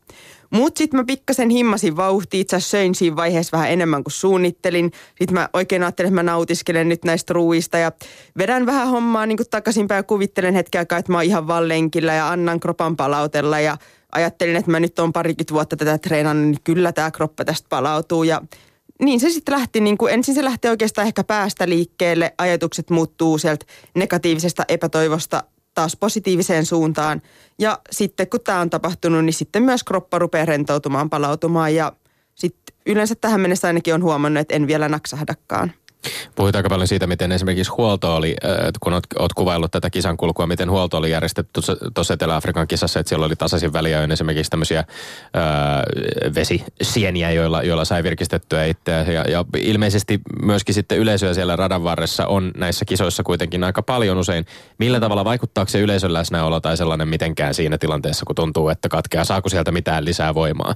Mutta 0.49 0.77
sitten 0.77 0.99
mä 0.99 1.03
pikkasen 1.03 1.49
himmasin 1.49 1.97
vauhtia, 1.97 2.41
itse 2.41 2.55
asiassa 2.55 2.71
söin 2.71 2.95
siinä 2.95 3.15
vaiheessa 3.15 3.57
vähän 3.57 3.71
enemmän 3.71 4.03
kuin 4.03 4.13
suunnittelin. 4.13 4.91
Sitten 5.07 5.33
mä 5.33 5.49
oikein 5.53 5.83
ajattelin, 5.83 6.07
että 6.07 6.23
mä 6.23 6.31
nautiskelen 6.31 6.89
nyt 6.89 7.05
näistä 7.05 7.33
ruuista 7.33 7.77
ja 7.77 7.91
vedän 8.37 8.65
vähän 8.65 8.87
hommaa 8.87 9.25
niin 9.25 9.37
takaisinpäin 9.49 9.99
ja 9.99 10.03
kuvittelen 10.03 10.53
hetken 10.53 10.79
aikaa, 10.79 10.99
että 10.99 11.11
mä 11.11 11.17
oon 11.17 11.25
ihan 11.25 11.47
vaan 11.47 11.67
lenkillä 11.67 12.13
ja 12.13 12.29
annan 12.29 12.59
kropan 12.59 12.95
palautella. 12.95 13.59
Ja 13.59 13.77
ajattelin, 14.11 14.55
että 14.55 14.71
mä 14.71 14.79
nyt 14.79 14.99
oon 14.99 15.13
parikymmentä 15.13 15.53
vuotta 15.53 15.75
tätä 15.75 15.97
treenannut, 15.97 16.47
niin 16.47 16.63
kyllä 16.63 16.91
tämä 16.91 17.11
kroppa 17.11 17.45
tästä 17.45 17.65
palautuu. 17.69 18.23
Ja 18.23 18.41
niin 19.01 19.19
se 19.19 19.29
sitten 19.29 19.55
lähti, 19.55 19.79
niin 19.79 19.97
kuin, 19.97 20.13
ensin 20.13 20.35
se 20.35 20.43
lähti 20.43 20.67
oikeastaan 20.67 21.07
ehkä 21.07 21.23
päästä 21.23 21.69
liikkeelle, 21.69 22.33
ajatukset 22.37 22.89
muuttuu 22.89 23.37
sieltä 23.37 23.65
negatiivisesta 23.95 24.63
epätoivosta 24.67 25.43
taas 25.77 25.95
positiiviseen 25.95 26.65
suuntaan. 26.65 27.21
Ja 27.59 27.79
sitten 27.91 28.29
kun 28.29 28.39
tämä 28.43 28.59
on 28.59 28.69
tapahtunut, 28.69 29.25
niin 29.25 29.33
sitten 29.33 29.63
myös 29.63 29.83
kroppa 29.83 30.19
rupeaa 30.19 30.45
rentoutumaan, 30.45 31.09
palautumaan 31.09 31.75
ja 31.75 31.93
sitten 32.35 32.75
yleensä 32.85 33.15
tähän 33.15 33.41
mennessä 33.41 33.67
ainakin 33.67 33.93
on 33.93 34.03
huomannut, 34.03 34.41
että 34.41 34.55
en 34.55 34.67
vielä 34.67 34.89
naksahdakaan. 34.89 35.71
Puhuit 36.35 36.55
aika 36.55 36.69
paljon 36.69 36.87
siitä, 36.87 37.07
miten 37.07 37.31
esimerkiksi 37.31 37.71
huolto 37.77 38.15
oli, 38.15 38.35
kun 38.79 38.93
oot 38.93 39.33
kuvaillut 39.33 39.71
tätä 39.71 39.89
kisan 39.89 40.17
kulkua, 40.17 40.47
miten 40.47 40.71
huolto 40.71 40.97
oli 40.97 41.11
järjestetty 41.11 41.61
tuossa 41.93 42.13
Etelä-Afrikan 42.13 42.67
kisassa, 42.67 42.99
että 42.99 43.09
siellä 43.09 43.25
oli 43.25 43.35
tasaisin 43.35 43.73
väliajoin 43.73 44.11
esimerkiksi 44.11 44.49
tämmöisiä 44.49 44.79
äh, 44.79 44.85
vesisieniä, 46.35 47.31
joilla, 47.31 47.63
joilla 47.63 47.85
sai 47.85 48.03
virkistettyä 48.03 48.65
itseä. 48.65 49.01
Ja, 49.03 49.23
ja 49.31 49.45
ilmeisesti 49.57 50.21
myöskin 50.41 50.75
sitten 50.75 50.97
yleisöä 50.97 51.33
siellä 51.33 51.55
radan 51.55 51.83
varressa 51.83 52.27
on 52.27 52.51
näissä 52.57 52.85
kisoissa 52.85 53.23
kuitenkin 53.23 53.63
aika 53.63 53.81
paljon 53.81 54.17
usein. 54.17 54.45
Millä 54.77 54.99
tavalla 54.99 55.25
vaikuttaako 55.25 55.69
se 55.69 55.79
yleisön 55.79 56.13
läsnäolo 56.13 56.59
tai 56.59 56.77
sellainen 56.77 57.07
mitenkään 57.07 57.53
siinä 57.53 57.77
tilanteessa, 57.77 58.25
kun 58.25 58.35
tuntuu, 58.35 58.69
että 58.69 58.89
katkeaa? 58.89 59.25
Saako 59.25 59.49
sieltä 59.49 59.71
mitään 59.71 60.05
lisää 60.05 60.33
voimaa? 60.33 60.75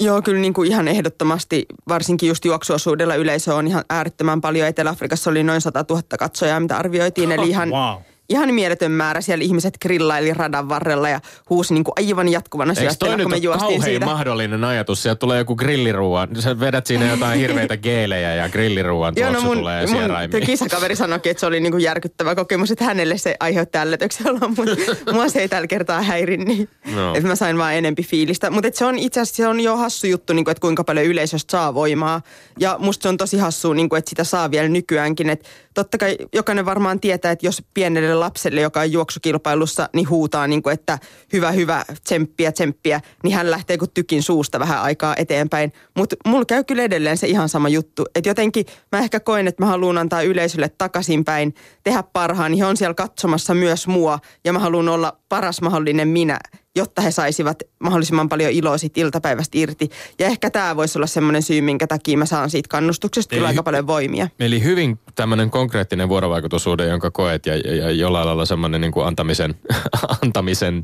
Joo, 0.00 0.22
kyllä 0.22 0.40
niin 0.40 0.54
kuin 0.54 0.68
ihan 0.68 0.88
ehdottomasti, 0.88 1.66
varsinkin 1.88 2.28
just 2.28 2.44
juoksuosuudella 2.44 3.14
yleisö 3.14 3.54
on 3.54 3.66
ihan 3.66 3.84
äärettömän 3.90 4.40
paljon. 4.46 4.68
Etelä-Afrikassa 4.68 5.30
oli 5.30 5.42
noin 5.42 5.60
100 5.60 5.84
000 5.90 6.02
katsojaa, 6.18 6.60
mitä 6.60 6.76
arvioitiin. 6.76 7.32
Eli 7.32 7.48
ihan, 7.54 7.70
wow 7.70 8.15
ihan 8.28 8.54
mieletön 8.54 8.92
määrä. 8.92 9.20
Siellä 9.20 9.44
ihmiset 9.44 9.78
grillaili 9.82 10.34
radan 10.34 10.68
varrella 10.68 11.08
ja 11.08 11.20
huusi 11.50 11.74
niin 11.74 11.84
kuin 11.84 11.92
aivan 11.96 12.28
jatkuvana 12.28 12.74
syötteenä, 12.74 13.22
kun 13.22 13.30
me 13.30 13.36
juostiin 13.36 13.82
siitä. 13.82 14.06
mahdollinen 14.06 14.64
ajatus? 14.64 15.02
Sieltä 15.02 15.18
tulee 15.18 15.38
joku 15.38 15.56
grilliruuan. 15.56 16.28
Sä 16.38 16.60
vedät 16.60 16.86
siinä 16.86 17.10
jotain 17.10 17.40
hirveitä 17.40 17.76
geelejä 17.86 18.34
ja 18.34 18.48
grilliruuan 18.48 19.14
tuoksu 19.14 19.32
Joo, 19.32 19.42
no 19.42 19.48
mun, 19.48 19.58
tulee 19.58 19.86
mun 19.86 20.40
kisakaveri 20.46 20.96
sanoi, 20.96 21.20
että 21.24 21.40
se 21.40 21.46
oli 21.46 21.60
niin 21.60 21.72
kuin 21.72 21.82
järkyttävä 21.82 22.34
kokemus, 22.34 22.70
että 22.70 22.84
hänelle 22.84 23.18
se 23.18 23.36
aiheutti 23.40 23.78
ällötyksellä, 23.78 24.40
mutta 24.56 25.12
mua 25.12 25.28
se 25.28 25.40
ei 25.40 25.48
tällä 25.48 25.66
kertaa 25.66 26.02
häirin, 26.02 26.44
niin 26.44 26.68
no. 26.94 27.14
että 27.14 27.28
mä 27.28 27.36
sain 27.36 27.58
vaan 27.58 27.74
enempi 27.74 28.02
fiilistä. 28.02 28.50
Mutta 28.50 28.70
se 28.74 28.84
on 28.84 28.98
itse 28.98 29.20
asiassa 29.20 29.36
se 29.36 29.48
on 29.48 29.60
jo 29.60 29.76
hassu 29.76 30.06
juttu, 30.06 30.32
niin 30.32 30.44
kuin, 30.44 30.52
että 30.52 30.60
kuinka 30.60 30.84
paljon 30.84 31.06
yleisöstä 31.06 31.50
saa 31.50 31.74
voimaa. 31.74 32.22
Ja 32.60 32.76
musta 32.78 33.02
se 33.02 33.08
on 33.08 33.16
tosi 33.16 33.38
hassu, 33.38 33.72
niin 33.72 33.88
kuin, 33.88 33.98
että 33.98 34.08
sitä 34.08 34.24
saa 34.24 34.50
vielä 34.50 34.68
nykyäänkin. 34.68 35.30
Että 35.30 35.48
totta 35.74 35.98
kai 35.98 36.16
jokainen 36.34 36.64
varmaan 36.64 37.00
tietää, 37.00 37.32
että 37.32 37.46
jos 37.46 37.62
pienelle 37.74 38.14
lapselle, 38.20 38.60
joka 38.60 38.80
on 38.80 38.92
juoksukilpailussa, 38.92 39.88
niin 39.94 40.08
huutaa, 40.08 40.46
niin 40.46 40.62
kuin, 40.62 40.74
että 40.74 40.98
hyvä, 41.32 41.52
hyvä, 41.52 41.84
tsemppiä, 42.04 42.52
tsemppiä, 42.52 43.00
niin 43.22 43.34
hän 43.34 43.50
lähtee 43.50 43.78
kuin 43.78 43.90
tykin 43.94 44.22
suusta 44.22 44.58
vähän 44.58 44.82
aikaa 44.82 45.14
eteenpäin. 45.16 45.72
Mutta 45.96 46.16
mulla 46.26 46.44
käy 46.44 46.64
kyllä 46.64 46.82
edelleen 46.82 47.16
se 47.16 47.26
ihan 47.26 47.48
sama 47.48 47.68
juttu. 47.68 48.06
Että 48.14 48.30
jotenkin 48.30 48.66
mä 48.92 48.98
ehkä 48.98 49.20
koen, 49.20 49.48
että 49.48 49.62
mä 49.62 49.66
haluan 49.66 49.98
antaa 49.98 50.22
yleisölle 50.22 50.70
takaisinpäin, 50.78 51.54
tehdä 51.82 52.02
parhaan, 52.02 52.50
niin 52.50 52.58
he 52.58 52.66
on 52.66 52.76
siellä 52.76 52.94
katsomassa 52.94 53.54
myös 53.54 53.86
mua 53.86 54.18
ja 54.44 54.52
mä 54.52 54.58
haluan 54.58 54.88
olla 54.88 55.18
paras 55.28 55.60
mahdollinen 55.60 56.08
minä 56.08 56.38
jotta 56.76 57.02
he 57.02 57.10
saisivat 57.10 57.62
mahdollisimman 57.78 58.28
paljon 58.28 58.52
iloa 58.52 58.78
siitä 58.78 59.00
iltapäivästä 59.00 59.58
irti. 59.58 59.90
Ja 60.18 60.26
ehkä 60.26 60.50
tämä 60.50 60.76
voisi 60.76 60.98
olla 60.98 61.06
semmoinen 61.06 61.42
syy, 61.42 61.60
minkä 61.60 61.86
takia 61.86 62.18
mä 62.18 62.26
saan 62.26 62.50
siitä 62.50 62.68
kannustuksesta 62.68 63.34
kyllä 63.34 63.48
aika 63.48 63.62
paljon 63.62 63.86
voimia. 63.86 64.28
Eli 64.40 64.62
hyvin 64.62 64.98
tämmöinen 65.14 65.50
konkreettinen 65.50 66.08
vuorovaikutusuuden, 66.08 66.88
jonka 66.88 67.10
koet 67.10 67.46
ja, 67.46 67.56
ja, 67.56 67.74
ja 67.74 67.90
jollain 67.90 68.26
lailla 68.26 68.44
semmoinen 68.44 68.80
niin 68.80 68.92
kuin 68.92 69.06
antamisen, 69.06 69.54
antamisen 70.22 70.82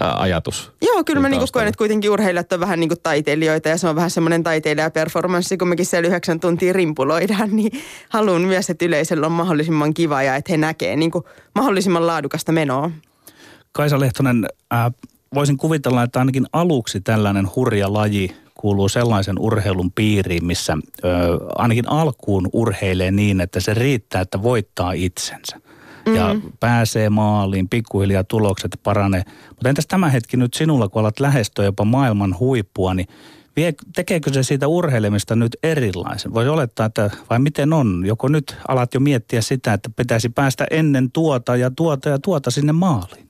ää, 0.00 0.20
ajatus. 0.20 0.72
Joo, 0.82 1.04
kyllä 1.04 1.20
mä 1.20 1.28
niin 1.28 1.40
kuin 1.40 1.48
koen, 1.52 1.68
että 1.68 1.78
kuitenkin 1.78 2.10
urheilijat 2.10 2.52
on 2.52 2.60
vähän 2.60 2.80
niin 2.80 2.88
kuin 2.88 3.00
taiteilijoita 3.02 3.68
ja 3.68 3.78
se 3.78 3.88
on 3.88 3.96
vähän 3.96 4.10
semmoinen 4.10 4.42
taiteilijaperformanssi, 4.42 5.56
kun 5.56 5.68
mekin 5.68 5.86
siellä 5.86 6.08
yhdeksän 6.08 6.40
tuntia 6.40 6.72
rimpuloidaan, 6.72 7.48
niin 7.56 7.72
haluan 8.08 8.42
myös, 8.42 8.70
että 8.70 8.84
yleisöllä 8.84 9.26
on 9.26 9.32
mahdollisimman 9.32 9.94
kiva 9.94 10.22
ja 10.22 10.36
että 10.36 10.52
he 10.52 10.56
näkee 10.56 10.96
niin 10.96 11.10
kuin 11.10 11.24
mahdollisimman 11.54 12.06
laadukasta 12.06 12.52
menoa. 12.52 12.90
Kaisa 13.72 14.00
Lehtonen, 14.00 14.46
äh, 14.74 14.92
voisin 15.34 15.56
kuvitella, 15.56 16.02
että 16.02 16.18
ainakin 16.18 16.46
aluksi 16.52 17.00
tällainen 17.00 17.48
hurja 17.56 17.92
laji 17.92 18.36
kuuluu 18.54 18.88
sellaisen 18.88 19.38
urheilun 19.38 19.92
piiriin, 19.92 20.44
missä 20.44 20.78
ö, 21.04 21.08
ainakin 21.54 21.88
alkuun 21.88 22.48
urheilee 22.52 23.10
niin, 23.10 23.40
että 23.40 23.60
se 23.60 23.74
riittää, 23.74 24.20
että 24.20 24.42
voittaa 24.42 24.92
itsensä. 24.92 25.56
Mm-hmm. 25.56 26.14
Ja 26.14 26.36
pääsee 26.60 27.10
maaliin, 27.10 27.68
pikkuhiljaa 27.68 28.24
tulokset 28.24 28.80
paranee. 28.82 29.22
Mutta 29.48 29.68
entäs 29.68 29.86
tämä 29.86 30.08
hetki 30.08 30.36
nyt 30.36 30.54
sinulla, 30.54 30.88
kun 30.88 31.00
alat 31.00 31.20
lähestyä 31.20 31.64
jopa 31.64 31.84
maailman 31.84 32.38
huippua, 32.38 32.94
niin 32.94 33.06
vie, 33.56 33.74
tekeekö 33.94 34.32
se 34.32 34.42
siitä 34.42 34.68
urheilemista 34.68 35.36
nyt 35.36 35.56
erilaisen? 35.62 36.34
Voisi 36.34 36.48
olettaa, 36.48 36.86
että 36.86 37.10
vai 37.30 37.38
miten 37.38 37.72
on? 37.72 38.06
Joko 38.06 38.28
nyt 38.28 38.56
alat 38.68 38.94
jo 38.94 39.00
miettiä 39.00 39.40
sitä, 39.40 39.72
että 39.72 39.90
pitäisi 39.96 40.28
päästä 40.28 40.66
ennen 40.70 41.12
tuota 41.12 41.56
ja 41.56 41.70
tuota 41.70 42.08
ja 42.08 42.18
tuota 42.18 42.50
sinne 42.50 42.72
maaliin? 42.72 43.27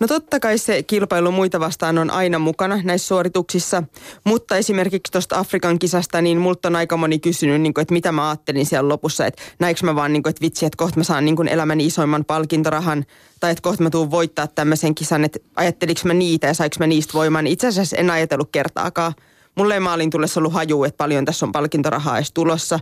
No 0.00 0.06
totta 0.06 0.40
kai 0.40 0.58
se 0.58 0.82
kilpailu 0.82 1.32
muita 1.32 1.60
vastaan 1.60 1.98
on 1.98 2.10
aina 2.10 2.38
mukana 2.38 2.80
näissä 2.84 3.08
suorituksissa, 3.08 3.82
mutta 4.24 4.56
esimerkiksi 4.56 5.12
tuosta 5.12 5.38
Afrikan 5.38 5.78
kisasta, 5.78 6.20
niin 6.20 6.38
multa 6.38 6.68
on 6.68 6.76
aika 6.76 6.96
moni 6.96 7.18
kysynyt, 7.18 7.60
niin 7.60 7.74
kuin, 7.74 7.82
että 7.82 7.94
mitä 7.94 8.12
mä 8.12 8.28
ajattelin 8.28 8.66
siellä 8.66 8.88
lopussa, 8.88 9.26
että 9.26 9.42
näinkö 9.58 9.86
mä 9.86 9.94
vaan, 9.94 10.12
niin 10.12 10.22
kuin, 10.22 10.30
että 10.30 10.42
vitsi, 10.42 10.66
että 10.66 10.76
kohta 10.76 10.96
mä 10.96 11.04
saan 11.04 11.24
niin 11.24 11.36
kuin 11.36 11.48
isoimman 11.80 12.24
palkintorahan, 12.24 13.04
tai 13.40 13.50
että 13.50 13.62
kohta 13.62 13.82
mä 13.82 13.90
tuun 13.90 14.10
voittaa 14.10 14.46
tämmöisen 14.46 14.94
kisan, 14.94 15.24
että 15.24 15.38
ajatteliko 15.56 16.00
mä 16.04 16.14
niitä 16.14 16.46
ja 16.46 16.54
saiko 16.54 16.76
mä 16.78 16.86
niistä 16.86 17.14
voimaa, 17.14 17.42
niin 17.42 17.52
itse 17.52 17.66
asiassa 17.66 17.96
en 17.96 18.10
ajatellut 18.10 18.48
kertaakaan. 18.52 19.12
mulle 19.54 19.74
ei 19.74 19.80
maalin 19.80 20.10
tullessa 20.10 20.40
ollut 20.40 20.52
haju, 20.52 20.84
että 20.84 20.96
paljon 20.96 21.24
tässä 21.24 21.46
on 21.46 21.52
palkintorahaa 21.52 22.16
edes 22.16 22.32
tulossa. 22.32 22.78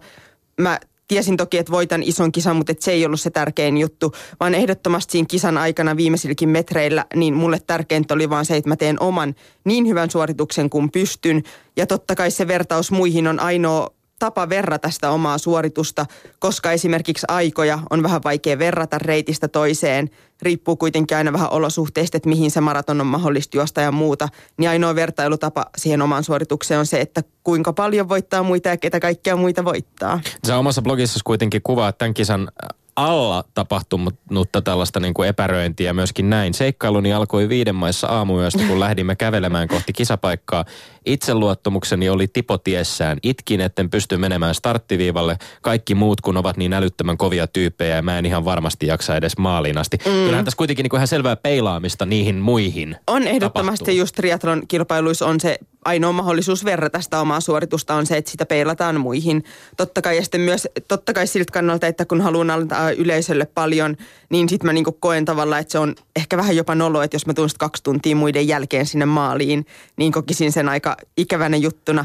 Mä 0.60 0.80
tiesin 1.08 1.36
toki, 1.36 1.58
että 1.58 1.72
voitan 1.72 2.02
ison 2.02 2.32
kisan, 2.32 2.56
mutta 2.56 2.72
että 2.72 2.84
se 2.84 2.92
ei 2.92 3.06
ollut 3.06 3.20
se 3.20 3.30
tärkein 3.30 3.78
juttu, 3.78 4.12
vaan 4.40 4.54
ehdottomasti 4.54 5.12
siinä 5.12 5.26
kisan 5.30 5.58
aikana 5.58 5.96
viimeisilläkin 5.96 6.48
metreillä, 6.48 7.04
niin 7.14 7.34
mulle 7.34 7.58
tärkeintä 7.66 8.14
oli 8.14 8.30
vaan 8.30 8.44
se, 8.44 8.56
että 8.56 8.68
mä 8.68 8.76
teen 8.76 9.02
oman 9.02 9.34
niin 9.64 9.86
hyvän 9.86 10.10
suorituksen 10.10 10.70
kuin 10.70 10.90
pystyn. 10.90 11.42
Ja 11.76 11.86
totta 11.86 12.14
kai 12.14 12.30
se 12.30 12.48
vertaus 12.48 12.90
muihin 12.90 13.26
on 13.26 13.40
ainoa 13.40 13.90
tapa 14.18 14.48
verrata 14.48 14.90
sitä 14.90 15.10
omaa 15.10 15.38
suoritusta, 15.38 16.06
koska 16.38 16.72
esimerkiksi 16.72 17.26
aikoja 17.28 17.78
on 17.90 18.02
vähän 18.02 18.20
vaikea 18.24 18.58
verrata 18.58 18.98
reitistä 18.98 19.48
toiseen. 19.48 20.10
Riippuu 20.42 20.76
kuitenkin 20.76 21.16
aina 21.16 21.32
vähän 21.32 21.52
olosuhteista, 21.52 22.16
että 22.16 22.28
mihin 22.28 22.50
se 22.50 22.60
maraton 22.60 23.00
on 23.00 23.06
mahdollista 23.06 23.56
juosta 23.56 23.80
ja 23.80 23.92
muuta. 23.92 24.28
Niin 24.56 24.70
ainoa 24.70 24.94
vertailutapa 24.94 25.66
siihen 25.76 26.02
omaan 26.02 26.24
suoritukseen 26.24 26.80
on 26.80 26.86
se, 26.86 27.00
että 27.00 27.22
kuinka 27.44 27.72
paljon 27.72 28.08
voittaa 28.08 28.42
muita 28.42 28.68
ja 28.68 28.76
ketä 28.76 29.00
kaikkia 29.00 29.36
muita 29.36 29.64
voittaa. 29.64 30.20
Sä 30.46 30.58
omassa 30.58 30.82
blogissa 30.82 31.20
kuitenkin 31.24 31.62
kuvaat 31.62 31.98
tämän 31.98 32.14
kisan 32.14 32.48
alla 32.96 33.44
tapahtunutta 33.54 34.62
tällaista 34.62 35.00
niin 35.00 35.14
kuin 35.14 35.28
epäröintiä 35.28 35.92
myöskin 35.92 36.30
näin. 36.30 36.54
Seikkailuni 36.54 37.12
alkoi 37.12 37.48
viiden 37.48 37.74
maissa 37.74 38.06
aamuyöstä, 38.06 38.62
kun 38.68 38.80
lähdimme 38.80 39.16
kävelemään 39.16 39.68
kohti 39.68 39.92
kisapaikkaa. 39.92 40.64
Itseluottamukseni 41.08 42.08
oli 42.08 42.28
tipotiessään. 42.28 43.18
Itkin, 43.22 43.60
etten 43.60 43.90
pysty 43.90 44.16
menemään 44.16 44.54
starttiviivalle. 44.54 45.36
Kaikki 45.62 45.94
muut, 45.94 46.20
kun 46.20 46.36
ovat 46.36 46.56
niin 46.56 46.72
älyttömän 46.72 47.18
kovia 47.18 47.46
tyyppejä 47.46 47.96
ja 47.96 48.02
mä 48.02 48.18
en 48.18 48.26
ihan 48.26 48.44
varmasti 48.44 48.86
jaksa 48.86 49.16
edes 49.16 49.38
maaliin 49.38 49.78
asti. 49.78 49.96
Mm. 49.96 50.12
Kyllähän 50.12 50.44
tässä 50.44 50.56
kuitenkin 50.56 50.82
niin 50.84 50.90
kuin 50.90 50.98
ihan 50.98 51.08
selvää 51.08 51.36
peilaamista 51.36 52.06
niihin 52.06 52.36
muihin 52.36 52.96
On 53.06 53.22
ehdottomasti 53.26 53.78
tapahtuu. 53.78 53.98
just 53.98 54.14
triathlon 54.14 54.62
kilpailuissa 54.68 55.26
on 55.26 55.40
se 55.40 55.58
ainoa 55.84 56.12
mahdollisuus 56.12 56.64
verrata 56.64 57.00
sitä 57.00 57.20
omaa 57.20 57.40
suoritusta 57.40 57.94
on 57.94 58.06
se, 58.06 58.16
että 58.16 58.30
sitä 58.30 58.46
peilataan 58.46 59.00
muihin. 59.00 59.44
Totta 59.76 60.02
kai 60.02 60.16
ja 60.16 60.22
sitten 60.22 60.40
myös, 60.40 60.68
totta 60.88 61.12
kai 61.12 61.26
siltä 61.26 61.52
kannalta, 61.52 61.86
että 61.86 62.04
kun 62.04 62.20
haluan 62.20 62.50
antaa 62.50 62.90
yleisölle 62.90 63.46
paljon, 63.46 63.96
niin 64.30 64.48
sitten 64.48 64.66
mä 64.66 64.72
niinku 64.72 64.92
koen 64.92 65.24
tavallaan, 65.24 65.60
että 65.60 65.72
se 65.72 65.78
on 65.78 65.94
ehkä 66.16 66.36
vähän 66.36 66.56
jopa 66.56 66.74
nolo, 66.74 67.02
että 67.02 67.14
jos 67.14 67.26
mä 67.26 67.34
tuun 67.34 67.48
kaksi 67.58 67.82
tuntia 67.82 68.16
muiden 68.16 68.48
jälkeen 68.48 68.86
sinne 68.86 69.06
maaliin, 69.06 69.66
niin 69.96 70.12
kokisin 70.12 70.52
sen 70.52 70.68
aika 70.68 70.96
ikävänä 71.16 71.56
juttuna. 71.56 72.04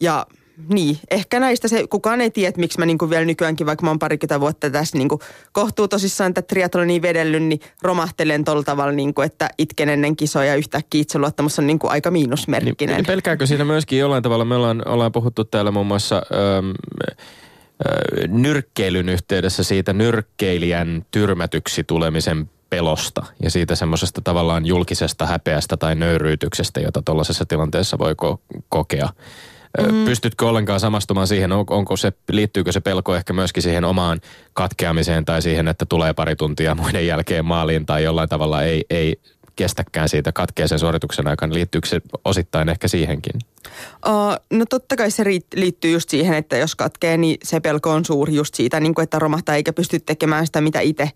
Ja 0.00 0.26
niin, 0.68 0.98
ehkä 1.10 1.40
näistä 1.40 1.68
se, 1.68 1.86
kukaan 1.86 2.20
ei 2.20 2.30
tiedä, 2.30 2.52
miksi 2.56 2.78
mä 2.78 2.86
niinku 2.86 3.10
vielä 3.10 3.24
nykyäänkin, 3.24 3.66
vaikka 3.66 3.84
mä 3.84 3.90
oon 3.90 3.98
parikymmentä 3.98 4.40
vuotta 4.40 4.70
tässä 4.70 4.98
niinku 4.98 5.20
kohtuu 5.52 5.88
tosissaan 5.88 6.34
tätä 6.34 6.46
triathlonia 6.46 7.02
vedellyt, 7.02 7.42
niin 7.42 7.60
romahtelen 7.82 8.44
tolla 8.44 8.62
tavalla, 8.62 8.92
niinku, 8.92 9.20
että 9.22 9.48
itken 9.58 9.88
ennen 9.88 10.16
kisoja 10.16 10.46
ja 10.46 10.54
yhtäkkiä 10.54 11.00
itseluottamus 11.00 11.58
on 11.58 11.66
niinku 11.66 11.88
aika 11.88 12.10
miinusmerkkinen. 12.10 12.96
Niin, 12.96 13.06
pelkääkö 13.06 13.46
siinä 13.46 13.64
myöskin 13.64 13.98
jollain 13.98 14.22
tavalla, 14.22 14.44
me 14.44 14.54
ollaan, 14.54 14.88
ollaan 14.88 15.12
puhuttu 15.12 15.44
täällä 15.44 15.70
muun 15.70 15.86
muassa 15.86 16.22
öm, 16.58 16.70
ö, 16.70 18.28
nyrkkeilyn 18.28 19.08
yhteydessä 19.08 19.62
siitä 19.62 19.92
nyrkkeilijän 19.92 21.06
tyrmätyksi 21.10 21.84
tulemisen 21.84 22.50
pelosta 22.74 23.26
ja 23.42 23.50
siitä 23.50 23.74
semmoisesta 23.74 24.20
tavallaan 24.20 24.66
julkisesta 24.66 25.26
häpeästä 25.26 25.76
tai 25.76 25.94
nöyryytyksestä, 25.94 26.80
jota 26.80 27.02
tuollaisessa 27.04 27.46
tilanteessa 27.46 27.98
voi 27.98 28.12
ko- 28.12 28.58
kokea. 28.68 29.08
Mm. 29.90 30.04
Pystytkö 30.04 30.48
ollenkaan 30.48 30.80
samastumaan 30.80 31.26
siihen, 31.26 31.52
on- 31.52 31.64
onko 31.70 31.96
se, 31.96 32.12
liittyykö 32.32 32.72
se 32.72 32.80
pelko 32.80 33.14
ehkä 33.14 33.32
myöskin 33.32 33.62
siihen 33.62 33.84
omaan 33.84 34.20
katkeamiseen 34.52 35.24
tai 35.24 35.42
siihen, 35.42 35.68
että 35.68 35.86
tulee 35.86 36.12
pari 36.12 36.36
tuntia 36.36 36.74
muiden 36.74 37.06
jälkeen 37.06 37.44
maaliin 37.44 37.86
tai 37.86 38.04
jollain 38.04 38.28
tavalla 38.28 38.62
ei, 38.62 38.84
ei 38.90 39.16
kestäkään 39.56 40.08
siitä 40.08 40.32
katkeisen 40.32 40.78
suorituksen 40.78 41.28
aikana. 41.28 41.54
Liittyykö 41.54 41.88
se 41.88 42.00
osittain 42.24 42.68
ehkä 42.68 42.88
siihenkin? 42.88 43.32
Uh, 44.06 44.12
no 44.58 44.64
totta 44.70 44.96
kai 44.96 45.10
se 45.10 45.24
liittyy 45.56 45.90
just 45.90 46.08
siihen, 46.08 46.34
että 46.34 46.56
jos 46.56 46.74
katkee, 46.74 47.16
niin 47.16 47.36
se 47.44 47.60
pelko 47.60 47.90
on 47.90 48.04
suuri 48.04 48.34
just 48.34 48.54
siitä, 48.54 48.80
niin 48.80 48.94
kuin, 48.94 49.02
että 49.02 49.18
romahtaa 49.18 49.54
eikä 49.54 49.72
pysty 49.72 50.00
tekemään 50.00 50.46
sitä, 50.46 50.60
mitä 50.60 50.80
itse 50.80 51.10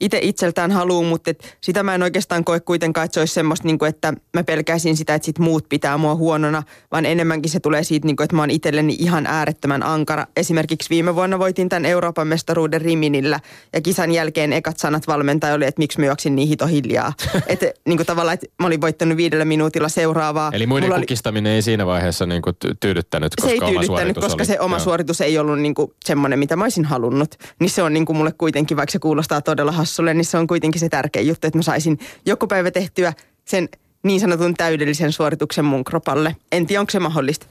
itse 0.00 0.18
itseltään 0.22 0.70
haluaa, 0.70 1.08
mutta 1.08 1.30
et 1.30 1.56
sitä 1.60 1.82
mä 1.82 1.94
en 1.94 2.02
oikeastaan 2.02 2.44
koe 2.44 2.60
kuitenkaan, 2.60 3.04
että 3.04 3.14
se 3.14 3.20
olisi 3.20 3.34
semmoista, 3.34 3.66
niin 3.66 3.78
kuin, 3.78 3.88
että 3.88 4.12
mä 4.34 4.44
pelkäisin 4.44 4.96
sitä, 4.96 5.14
että 5.14 5.26
sit 5.26 5.38
muut 5.38 5.68
pitää 5.68 5.98
mua 5.98 6.14
huonona, 6.14 6.62
vaan 6.92 7.06
enemmänkin 7.06 7.50
se 7.50 7.60
tulee 7.60 7.84
siitä, 7.84 8.06
niin 8.06 8.16
kuin, 8.16 8.24
että 8.24 8.36
mä 8.36 8.42
oon 8.42 8.50
itselleni 8.50 8.96
ihan 8.98 9.26
äärettömän 9.26 9.82
ankara. 9.82 10.26
Esimerkiksi 10.36 10.90
viime 10.90 11.14
vuonna 11.14 11.38
voitin 11.38 11.68
tämän 11.68 11.86
Euroopan 11.86 12.26
mestaruuden 12.26 12.80
Riminillä 12.80 13.40
ja 13.72 13.80
kisan 13.80 14.12
jälkeen 14.12 14.52
ekat 14.52 14.78
sanat 14.78 15.06
valmentaja 15.06 15.54
oli, 15.54 15.64
että 15.64 15.78
miksi 15.78 16.00
mä 16.00 16.06
juoksin 16.06 16.36
niin 16.36 16.48
hito 16.48 16.66
hiljaa. 16.66 17.12
että 17.46 17.66
niin 17.86 17.96
kuin 17.98 18.06
tavallaan, 18.06 18.34
että 18.34 18.46
mä 18.60 18.66
olin 18.66 18.80
voittanut 18.80 19.16
viidellä 19.16 19.44
minuutilla 19.44 19.88
seuraavaa. 19.88 20.50
Eli 20.54 20.66
muiden 20.66 20.86
Mulla 20.86 20.96
oli- 20.96 21.02
kukistaminen 21.02 21.52
ei 21.52 21.62
siinä 21.62 21.86
vaiheessa 21.86 22.26
niin 22.26 22.42
kuin 22.42 22.56
ty- 22.66 22.74
tyydyttänyt, 22.80 23.36
koska 23.36 23.48
se 23.48 23.64
ei 23.64 23.72
tyydyttänyt, 23.72 24.18
koska 24.18 24.40
oli. 24.40 24.44
se 24.44 24.60
oma 24.60 24.76
Joo. 24.76 24.84
suoritus 24.84 25.20
ei 25.20 25.38
ollut 25.38 25.58
niin 25.60 25.74
kuin 25.74 25.90
semmoinen, 26.04 26.38
mitä 26.38 26.56
mä 26.56 26.64
olisin 26.64 26.84
halunnut. 26.84 27.34
Niin 27.60 27.70
se 27.70 27.82
on 27.82 27.92
niin 27.94 28.06
kuin 28.06 28.16
mulle 28.16 28.32
kuitenkin, 28.38 28.76
vaikka 28.76 28.92
se 28.92 28.98
kuulostaa 28.98 29.40
todella 29.40 29.72
hassulle, 29.90 30.14
niin 30.14 30.24
se 30.24 30.38
on 30.38 30.46
kuitenkin 30.46 30.80
se 30.80 30.88
tärkein 30.88 31.26
juttu, 31.26 31.46
että 31.46 31.58
mä 31.58 31.62
saisin 31.62 31.98
joku 32.26 32.46
päivä 32.46 32.70
tehtyä 32.70 33.12
sen 33.44 33.68
niin 34.02 34.20
sanotun 34.20 34.54
täydellisen 34.54 35.12
suorituksen 35.12 35.64
mun 35.64 35.84
kropalle. 35.84 36.36
En 36.52 36.66
tiedä, 36.66 36.80
onko 36.80 36.90
se 36.90 36.98
mahdollista. 37.00 37.46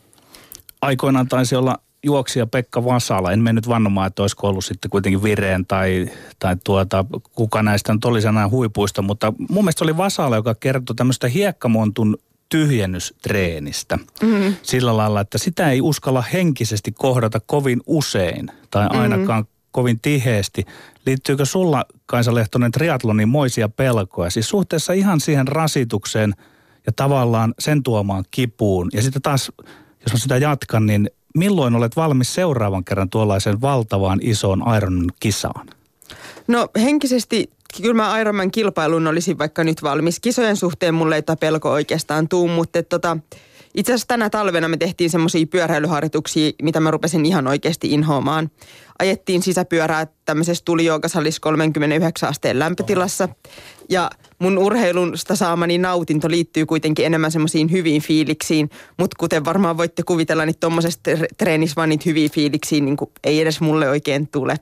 aikoinaan 0.81 1.27
taisi 1.27 1.55
olla 1.55 1.77
juoksija 2.03 2.47
Pekka 2.47 2.85
Vasala. 2.85 3.31
En 3.31 3.43
mennyt 3.43 3.67
vannomaan, 3.67 4.07
että 4.07 4.21
olisiko 4.21 4.47
ollut 4.47 4.65
sitten 4.65 4.91
kuitenkin 4.91 5.23
vireen 5.23 5.65
tai, 5.65 6.09
tai 6.39 6.55
tuota, 6.63 7.05
kuka 7.35 7.63
näistä 7.63 7.93
nyt 7.93 8.05
oli 8.05 8.25
enää 8.27 8.49
huipuista, 8.49 9.01
mutta 9.01 9.33
mun 9.49 9.63
mielestä 9.63 9.85
oli 9.85 9.97
Vasala, 9.97 10.35
joka 10.35 10.55
kertoi 10.55 10.95
tämmöistä 10.95 11.27
hiekkamontun 11.27 12.17
tyhjennystreenistä. 12.49 13.97
Mm-hmm. 14.21 14.55
Sillä 14.61 14.97
lailla, 14.97 15.21
että 15.21 15.37
sitä 15.37 15.71
ei 15.71 15.81
uskalla 15.81 16.21
henkisesti 16.21 16.91
kohdata 16.91 17.39
kovin 17.39 17.81
usein 17.87 18.51
tai 18.71 18.87
ainakaan 18.89 19.43
mm-hmm. 19.43 19.58
Kovin 19.71 19.99
tiheesti. 19.99 20.65
Liittyykö 21.05 21.45
sulla, 21.45 21.85
Kaisa 22.05 22.35
Lehtonen, 22.35 22.71
triatlonin 22.71 23.29
moisia 23.29 23.69
pelkoja? 23.69 24.29
Siis 24.29 24.49
suhteessa 24.49 24.93
ihan 24.93 25.19
siihen 25.19 25.47
rasitukseen 25.47 26.33
ja 26.85 26.91
tavallaan 26.95 27.53
sen 27.59 27.83
tuomaan 27.83 28.23
kipuun. 28.31 28.89
Ja 28.93 29.01
sitten 29.01 29.21
taas, 29.21 29.51
jos 30.01 30.13
mä 30.13 30.19
sitä 30.19 30.37
jatkan, 30.37 30.85
niin 30.85 31.09
milloin 31.37 31.75
olet 31.75 31.95
valmis 31.95 32.33
seuraavan 32.33 32.83
kerran 32.83 33.09
tuollaisen 33.09 33.61
valtavaan 33.61 34.19
isoon 34.21 34.63
Iron 34.77 35.09
kisaan? 35.19 35.67
No 36.47 36.69
henkisesti 36.81 37.49
kyllä 37.81 37.93
mä 37.93 38.19
Ironman 38.19 38.51
kilpailun 38.51 39.07
olisin 39.07 39.37
vaikka 39.37 39.63
nyt 39.63 39.83
valmis. 39.83 40.19
Kisojen 40.19 40.57
suhteen 40.57 40.93
mulle 40.93 41.15
ei 41.15 41.23
pelko 41.39 41.71
oikeastaan 41.71 42.27
tuu, 42.29 42.47
mutta 42.47 42.83
tota, 42.83 43.17
itse 43.75 43.91
asiassa 43.91 44.07
tänä 44.07 44.29
talvena 44.29 44.67
me 44.67 44.77
tehtiin 44.77 45.09
semmoisia 45.09 45.47
pyöräilyharjoituksia, 45.47 46.51
mitä 46.61 46.79
mä 46.79 46.91
rupesin 46.91 47.25
ihan 47.25 47.47
oikeasti 47.47 47.91
inhoamaan. 47.91 48.51
Ajettiin 48.99 49.41
sisäpyörää 49.41 50.07
tämmöisessä 50.25 50.65
tulijoukasalissa 50.65 51.41
39 51.41 52.29
asteen 52.29 52.59
lämpötilassa. 52.59 53.29
Ja 53.89 54.09
mun 54.39 54.57
urheilusta 54.57 55.35
saamani 55.35 55.77
nautinto 55.77 56.29
liittyy 56.29 56.65
kuitenkin 56.65 57.05
enemmän 57.05 57.31
semmoisiin 57.31 57.71
hyviin 57.71 58.01
fiiliksiin. 58.01 58.69
Mutta 58.97 59.15
kuten 59.19 59.45
varmaan 59.45 59.77
voitte 59.77 60.03
kuvitella, 60.03 60.45
niin 60.45 60.59
tuommoisessa 60.59 60.99
treenissä 61.37 61.75
vaan 61.75 61.89
niitä 61.89 62.03
hyviä 62.05 62.29
fiiliksiä 62.29 62.81
niin 62.81 62.97
ei 63.23 63.41
edes 63.41 63.61
mulle 63.61 63.89
oikein 63.89 64.27
tule. 64.27 64.55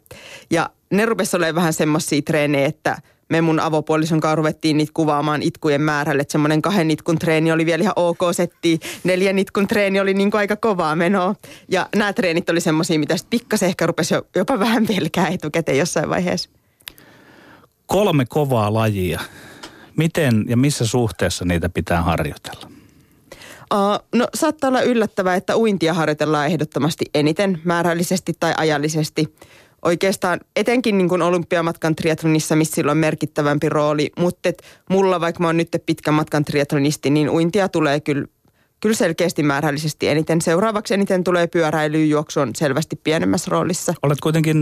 Ja 0.51 0.69
ne 0.91 1.05
rupesi 1.05 1.37
olemaan 1.37 1.55
vähän 1.55 1.73
semmoisia 1.73 2.21
treenejä, 2.21 2.67
että 2.67 2.97
me 3.29 3.41
mun 3.41 3.59
avopuolison 3.59 4.19
kanssa 4.19 4.35
ruvettiin 4.35 4.77
niitä 4.77 4.91
kuvaamaan 4.93 5.43
itkujen 5.43 5.81
määrälle. 5.81 6.21
Että 6.21 6.31
semmoinen 6.31 6.61
kahden 6.61 6.91
itkun 6.91 7.19
treeni 7.19 7.51
oli 7.51 7.65
vielä 7.65 7.81
ihan 7.81 7.93
ok 7.95 8.19
setti. 8.31 8.79
Neljän 9.03 9.39
itkun 9.39 9.67
treeni 9.67 9.99
oli 9.99 10.13
niin 10.13 10.31
kuin 10.31 10.39
aika 10.39 10.55
kovaa 10.55 10.95
menoa. 10.95 11.35
Ja 11.69 11.89
nämä 11.95 12.13
treenit 12.13 12.49
oli 12.49 12.61
semmoisia, 12.61 12.99
mitä 12.99 13.17
sitten 13.17 13.39
pikkasen 13.39 13.69
ehkä 13.69 13.85
rupesi 13.85 14.13
jo, 14.13 14.27
jopa 14.35 14.59
vähän 14.59 14.87
pelkää 14.87 15.27
etukäteen 15.27 15.77
jossain 15.77 16.09
vaiheessa. 16.09 16.49
Kolme 17.85 18.25
kovaa 18.25 18.73
lajia. 18.73 19.19
Miten 19.95 20.45
ja 20.47 20.57
missä 20.57 20.85
suhteessa 20.85 21.45
niitä 21.45 21.69
pitää 21.69 22.01
harjoitella? 22.01 22.71
Uh, 23.73 24.19
no 24.19 24.27
saattaa 24.33 24.67
olla 24.67 24.81
yllättävää, 24.81 25.35
että 25.35 25.57
uintia 25.57 25.93
harjoitellaan 25.93 26.47
ehdottomasti 26.47 27.05
eniten 27.13 27.61
määrällisesti 27.63 28.33
tai 28.39 28.53
ajallisesti. 28.57 29.33
Oikeastaan 29.87 30.39
etenkin 30.55 30.97
niin 30.97 31.09
kuin 31.09 31.21
olympiamatkan 31.21 31.95
triatlonissa, 31.95 32.55
missä 32.55 32.75
sillä 32.75 32.91
on 32.91 32.97
merkittävämpi 32.97 33.69
rooli, 33.69 34.11
mutta 34.19 34.49
mulla 34.89 35.21
vaikka 35.21 35.43
mä 35.43 35.47
oon 35.47 35.57
nyt 35.57 35.69
pitkän 35.85 36.13
matkan 36.13 36.45
triatlonisti, 36.45 37.09
niin 37.09 37.29
uintia 37.29 37.69
tulee 37.69 37.99
kyllä, 37.99 38.25
kyllä 38.79 38.95
selkeästi 38.95 39.43
määrällisesti 39.43 40.07
eniten. 40.07 40.41
Seuraavaksi 40.41 40.93
eniten 40.93 41.23
tulee 41.23 41.47
pyöräily, 41.47 42.05
juoksu 42.05 42.39
on 42.39 42.51
selvästi 42.55 42.95
pienemmässä 43.03 43.49
roolissa. 43.51 43.93
Olet 44.03 44.19
kuitenkin 44.21 44.57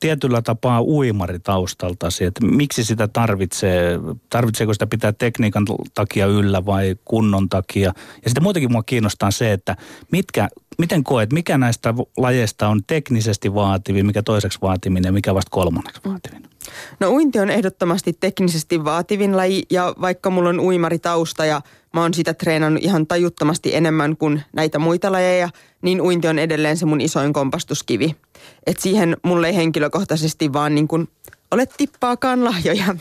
tietyllä 0.00 0.42
tapaa 0.42 0.82
uimari 0.82 1.38
taustaltasi, 1.38 2.24
että 2.24 2.46
miksi 2.46 2.84
sitä 2.84 3.08
tarvitsee, 3.08 3.98
tarvitseeko 4.30 4.72
sitä 4.72 4.86
pitää 4.86 5.12
tekniikan 5.12 5.64
takia 5.94 6.26
yllä 6.26 6.66
vai 6.66 6.96
kunnon 7.04 7.48
takia. 7.48 7.92
Ja 8.24 8.30
sitten 8.30 8.42
muutenkin 8.42 8.72
mua 8.72 8.82
kiinnostaa 8.82 9.30
se, 9.30 9.52
että 9.52 9.76
mitkä 10.12 10.48
miten 10.78 11.04
koet, 11.04 11.32
mikä 11.32 11.58
näistä 11.58 11.94
lajeista 12.16 12.68
on 12.68 12.80
teknisesti 12.86 13.54
vaativin, 13.54 14.06
mikä 14.06 14.22
toiseksi 14.22 14.58
vaativin 14.62 15.04
ja 15.04 15.12
mikä 15.12 15.34
vasta 15.34 15.50
kolmanneksi 15.50 16.00
vaativin? 16.06 16.42
No 17.00 17.10
uinti 17.10 17.38
on 17.38 17.50
ehdottomasti 17.50 18.12
teknisesti 18.20 18.84
vaativin 18.84 19.36
laji 19.36 19.62
ja 19.70 19.94
vaikka 20.00 20.30
mulla 20.30 20.48
on 20.48 20.60
uimaritausta 20.60 21.44
ja 21.44 21.60
mä 21.94 22.02
oon 22.02 22.14
sitä 22.14 22.34
treenannut 22.34 22.84
ihan 22.84 23.06
tajuttomasti 23.06 23.74
enemmän 23.74 24.16
kuin 24.16 24.42
näitä 24.52 24.78
muita 24.78 25.12
lajeja, 25.12 25.48
niin 25.82 26.00
uinti 26.00 26.28
on 26.28 26.38
edelleen 26.38 26.76
se 26.76 26.86
mun 26.86 27.00
isoin 27.00 27.32
kompastuskivi. 27.32 28.16
Et 28.66 28.78
siihen 28.78 29.16
mulle 29.22 29.46
ei 29.46 29.56
henkilökohtaisesti 29.56 30.52
vaan 30.52 30.74
niin 30.74 30.88
kuin 30.88 31.08
ole 31.50 31.66
tippaakaan 31.76 32.44
lahjoja, 32.44 32.96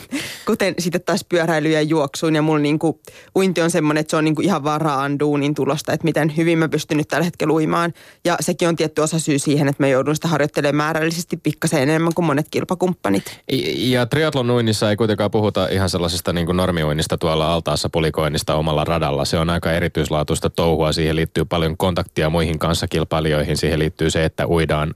kuten 0.46 0.74
sitten 0.80 1.02
taas 1.02 1.26
pyöräily 1.30 1.70
ja 1.70 1.82
juoksuun. 1.82 2.36
Ja 2.36 2.42
mulla 2.42 2.60
niinku, 2.60 3.02
uinti 3.36 3.62
on 3.62 3.72
semmoinen, 3.72 4.02
että 4.02 4.12
se 4.12 4.18
on 4.18 4.24
niinku 4.24 4.42
ihan 4.42 4.64
varaan 4.64 5.20
duunin 5.20 5.56
tulosta, 5.56 5.94
että 5.94 6.06
miten 6.06 6.38
hyvin 6.38 6.58
mä 6.58 6.70
pystyn 6.70 6.98
nyt 6.98 7.08
tällä 7.08 7.26
hetkellä 7.26 7.54
uimaan. 7.54 7.94
Ja 8.26 8.38
sekin 8.40 8.68
on 8.68 8.76
tietty 8.76 9.02
osa 9.02 9.20
syy 9.20 9.40
siihen, 9.40 9.68
että 9.68 9.84
mä 9.84 9.88
joudun 9.88 10.16
sitä 10.16 10.28
harjoittelemaan 10.28 10.78
määrällisesti 10.78 11.38
pikkasen 11.38 11.82
enemmän 11.82 12.14
kuin 12.14 12.26
monet 12.26 12.48
kilpakumppanit. 12.52 13.42
Ja 13.76 14.06
triatlon 14.06 14.52
uinnissa 14.52 14.90
ei 14.90 14.96
kuitenkaan 14.96 15.32
puhuta 15.32 15.68
ihan 15.68 15.90
sellaisesta 15.90 16.34
niin 16.34 16.46
kuin 16.46 16.58
normiuinnista 16.58 17.18
tuolla 17.18 17.54
altaassa 17.54 17.90
pulikoinnista 17.90 18.56
omalla 18.56 18.84
radalla. 18.84 19.26
Se 19.26 19.38
on 19.40 19.50
aika 19.50 19.72
erityislaatuista 19.72 20.50
touhua. 20.50 20.92
Siihen 20.92 21.16
liittyy 21.16 21.46
paljon 21.46 21.78
kontaktia 21.78 22.30
muihin 22.30 22.60
kanssakilpailijoihin. 22.60 23.58
Siihen 23.58 23.80
liittyy 23.80 24.10
se, 24.10 24.26
että 24.26 24.48
uidaan 24.48 24.94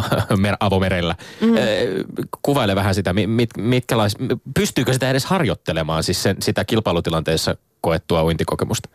avomerellä. 0.60 1.14
Mm. 1.40 1.54
Kuvaile 2.42 2.74
vähän 2.74 2.83
sitä, 2.92 3.12
mit, 3.12 3.50
mitkälais, 3.56 4.16
pystyykö 4.54 4.92
sitä 4.92 5.10
edes 5.10 5.24
harjoittelemaan 5.24 6.02
siis 6.02 6.22
sen, 6.22 6.36
sitä 6.42 6.64
kilpailutilanteessa 6.64 7.56
koettua 7.80 8.24
uintikokemusta? 8.24 8.88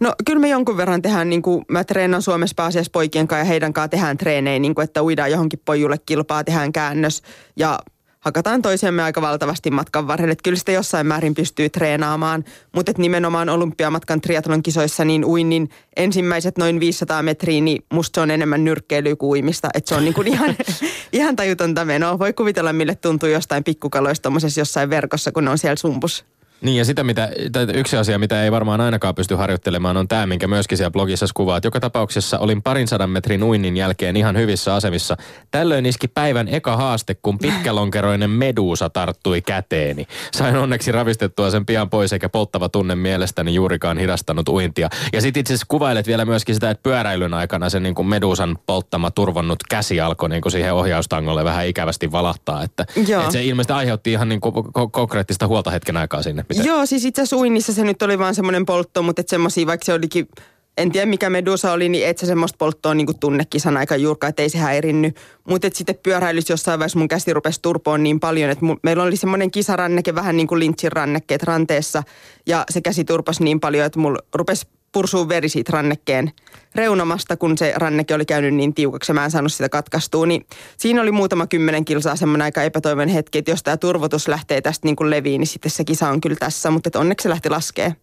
No 0.00 0.12
kyllä 0.24 0.40
me 0.40 0.48
jonkun 0.48 0.76
verran 0.76 1.02
tehdään, 1.02 1.30
niin 1.30 1.42
kuin 1.42 1.64
mä 1.68 1.84
treenan 1.84 2.22
Suomessa 2.22 2.54
pääasiassa 2.56 2.90
poikien 2.92 3.28
kanssa 3.28 3.40
ja 3.40 3.44
heidän 3.44 3.72
kanssa 3.72 3.88
tehdään 3.88 4.16
treenejä, 4.16 4.58
niin 4.58 4.74
kuin 4.74 4.84
että 4.84 5.02
uidaan 5.02 5.30
johonkin 5.30 5.62
pojulle 5.64 5.98
kilpaa, 6.06 6.44
tehdään 6.44 6.72
käännös 6.72 7.22
ja 7.56 7.78
hakataan 8.26 8.62
toisiamme 8.62 9.02
aika 9.02 9.22
valtavasti 9.22 9.70
matkan 9.70 10.06
varrelle. 10.06 10.32
Että 10.32 10.42
kyllä 10.42 10.58
sitä 10.58 10.72
jossain 10.72 11.06
määrin 11.06 11.34
pystyy 11.34 11.68
treenaamaan, 11.68 12.44
mutta 12.74 12.90
että 12.90 13.02
nimenomaan 13.02 13.48
olympiamatkan 13.48 14.20
triatlon 14.20 14.62
kisoissa 14.62 15.04
niin 15.04 15.24
uinnin 15.24 15.70
ensimmäiset 15.96 16.58
noin 16.58 16.80
500 16.80 17.22
metriä, 17.22 17.60
niin 17.60 17.84
musta 17.92 18.18
se 18.18 18.22
on 18.22 18.30
enemmän 18.30 18.64
nyrkkeilyä 18.64 19.16
kuin 19.16 19.30
uimista. 19.30 19.68
Että 19.74 19.88
se 19.88 19.94
on 19.94 20.04
niin 20.04 20.14
kuin 20.14 20.26
ihan, 20.26 20.56
ihan 21.12 21.36
tajutonta 21.36 21.84
menoa. 21.84 22.18
Voi 22.18 22.32
kuvitella, 22.32 22.72
mille 22.72 22.94
tuntuu 22.94 23.28
jostain 23.28 23.64
pikkukaloista 23.64 24.32
jossain 24.56 24.90
verkossa, 24.90 25.32
kun 25.32 25.44
ne 25.44 25.50
on 25.50 25.58
siellä 25.58 25.76
sumpus. 25.76 26.24
Niin 26.60 26.76
ja 26.76 26.84
sitä, 26.84 27.04
mitä, 27.04 27.28
yksi 27.74 27.96
asia, 27.96 28.18
mitä 28.18 28.44
ei 28.44 28.52
varmaan 28.52 28.80
ainakaan 28.80 29.14
pysty 29.14 29.34
harjoittelemaan, 29.34 29.96
on 29.96 30.08
tämä, 30.08 30.26
minkä 30.26 30.48
myöskin 30.48 30.78
siellä 30.78 30.90
blogissa 30.90 31.26
kuvaat. 31.34 31.64
Joka 31.64 31.80
tapauksessa 31.80 32.38
olin 32.38 32.62
parin 32.62 32.88
sadan 32.88 33.10
metrin 33.10 33.42
uinnin 33.42 33.76
jälkeen 33.76 34.16
ihan 34.16 34.36
hyvissä 34.36 34.74
asemissa. 34.74 35.16
Tällöin 35.50 35.86
iski 35.86 36.08
päivän 36.08 36.48
eka 36.48 36.76
haaste, 36.76 37.14
kun 37.14 37.38
pitkälonkeroinen 37.38 38.30
meduusa 38.30 38.90
tarttui 38.90 39.42
käteeni. 39.42 40.06
Sain 40.32 40.56
onneksi 40.56 40.92
ravistettua 40.92 41.50
sen 41.50 41.66
pian 41.66 41.90
pois, 41.90 42.12
eikä 42.12 42.28
polttava 42.28 42.68
tunne 42.68 42.94
mielestäni 42.94 43.54
juurikaan 43.54 43.98
hidastanut 43.98 44.48
uintia. 44.48 44.88
Ja 45.12 45.20
sitten 45.20 45.40
itse 45.40 45.52
asiassa 45.52 45.66
kuvailet 45.68 46.06
vielä 46.06 46.24
myöskin 46.24 46.54
sitä, 46.54 46.70
että 46.70 46.82
pyöräilyn 46.82 47.34
aikana 47.34 47.70
se 47.70 47.80
niin 47.80 47.94
kuin 47.94 48.08
meduusan 48.08 48.58
polttama 48.66 49.10
turvonnut 49.10 49.58
käsi 49.70 50.00
alkoi 50.00 50.28
niin 50.28 50.42
kuin 50.42 50.52
siihen 50.52 50.74
ohjaustangolle 50.74 51.44
vähän 51.44 51.66
ikävästi 51.66 52.12
valahtaa. 52.12 52.62
Että, 52.62 52.86
että 52.96 53.32
se 53.32 53.44
ilmeisesti 53.44 53.72
aiheutti 53.72 54.12
ihan 54.12 54.28
niin 54.28 54.40
kuin 54.40 54.54
konkreettista 54.90 55.46
huolta 55.46 55.70
hetken 55.70 55.96
aikaa 55.96 56.22
sinne. 56.22 56.45
Mitä? 56.48 56.62
Joo, 56.62 56.86
siis 56.86 57.04
itse 57.04 57.22
asiassa 57.22 57.36
uinnissa 57.36 57.72
se 57.72 57.84
nyt 57.84 58.02
oli 58.02 58.18
vaan 58.18 58.34
semmoinen 58.34 58.66
poltto, 58.66 59.02
mutta 59.02 59.20
että 59.20 59.30
semmoisia, 59.30 59.66
vaikka 59.66 59.84
se 59.84 59.92
olikin, 59.92 60.28
en 60.76 60.92
tiedä 60.92 61.06
mikä 61.06 61.30
medusa 61.30 61.72
oli, 61.72 61.88
niin 61.88 62.06
et 62.06 62.18
se 62.18 62.26
semmoista 62.26 62.56
polttoa 62.58 62.94
niin 62.94 63.06
kuin 63.06 63.18
tunne 63.18 63.44
kisan 63.50 63.76
aika 63.76 63.96
juurka, 63.96 64.28
että 64.28 64.42
ei 64.42 64.48
se 64.48 64.58
häirinny. 64.58 65.12
Mutta 65.48 65.68
sitten 65.72 65.98
pyöräilyssä 66.02 66.52
jossain 66.52 66.78
vaiheessa 66.78 66.98
mun 66.98 67.08
käsi 67.08 67.32
rupesi 67.32 67.62
turpoon 67.62 68.02
niin 68.02 68.20
paljon, 68.20 68.50
että 68.50 68.64
mun, 68.64 68.80
meillä 68.82 69.02
oli 69.02 69.16
semmoinen 69.16 69.50
kisaranneke, 69.50 70.14
vähän 70.14 70.36
niin 70.36 70.46
kuin 70.46 70.74
rannekkeet 70.92 71.42
ranteessa. 71.42 72.02
Ja 72.46 72.64
se 72.70 72.80
käsi 72.80 73.04
turposi 73.04 73.44
niin 73.44 73.60
paljon, 73.60 73.86
että 73.86 73.98
mulla 73.98 74.18
rupesi 74.34 74.66
pursuu 74.96 75.28
veri 75.28 75.48
siitä 75.48 75.72
rannekkeen 75.72 76.32
reunamasta, 76.74 77.36
kun 77.36 77.58
se 77.58 77.72
ranneke 77.76 78.14
oli 78.14 78.24
käynyt 78.24 78.54
niin 78.54 78.74
tiukaksi 78.74 79.10
ja 79.10 79.14
mä 79.14 79.24
en 79.24 79.30
saanut 79.30 79.52
sitä 79.52 79.68
katkaistua. 79.68 80.26
Niin 80.26 80.46
siinä 80.76 81.02
oli 81.02 81.12
muutama 81.12 81.46
kymmenen 81.46 81.84
kilsaa 81.84 82.16
semmoinen 82.16 82.44
aika 82.44 82.62
epätoivoinen 82.62 83.14
hetki, 83.14 83.38
että 83.38 83.50
jos 83.50 83.62
tämä 83.62 83.76
turvotus 83.76 84.28
lähtee 84.28 84.60
tästä 84.60 84.86
niin 84.86 84.96
kuin 84.96 85.10
leviin, 85.10 85.38
niin 85.38 85.46
sitten 85.46 85.70
se 85.70 85.84
kisa 85.84 86.08
on 86.08 86.20
kyllä 86.20 86.36
tässä, 86.36 86.70
mutta 86.70 86.98
onneksi 86.98 87.22
se 87.22 87.28
lähti 87.28 87.50
laskee. 87.50 87.96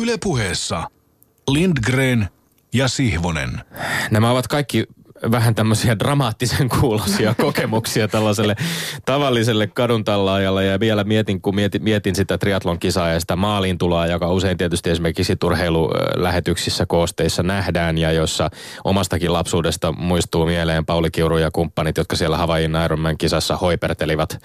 Yle 0.00 0.18
puheessa 0.22 0.90
Lindgren 1.48 2.28
ja 2.74 2.88
Sihvonen. 2.88 3.60
Nämä 4.10 4.30
ovat 4.30 4.48
kaikki 4.48 4.86
vähän 5.30 5.54
tämmöisiä 5.54 5.98
dramaattisen 5.98 6.68
kuulosia 6.68 7.34
kokemuksia 7.44 8.08
tällaiselle 8.08 8.56
tavalliselle 9.04 9.66
kaduntallaajalle. 9.66 10.64
Ja 10.64 10.80
vielä 10.80 11.04
mietin, 11.04 11.40
kun 11.40 11.54
mietin, 11.54 11.82
mietin 11.82 12.14
sitä 12.14 12.38
triatlon 12.38 12.78
kisaa 12.78 13.08
ja 13.08 13.20
sitä 13.20 13.36
maaliin 13.36 13.78
tuloa, 13.78 14.06
joka 14.06 14.32
usein 14.32 14.58
tietysti 14.58 14.90
esimerkiksi 14.90 15.36
urheilulähetyksissä 15.44 16.86
koosteissa 16.86 17.42
nähdään 17.42 17.98
ja 17.98 18.12
jossa 18.12 18.50
omastakin 18.84 19.32
lapsuudesta 19.32 19.92
muistuu 19.92 20.46
mieleen 20.46 20.86
Pauli 20.86 21.10
Kiuru 21.10 21.38
ja 21.38 21.50
kumppanit, 21.50 21.96
jotka 21.96 22.16
siellä 22.16 22.36
Havain 22.36 22.72
Ironman 22.84 23.18
kisassa 23.18 23.56
hoipertelivat 23.56 24.38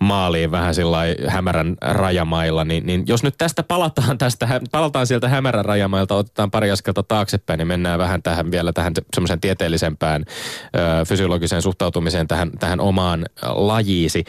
maaliin 0.00 0.50
vähän 0.50 0.74
sillä 0.74 0.98
hämärän 1.26 1.76
rajamailla. 1.80 2.64
Niin, 2.64 2.86
niin 2.86 3.04
jos 3.06 3.22
nyt 3.22 3.34
tästä 3.38 3.62
palataan, 3.62 4.18
tästä, 4.18 4.60
palataan 4.70 5.06
sieltä 5.06 5.28
hämärän 5.28 5.64
rajamailta, 5.64 6.14
otetaan 6.14 6.50
pari 6.50 6.70
askelta 6.70 7.02
taaksepäin, 7.02 7.58
niin 7.58 7.68
mennään 7.68 7.98
vähän 7.98 8.22
tähän 8.22 8.50
vielä 8.50 8.72
tähän 8.72 8.92
semmoisen 9.14 9.40
tieteellisempään 9.40 10.17
tähän 10.24 11.00
ö, 11.00 11.04
fysiologiseen 11.04 11.62
suhtautumiseen 11.62 12.28
tähän, 12.28 12.50
tähän 12.58 12.80
omaan 12.80 13.26
lajiisi. 13.42 14.24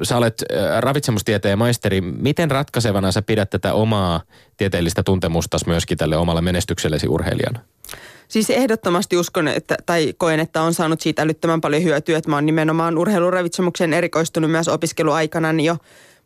Ö, 0.00 0.04
sä 0.04 0.16
olet 0.16 0.44
ravitsemustieteen 0.80 1.58
maisteri. 1.58 2.00
Miten 2.00 2.50
ratkaisevana 2.50 3.12
sä 3.12 3.22
pidät 3.22 3.50
tätä 3.50 3.74
omaa 3.74 4.20
tieteellistä 4.56 5.02
tuntemustas 5.02 5.66
myöskin 5.66 5.98
tälle 5.98 6.16
omalle 6.16 6.40
menestyksellesi 6.40 7.08
urheilijana? 7.08 7.60
Siis 8.28 8.50
ehdottomasti 8.50 9.16
uskon, 9.16 9.48
että, 9.48 9.76
tai 9.86 10.14
koen, 10.18 10.40
että 10.40 10.62
on 10.62 10.74
saanut 10.74 11.00
siitä 11.00 11.22
älyttömän 11.22 11.60
paljon 11.60 11.82
hyötyä, 11.82 12.18
että 12.18 12.30
mä 12.30 12.36
oon 12.36 12.46
nimenomaan 12.46 12.98
urheiluravitsemukseen 12.98 13.92
erikoistunut 13.92 14.50
myös 14.50 14.68
opiskeluaikana 14.68 15.62
jo. 15.62 15.76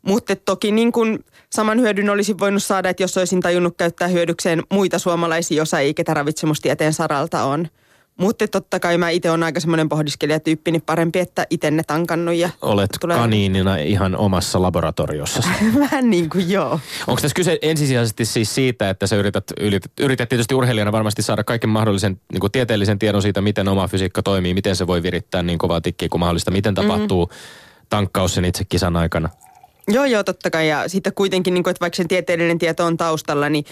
Mutta 0.03 0.37
toki 0.37 0.73
niin 0.73 0.93
kuin 0.93 1.25
saman 1.53 1.81
hyödyn 1.81 2.11
olisi 2.11 2.39
voinut 2.39 2.63
saada, 2.63 2.89
että 2.89 3.03
jos 3.03 3.17
olisin 3.17 3.41
tajunnut 3.41 3.75
käyttää 3.77 4.09
hyödykseen 4.09 4.63
muita 4.73 4.99
suomalaisia 4.99 5.63
osaajia, 5.63 5.95
ketä 5.95 6.15
ravitsemustieteen 6.15 6.93
saralta 6.93 7.45
on– 7.45 7.69
mutta 8.17 8.49
totta 8.49 8.81
kai 8.81 8.99
mä 8.99 9.11
itse 9.11 9.31
olen 9.31 9.43
aika 9.43 9.61
semmoinen 9.61 9.89
pohdiskelijatyyppi, 9.89 10.71
niin 10.71 10.83
parempi, 10.83 11.19
että 11.19 11.47
itse 11.51 11.71
ne 11.71 11.83
tankannut. 11.83 12.35
Ja 12.35 12.51
Olet 12.63 12.91
tulee... 13.01 13.17
kaniinina 13.17 13.77
ihan 13.77 14.17
omassa 14.17 14.63
laboratoriossa. 14.63 15.43
Vähän 15.81 16.11
niin 16.11 16.31
kuin 16.31 16.51
joo. 16.51 16.81
Onko 17.07 17.23
tässä 17.23 17.35
kyse 17.35 17.59
ensisijaisesti 17.63 18.25
siis 18.25 18.55
siitä, 18.55 18.91
että 18.91 19.07
sä 19.07 19.17
yrität, 19.17 19.45
yrität, 19.61 19.93
yrität 20.01 20.29
tietysti 20.29 20.55
urheilijana 20.55 20.93
varmasti 20.93 21.23
saada 21.23 21.45
kaiken 21.45 21.71
mahdollisen 21.71 22.21
niin 22.33 22.41
kuin 22.41 22.53
tieteellisen 22.53 22.99
tiedon 22.99 23.23
siitä, 23.23 23.41
miten 23.41 23.69
oma 23.69 23.89
fysiikka 23.89 24.23
toimii, 24.23 24.55
miten 24.55 24.77
se 24.77 24.87
voi 24.87 25.03
virittää 25.03 25.43
niin 25.43 25.59
kovaa 25.59 25.81
tikkiä 25.81 26.09
kuin 26.09 26.21
mahdollista, 26.21 26.51
miten 26.51 26.75
mhm. 26.75 26.83
tapahtuu 26.83 27.27
mm-hmm. 27.27 27.87
tankkaus 27.89 28.35
sen 28.35 28.45
itse 28.45 28.65
kisan 28.65 28.97
aikana? 28.97 29.29
Joo, 29.89 30.05
joo, 30.05 30.25
totta 30.25 30.51
kai. 30.51 30.69
Ja 30.69 30.89
sitten 30.89 31.13
kuitenkin, 31.15 31.55
niin 31.55 31.65
kuin, 31.65 31.71
että 31.71 31.81
vaikka 31.81 31.97
sen 31.97 32.09
tieteellinen 32.09 32.59
tieto 32.59 32.85
on 32.85 32.97
taustalla, 32.97 33.49
niin 33.49 33.65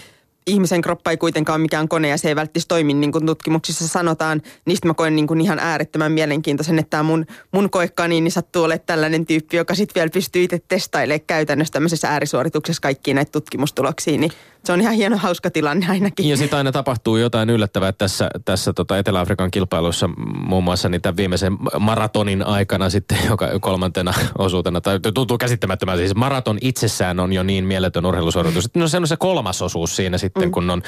ihmisen 0.47 0.81
kroppa 0.81 1.11
ei 1.11 1.17
kuitenkaan 1.17 1.61
mikään 1.61 1.87
kone 1.87 2.07
ja 2.07 2.17
se 2.17 2.27
ei 2.27 2.35
välttämättä 2.35 2.67
toimi 2.67 2.93
niin 2.93 3.11
kuin 3.11 3.25
tutkimuksissa 3.25 3.87
sanotaan. 3.87 4.41
Niistä 4.65 4.87
mä 4.87 4.93
koen 4.93 5.15
niin 5.15 5.27
kuin 5.27 5.41
ihan 5.41 5.59
äärettömän 5.59 6.11
mielenkiintoisen, 6.11 6.79
että 6.79 6.89
tämä 6.89 7.03
mun, 7.03 7.25
mun 7.51 7.69
koekaniini 7.69 8.29
sattuu 8.29 8.63
olemaan 8.63 8.85
tällainen 8.85 9.25
tyyppi, 9.25 9.57
joka 9.57 9.75
sitten 9.75 9.95
vielä 9.95 10.09
pystyy 10.13 10.43
itse 10.43 10.61
testailemaan 10.67 11.21
käytännössä 11.27 11.71
tämmöisessä 11.71 12.09
äärisuorituksessa 12.09 12.81
kaikkiin 12.81 13.15
näitä 13.15 13.31
tutkimustuloksia. 13.31 14.17
Niin 14.17 14.31
se 14.65 14.73
on 14.73 14.81
ihan 14.81 14.93
hieno 14.93 15.17
hauska 15.17 15.51
tilanne 15.51 15.85
ainakin. 15.89 16.29
Ja 16.29 16.37
sitten 16.37 16.57
aina 16.57 16.71
tapahtuu 16.71 17.17
jotain 17.17 17.49
yllättävää 17.49 17.91
tässä, 17.91 18.29
tässä 18.45 18.73
tota 18.73 18.97
Etelä-Afrikan 18.97 19.51
kilpailussa 19.51 20.09
muun 20.47 20.63
muassa 20.63 20.89
niitä 20.89 21.15
viimeisen 21.15 21.57
maratonin 21.79 22.45
aikana 22.45 22.89
sitten, 22.89 23.17
joka 23.29 23.59
kolmantena 23.59 24.13
osuutena, 24.37 24.81
tai 24.81 24.99
tuntuu 25.13 25.37
käsittämättömän, 25.37 25.97
siis 25.97 26.15
maraton 26.15 26.57
itsessään 26.61 27.19
on 27.19 27.33
jo 27.33 27.43
niin 27.43 27.65
mieletön 27.65 28.05
urheilusuoritus. 28.05 28.63
Sitten 28.63 28.81
on 28.81 28.89
se, 28.89 28.99
se 29.05 29.17
kolmas 29.17 29.61
osuus 29.61 29.95
siinä 29.95 30.17
sitten, 30.17 30.43
mm. 30.43 30.51
kun 30.51 30.69
on 30.69 30.81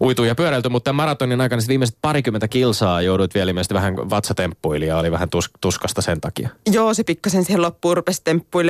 uitu 0.00 0.24
ja 0.24 0.34
pyöräilty, 0.34 0.68
mutta 0.68 0.92
maratonin 0.92 1.40
aikana 1.40 1.60
sitten 1.60 1.72
viimeiset 1.72 1.98
parikymmentä 2.02 2.48
kilsaa 2.48 3.02
joudut 3.02 3.34
vielä 3.34 3.50
ilmeisesti 3.50 3.74
vähän 3.74 3.96
vatsatemppuili 3.96 4.86
ja 4.86 4.98
oli 4.98 5.10
vähän 5.10 5.30
tus, 5.30 5.50
tuskasta 5.60 6.02
sen 6.02 6.20
takia. 6.20 6.48
Joo, 6.72 6.94
se 6.94 7.04
pikkasen 7.04 7.44
siihen 7.44 7.62
loppuun 7.62 7.96
rupesi 7.96 8.22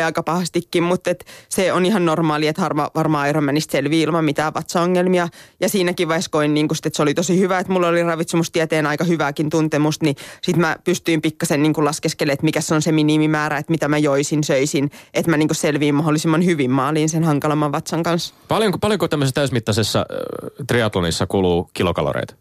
aika 0.04 0.22
pahastikin, 0.22 0.82
mutta 0.82 1.10
et 1.10 1.24
se 1.48 1.72
on 1.72 1.86
ihan 1.86 2.04
normaali, 2.04 2.46
että 2.46 2.62
harma, 2.62 2.90
varmaan 2.94 3.28
Ironmanista 3.28 3.72
selvii 3.72 4.02
ilman 4.02 4.24
mitään 4.24 4.53
vatsaongelmia. 4.54 5.28
Ja 5.60 5.68
siinäkin 5.68 6.08
vaiheessa 6.08 6.30
koin, 6.30 6.54
niin 6.54 6.68
kuin 6.68 6.76
sit, 6.76 6.86
että 6.86 6.96
se 6.96 7.02
oli 7.02 7.14
tosi 7.14 7.38
hyvä, 7.38 7.58
että 7.58 7.72
mulla 7.72 7.88
oli 7.88 8.02
ravitsemustieteen 8.02 8.86
aika 8.86 9.04
hyvääkin 9.04 9.50
tuntemusta, 9.50 10.04
niin 10.04 10.16
sitten 10.42 10.60
mä 10.60 10.76
pystyin 10.84 11.22
pikkasen 11.22 11.62
niin 11.62 11.74
laskeskelemaan, 11.76 12.34
että 12.34 12.44
mikä 12.44 12.60
se 12.60 12.74
on 12.74 12.82
se 12.82 12.92
minimimäärä, 12.92 13.58
että 13.58 13.72
mitä 13.72 13.88
mä 13.88 13.98
joisin, 13.98 14.44
söisin, 14.44 14.90
että 15.14 15.30
mä 15.30 15.36
niin 15.36 15.48
selviin 15.52 15.94
mahdollisimman 15.94 16.44
hyvin 16.44 16.70
maaliin 16.70 17.08
sen 17.08 17.24
hankalamman 17.24 17.72
vatsan 17.72 18.02
kanssa. 18.02 18.34
Paljonko, 18.48 18.78
paljonko 18.78 19.08
tämmöisessä 19.08 19.34
täysmittaisessa 19.34 19.98
äh, 19.98 20.66
triatlonissa 20.66 21.26
kuluu 21.26 21.70
kilokaloreita? 21.74 22.34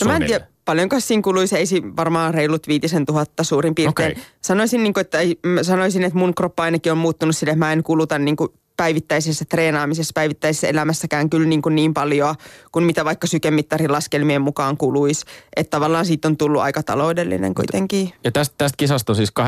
No 0.00 0.06
mä 0.06 0.16
en 0.16 0.26
tiedä, 0.26 0.46
paljonko 0.64 1.00
siinä 1.00 1.22
kuluisi, 1.22 1.56
ei 1.56 1.66
varmaan 1.96 2.34
reilut 2.34 2.68
viitisen 2.68 3.06
tuhatta 3.06 3.44
suurin 3.44 3.74
piirtein. 3.74 4.12
Okei. 4.12 4.24
Sanoisin, 4.40 4.82
niin 4.82 4.94
kuin, 4.94 5.00
että, 5.00 5.18
mä 5.46 5.62
sanoisin, 5.62 6.02
että 6.02 6.18
mun 6.18 6.34
kroppa 6.34 6.62
ainakin 6.62 6.92
on 6.92 6.98
muuttunut 6.98 7.36
sille, 7.36 7.50
että 7.50 7.64
mä 7.64 7.72
en 7.72 7.82
kuluta 7.82 8.18
niin 8.18 8.36
kuin 8.36 8.50
päivittäisessä 8.76 9.44
treenaamisessa, 9.48 10.12
päivittäisessä 10.14 10.68
elämässäkään 10.68 11.30
kyllä 11.30 11.48
niin, 11.48 11.62
kuin 11.62 11.74
niin 11.74 11.94
paljon 11.94 12.34
kuin 12.72 12.84
mitä 12.84 13.04
vaikka 13.04 13.26
sykemittarin 13.26 13.92
laskelmien 13.92 14.42
mukaan 14.42 14.76
kuluisi. 14.76 15.24
Että 15.56 15.70
tavallaan 15.70 16.06
siitä 16.06 16.28
on 16.28 16.36
tullut 16.36 16.62
aika 16.62 16.82
taloudellinen 16.82 17.54
kuitenkin. 17.54 18.12
Ja 18.24 18.32
tästä, 18.32 18.54
tästä 18.58 18.76
kisasta 18.76 19.12
on 19.12 19.16
siis 19.16 19.32
18-19 19.40 19.42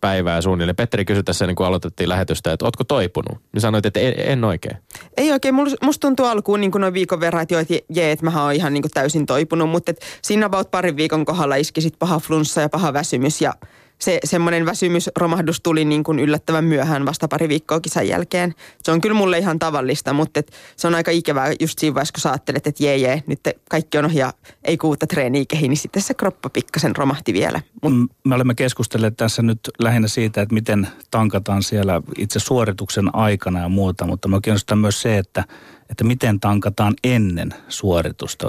päivää 0.00 0.40
suunnilleen. 0.40 0.76
Petteri 0.76 1.04
kysyi 1.04 1.22
tässä 1.22 1.44
ennen 1.44 1.56
kuin 1.56 1.66
aloitettiin 1.66 2.08
lähetystä, 2.08 2.52
että 2.52 2.64
ootko 2.64 2.84
toipunut? 2.84 3.38
Niin 3.52 3.60
sanoit, 3.60 3.86
että 3.86 4.00
en, 4.00 4.14
en 4.16 4.44
oikein. 4.44 4.76
Ei 5.16 5.32
oikein, 5.32 5.54
musta 5.54 6.00
tuntuu 6.00 6.26
alkuun 6.26 6.60
niin 6.60 6.70
kuin 6.70 6.80
noin 6.80 6.94
viikon 6.94 7.20
verran, 7.20 7.42
että 7.42 7.54
joo, 7.54 7.60
että 7.60 7.74
jee, 7.88 8.12
että 8.12 8.24
mä 8.24 8.44
oon 8.44 8.52
ihan 8.52 8.74
niin 8.74 8.82
kuin 8.82 8.92
täysin 8.94 9.26
toipunut, 9.26 9.70
mutta 9.70 9.92
siinä 10.22 10.46
about 10.46 10.70
parin 10.70 10.96
viikon 10.96 11.24
kohdalla 11.24 11.56
iski 11.56 11.80
sit 11.80 11.98
paha 11.98 12.18
flunssa 12.18 12.60
ja 12.60 12.68
paha 12.68 12.92
väsymys 12.92 13.40
ja 13.40 13.54
se 13.98 14.18
semmoinen 14.24 14.66
väsymysromahdus 14.66 15.60
tuli 15.60 15.84
niin 15.84 16.04
kuin 16.04 16.18
yllättävän 16.18 16.64
myöhään 16.64 17.06
vasta 17.06 17.28
pari 17.28 17.48
viikkoa 17.48 17.80
kisan 17.80 18.08
jälkeen. 18.08 18.54
Se 18.82 18.92
on 18.92 19.00
kyllä 19.00 19.14
mulle 19.14 19.38
ihan 19.38 19.58
tavallista, 19.58 20.12
mutta 20.12 20.40
et 20.40 20.52
se 20.76 20.86
on 20.86 20.94
aika 20.94 21.10
ikävää 21.10 21.52
just 21.60 21.78
siinä 21.78 21.94
vaiheessa, 21.94 22.12
kun 22.12 22.20
sä 22.20 22.30
ajattelet, 22.30 22.66
että 22.66 22.84
jee 22.84 22.96
jee, 22.96 23.22
nyt 23.26 23.40
kaikki 23.70 23.98
on 23.98 24.04
ohi 24.04 24.18
ja 24.18 24.32
ei 24.64 24.76
kuutta 24.76 25.06
treeniä 25.06 25.44
kehi, 25.48 25.68
niin 25.68 25.76
sitten 25.76 26.02
se 26.02 26.14
kroppa 26.14 26.48
pikkasen 26.48 26.96
romahti 26.96 27.32
vielä. 27.32 27.60
Mut 27.82 27.92
Me 28.24 28.34
olemme 28.34 28.54
keskustelleet 28.54 29.16
tässä 29.16 29.42
nyt 29.42 29.60
lähinnä 29.78 30.08
siitä, 30.08 30.42
että 30.42 30.54
miten 30.54 30.88
tankataan 31.10 31.62
siellä 31.62 32.02
itse 32.18 32.38
suorituksen 32.38 33.14
aikana 33.14 33.60
ja 33.60 33.68
muuta, 33.68 34.06
mutta 34.06 34.28
me 34.28 34.38
kiinnostaa 34.42 34.76
myös 34.76 35.02
se, 35.02 35.18
että, 35.18 35.44
että 35.90 36.04
miten 36.04 36.40
tankataan 36.40 36.94
ennen 37.04 37.54
suoritusta. 37.68 38.46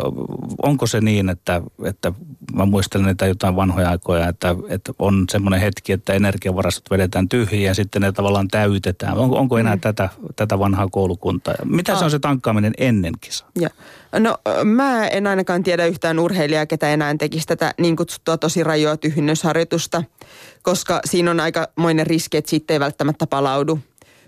Onko 0.63 0.87
se 0.87 1.01
niin, 1.01 1.29
että, 1.29 1.61
että 1.83 2.13
mä 2.53 2.65
muistelen 2.65 3.05
niitä 3.05 3.25
jotain 3.25 3.55
vanhoja 3.55 3.89
aikoja, 3.89 4.27
että, 4.27 4.55
että 4.69 4.93
on 4.99 5.25
semmoinen 5.31 5.59
hetki, 5.59 5.91
että 5.91 6.13
energiavarastot 6.13 6.91
vedetään 6.91 7.29
tyhjiä 7.29 7.69
ja 7.69 7.73
sitten 7.73 8.01
ne 8.01 8.11
tavallaan 8.11 8.47
täytetään. 8.47 9.17
Onko, 9.17 9.37
onko 9.37 9.57
enää 9.57 9.75
mm. 9.75 9.81
tätä, 9.81 10.09
tätä 10.35 10.59
vanhaa 10.59 10.87
koulukuntaa? 10.87 11.53
Mitä 11.65 11.95
se 11.95 12.05
on 12.05 12.11
se 12.11 12.19
tankkaaminen 12.19 12.73
ennen 12.77 13.13
kisaa? 13.21 13.49
Ja, 13.59 13.69
no 14.19 14.37
mä 14.63 15.07
en 15.07 15.27
ainakaan 15.27 15.63
tiedä 15.63 15.85
yhtään 15.85 16.19
urheilijaa, 16.19 16.65
ketä 16.65 16.89
enää 16.89 17.15
tekisi 17.17 17.47
tätä 17.47 17.73
niin 17.77 17.95
kutsuttua 17.95 18.37
tosi 18.37 18.63
rajoa 18.63 18.97
tyhjennysharjoitusta, 18.97 20.03
koska 20.61 20.99
siinä 21.05 21.31
on 21.31 21.39
aikamoinen 21.39 22.07
riski, 22.07 22.37
että 22.37 22.49
siitä 22.49 22.73
ei 22.73 22.79
välttämättä 22.79 23.27
palaudu. 23.27 23.79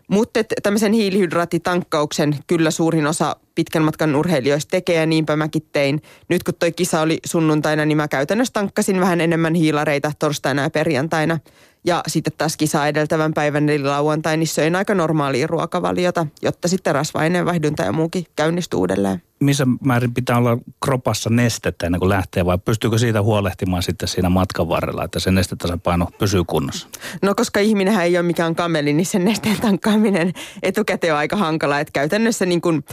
Mutta 0.07 0.39
tämmöisen 0.63 0.93
hiilihydraattitankkauksen 0.93 2.35
kyllä 2.47 2.71
suurin 2.71 3.07
osa 3.07 3.35
pitkän 3.55 3.83
matkan 3.83 4.15
urheilijoista 4.15 4.71
tekee 4.71 4.95
ja 4.95 5.05
niinpä 5.05 5.35
mäkin 5.35 5.67
tein. 5.71 6.01
Nyt 6.29 6.43
kun 6.43 6.53
toi 6.59 6.71
kisa 6.71 7.01
oli 7.01 7.19
sunnuntaina, 7.25 7.85
niin 7.85 7.97
mä 7.97 8.07
käytännössä 8.07 8.53
tankkasin 8.53 8.99
vähän 8.99 9.21
enemmän 9.21 9.53
hiilareita 9.53 10.11
torstaina 10.19 10.61
ja 10.61 10.69
perjantaina. 10.69 11.39
Ja 11.87 12.03
sitten 12.07 12.33
taas 12.37 12.57
kisaa 12.57 12.87
edeltävän 12.87 13.33
päivän 13.33 13.69
eli 13.69 13.83
lauantai, 13.83 14.37
niin 14.37 14.47
söin 14.47 14.75
aika 14.75 14.95
normaalia 14.95 15.47
ruokavaliota, 15.47 16.27
jotta 16.41 16.67
sitten 16.67 16.95
rasva 16.95 17.19
vaihdunta 17.45 17.83
ja 17.83 17.91
muukin 17.91 18.25
käynnistyy 18.35 18.79
uudelleen. 18.79 19.21
Missä 19.39 19.67
määrin 19.83 20.13
pitää 20.13 20.37
olla 20.37 20.57
kropassa 20.85 21.29
nestettä 21.29 21.85
ennen 21.85 21.99
kuin 21.99 22.09
lähtee 22.09 22.45
vai 22.45 22.57
pystyykö 22.57 22.97
siitä 22.97 23.21
huolehtimaan 23.21 23.83
sitten 23.83 24.07
siinä 24.07 24.29
matkan 24.29 24.69
varrella, 24.69 25.03
että 25.03 25.19
se 25.19 25.31
nestetasapaino 25.31 26.07
pysyy 26.19 26.43
kunnossa? 26.43 26.87
No 27.21 27.35
koska 27.35 27.59
ihminenhän 27.59 28.05
ei 28.05 28.17
ole 28.17 28.23
mikään 28.23 28.55
kameli, 28.55 28.93
niin 28.93 29.05
sen 29.05 29.25
nesteen 29.25 29.61
tankkaaminen 29.61 30.33
etukäteen 30.63 31.13
on 31.13 31.19
aika 31.19 31.35
hankala. 31.35 31.79
Että 31.79 31.91
käytännössä 31.91 32.45
niin 32.45 32.61
kuin 32.61 32.83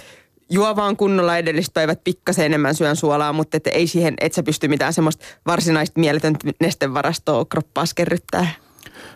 juo 0.50 0.76
vaan 0.76 0.96
kunnolla 0.96 1.38
edelliset 1.38 1.74
päivät 1.74 2.04
pikkasen 2.04 2.46
enemmän 2.46 2.74
syön 2.74 2.96
suolaa, 2.96 3.32
mutta 3.32 3.56
et 3.56 3.66
ei 3.66 3.86
siihen, 3.86 4.14
et 4.20 4.32
sä 4.32 4.42
pysty 4.42 4.68
mitään 4.68 4.92
semmoista 4.92 5.24
varsinaista 5.46 6.00
mieletöntä 6.00 6.38
nestevarastoa 6.60 7.44
kroppaas 7.44 7.94
kerryttää. 7.94 8.63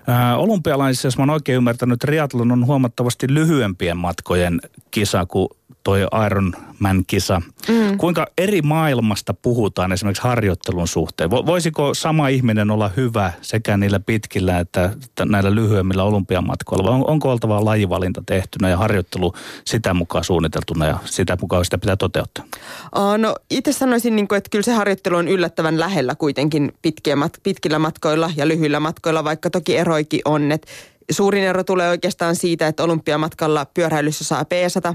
Ää, 0.08 0.36
olympialaisissa, 0.36 1.06
jos 1.06 1.18
mä 1.18 1.22
oon 1.22 1.30
oikein 1.30 1.56
ymmärtänyt, 1.56 1.98
triathlon 1.98 2.52
on 2.52 2.66
huomattavasti 2.66 3.26
lyhyempien 3.30 3.96
matkojen 3.96 4.60
kisa 4.90 5.26
kuin 5.26 5.48
toi 5.84 6.00
Ironman-kisa. 6.26 7.42
Mm. 7.68 7.98
Kuinka 7.98 8.26
eri 8.38 8.62
maailmasta 8.62 9.34
puhutaan 9.34 9.92
esimerkiksi 9.92 10.22
harjoittelun 10.22 10.88
suhteen? 10.88 11.30
Vo- 11.30 11.46
Voisiko 11.46 11.94
sama 11.94 12.28
ihminen 12.28 12.70
olla 12.70 12.90
hyvä 12.96 13.32
sekä 13.42 13.76
niillä 13.76 14.00
pitkillä 14.00 14.58
että 14.58 14.90
näillä 15.24 15.54
lyhyemmillä 15.54 16.04
olympiamatkoilla? 16.04 16.84
Vai 16.84 16.92
on, 16.92 17.06
onko 17.06 17.30
oltava 17.30 17.64
lajivalinta 17.64 18.22
tehtynä 18.26 18.68
ja 18.68 18.76
harjoittelu 18.76 19.32
sitä 19.64 19.94
mukaan 19.94 20.24
suunniteltuna 20.24 20.86
ja 20.86 20.98
sitä 21.04 21.38
mukaan 21.40 21.64
sitä 21.64 21.78
pitää 21.78 21.96
toteuttaa? 21.96 22.44
Aa, 22.92 23.18
No 23.18 23.34
itse 23.50 23.72
sanoisin, 23.72 24.16
niin 24.16 24.28
kuin, 24.28 24.36
että 24.36 24.50
kyllä 24.50 24.62
se 24.62 24.72
harjoittelu 24.72 25.16
on 25.16 25.28
yllättävän 25.28 25.80
lähellä 25.80 26.14
kuitenkin 26.14 26.72
pitkiä 26.82 27.16
pitkillä 27.42 27.78
matkoilla 27.78 28.30
ja 28.36 28.48
lyhyillä 28.48 28.80
matkoilla, 28.80 29.24
vaikka 29.24 29.50
toki 29.50 29.76
eroikin 29.98 30.20
on. 30.24 30.52
Et 30.52 30.66
suurin 31.10 31.44
ero 31.44 31.64
tulee 31.64 31.88
oikeastaan 31.88 32.36
siitä, 32.36 32.66
että 32.66 32.84
olympiamatkalla 32.84 33.66
pyöräilyssä 33.74 34.24
saa 34.24 34.44
peesata, 34.44 34.94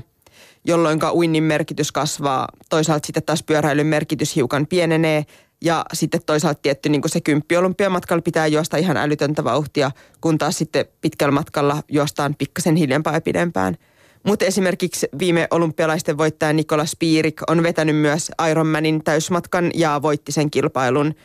jolloin 0.66 1.00
uinnin 1.14 1.44
merkitys 1.44 1.92
kasvaa. 1.92 2.48
Toisaalta 2.70 3.06
sitten 3.06 3.24
taas 3.24 3.44
pyöräilyn 3.44 3.88
merkitys 3.88 4.36
hiukan 4.36 4.68
pienenee 4.68 5.26
ja 5.62 5.86
sitten 5.94 6.22
toisaalta 6.26 6.60
tietty 6.62 6.90
niin 6.90 7.02
se 7.06 7.22
kymppi 7.22 7.58
olympiamatkalla 7.58 8.22
pitää 8.22 8.48
juosta 8.48 8.78
ihan 8.78 8.98
älytöntä 8.98 9.44
vauhtia, 9.44 9.92
kun 10.22 10.38
taas 10.38 10.58
sitten 10.58 10.86
pitkällä 11.02 11.32
matkalla 11.32 11.84
juostaan 11.92 12.36
pikkasen 12.36 12.76
hiljempaa 12.76 13.14
ja 13.14 13.22
pidempään. 13.22 13.78
Mutta 14.24 14.46
esimerkiksi 14.46 15.08
viime 15.20 15.48
olympialaisten 15.52 16.18
voittaja 16.18 16.54
Nikolas 16.54 16.96
Piirik 17.00 17.42
on 17.48 17.64
vetänyt 17.64 17.96
myös 17.96 18.32
Ironmanin 18.52 19.04
täysmatkan 19.04 19.72
ja 19.74 20.02
voitti 20.02 20.32
sen 20.32 20.52
kilpailun. 20.52 21.16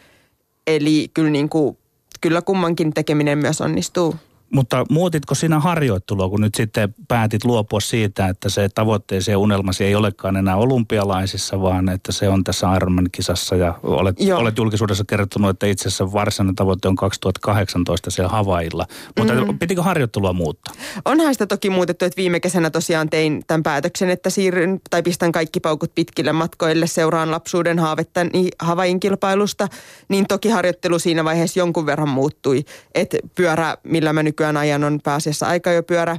Eli 0.67 1.11
kyllä, 1.15 1.31
niin 1.31 1.49
kuin, 1.49 1.79
kyllä 2.21 2.43
kummankin 2.43 2.95
tekeminen 2.95 3.39
myös 3.39 3.61
onnistuu. 3.61 4.15
Mutta 4.53 4.85
muutitko 4.91 5.35
sinä 5.35 5.61
harjoittelua, 5.61 6.29
kun 6.29 6.41
nyt 6.41 6.55
sitten 6.55 6.95
päätit 7.09 7.45
luopua 7.45 7.81
siitä, 7.81 8.29
että 8.29 8.49
se 8.49 8.69
tavoitteesi 8.75 9.31
ja 9.31 9.39
unelmasi 9.39 9.85
ei 9.85 9.95
olekaan 9.95 10.37
enää 10.37 10.57
olympialaisissa, 10.57 11.61
vaan 11.61 11.89
että 11.89 12.13
se 12.13 12.29
on 12.29 12.45
tässä 12.45 12.77
Ironman-kisassa 12.77 13.57
ja 13.57 13.75
olet, 13.83 14.21
Joo. 14.21 14.41
olet 14.41 14.59
julkisuudessa 14.59 15.05
kertonut, 15.05 15.51
että 15.51 15.67
itse 15.67 15.89
asiassa 15.89 16.13
varsinainen 16.13 16.55
tavoite 16.55 16.89
on 16.89 16.97
2018 16.97 18.11
siellä 18.11 18.29
Havailla. 18.29 18.87
Mutta 19.19 19.35
mm. 19.35 19.59
pitikö 19.59 19.83
harjoittelua 19.83 20.33
muuttaa? 20.33 20.75
Onhan 21.05 21.35
sitä 21.35 21.47
toki 21.47 21.71
muutettu, 21.71 22.05
että 22.05 22.17
viime 22.17 22.41
kesänä 22.41 22.71
tosiaan 22.71 23.11
tein 23.11 23.43
tämän 23.47 23.63
päätöksen, 23.63 24.11
että 24.11 24.31
siirryn 24.31 24.81
tai 24.91 25.03
pistän 25.03 25.33
kaikki 25.33 25.61
paukut 25.61 25.95
pitkille 25.95 26.33
matkoille, 26.33 26.87
seuraan 26.87 27.31
lapsuuden 27.31 27.79
haavetta 27.79 28.25
niin 28.25 28.49
Havain 28.59 29.01
kilpailusta, 29.01 29.69
niin 30.09 30.27
toki 30.27 30.49
harjoittelu 30.49 30.99
siinä 30.99 31.25
vaiheessa 31.25 31.61
jonkun 31.61 31.87
verran 31.87 32.09
muuttui. 32.09 32.65
Että 32.95 33.19
pyörä, 33.35 33.77
millä 33.85 34.13
mä 34.13 34.23
nykyään 34.39 34.57
ajan, 34.57 34.85
on 34.85 35.01
pääasiassa 35.05 35.47
aika 35.47 35.73
jo 35.73 35.83
pyörä 35.83 36.17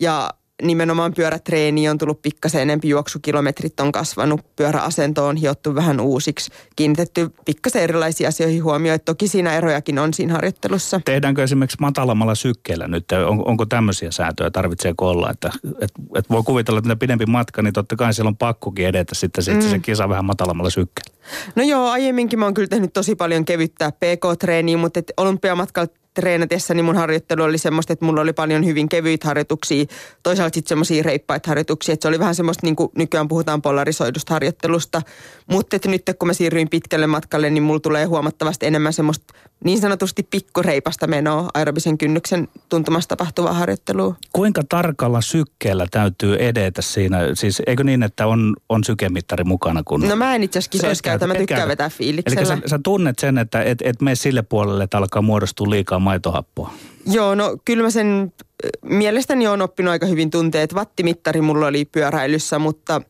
ja 0.00 0.30
nimenomaan 0.62 1.14
pyörätreeni 1.14 1.88
on 1.88 1.98
tullut 1.98 2.22
pikkasen 2.22 2.62
enempi, 2.62 2.88
juoksukilometrit 2.88 3.80
on 3.80 3.92
kasvanut, 3.92 4.40
pyöräasento 4.56 5.26
on 5.26 5.36
hiottu 5.36 5.74
vähän 5.74 6.00
uusiksi, 6.00 6.50
kiinnitetty 6.76 7.30
pikkasen 7.44 7.82
erilaisiin 7.82 8.28
asioihin 8.28 8.64
huomioon, 8.64 8.98
toki 9.04 9.28
siinä 9.28 9.56
erojakin 9.56 9.98
on 9.98 10.14
siinä 10.14 10.32
harjoittelussa. 10.32 11.00
Tehdäänkö 11.04 11.42
esimerkiksi 11.42 11.76
matalammalla 11.80 12.34
sykkeellä 12.34 12.88
nyt? 12.88 13.12
On, 13.12 13.42
onko 13.46 13.66
tämmöisiä 13.66 14.10
säätöjä, 14.10 14.50
tarvitseeko 14.50 15.08
olla? 15.08 15.30
Että, 15.30 15.50
et, 15.80 15.92
et 16.16 16.30
voi 16.30 16.42
kuvitella, 16.42 16.78
että 16.78 16.96
pidempi 16.96 17.26
matka, 17.26 17.62
niin 17.62 17.72
totta 17.72 17.96
kai 17.96 18.14
siellä 18.14 18.28
on 18.28 18.36
pakkokin 18.36 18.86
edetä 18.86 19.14
sitten 19.14 19.44
se, 19.44 19.54
mm. 19.54 19.60
se 19.60 19.78
kisa 19.78 20.08
vähän 20.08 20.24
matalammalla 20.24 20.70
sykkeellä. 20.70 21.17
No 21.54 21.62
joo, 21.62 21.88
aiemminkin 21.88 22.38
mä 22.38 22.44
oon 22.44 22.54
kyllä 22.54 22.68
tehnyt 22.68 22.92
tosi 22.92 23.14
paljon 23.14 23.44
kevyttää 23.44 23.92
PK-treeniä, 23.92 24.76
mutta 24.76 25.00
et 25.00 25.12
olympiamatkalla 25.16 25.92
treenatessa 26.20 26.74
niin 26.74 26.84
mun 26.84 26.96
harjoittelu 26.96 27.42
oli 27.42 27.58
semmoista, 27.58 27.92
että 27.92 28.04
mulla 28.04 28.20
oli 28.20 28.32
paljon 28.32 28.66
hyvin 28.66 28.88
kevyitä 28.88 29.26
harjoituksia, 29.28 29.84
toisaalta 30.22 30.54
sitten 30.54 30.68
semmoisia 30.68 31.02
reippaita 31.02 31.48
harjoituksia, 31.48 31.92
että 31.92 32.02
se 32.02 32.08
oli 32.08 32.18
vähän 32.18 32.34
semmoista, 32.34 32.66
niin 32.66 32.76
kuin 32.76 32.90
nykyään 32.96 33.28
puhutaan 33.28 33.62
polarisoidusta 33.62 34.34
harjoittelusta, 34.34 35.02
mutta 35.50 35.76
että 35.76 35.88
nyt 35.88 36.02
kun 36.18 36.28
mä 36.28 36.32
siirryin 36.32 36.68
pitkälle 36.68 37.06
matkalle, 37.06 37.50
niin 37.50 37.62
mulla 37.62 37.80
tulee 37.80 38.04
huomattavasti 38.04 38.66
enemmän 38.66 38.92
semmoista 38.92 39.34
niin 39.64 39.80
sanotusti 39.80 40.22
pikkureipasta 40.22 41.06
menoa 41.06 41.48
aerobisen 41.54 41.98
kynnyksen 41.98 42.48
tuntumassa 42.68 43.08
tapahtuvaa 43.08 43.52
harjoittelua. 43.52 44.14
Kuinka 44.32 44.62
tarkalla 44.68 45.20
sykkeellä 45.20 45.86
täytyy 45.90 46.36
edetä 46.36 46.82
siinä? 46.82 47.18
Siis 47.34 47.62
eikö 47.66 47.84
niin, 47.84 48.02
että 48.02 48.26
on, 48.26 48.56
on 48.68 48.84
sykemittari 48.84 49.44
mukana? 49.44 49.82
Kun... 49.82 50.08
No 50.08 50.16
mä 50.16 50.34
en 50.34 50.42
itse 50.42 50.58
asiassa 50.58 50.70
kisoissa 50.70 51.02
käytä, 51.18 51.34
mä 51.34 51.38
tykkään 51.38 51.58
käytä. 51.58 51.68
vetää 51.70 51.86
Eli 51.86 51.94
fiiliksellä. 51.96 52.44
sä, 52.44 52.62
sä 52.66 52.78
tunnet 52.82 53.18
sen, 53.18 53.38
että 53.38 53.62
et, 53.62 53.78
et 53.84 54.00
mene 54.00 54.14
sille 54.14 54.42
puolelle, 54.42 54.84
että 54.84 54.98
alkaa 54.98 55.22
muodostua 55.22 55.70
liikaa 55.70 55.98
maitohappoa. 55.98 56.72
Joo, 57.06 57.34
no 57.34 57.56
kyllä 57.64 57.82
mä 57.82 57.90
sen 57.90 58.32
äh, 58.64 58.70
mielestäni 58.82 59.46
on 59.46 59.62
oppinut 59.62 59.90
aika 59.90 60.06
hyvin 60.06 60.30
tunteet. 60.30 60.74
Wattimittari 60.74 61.40
mulla 61.40 61.66
oli 61.66 61.84
pyöräilyssä, 61.84 62.58
mutta 62.58 63.02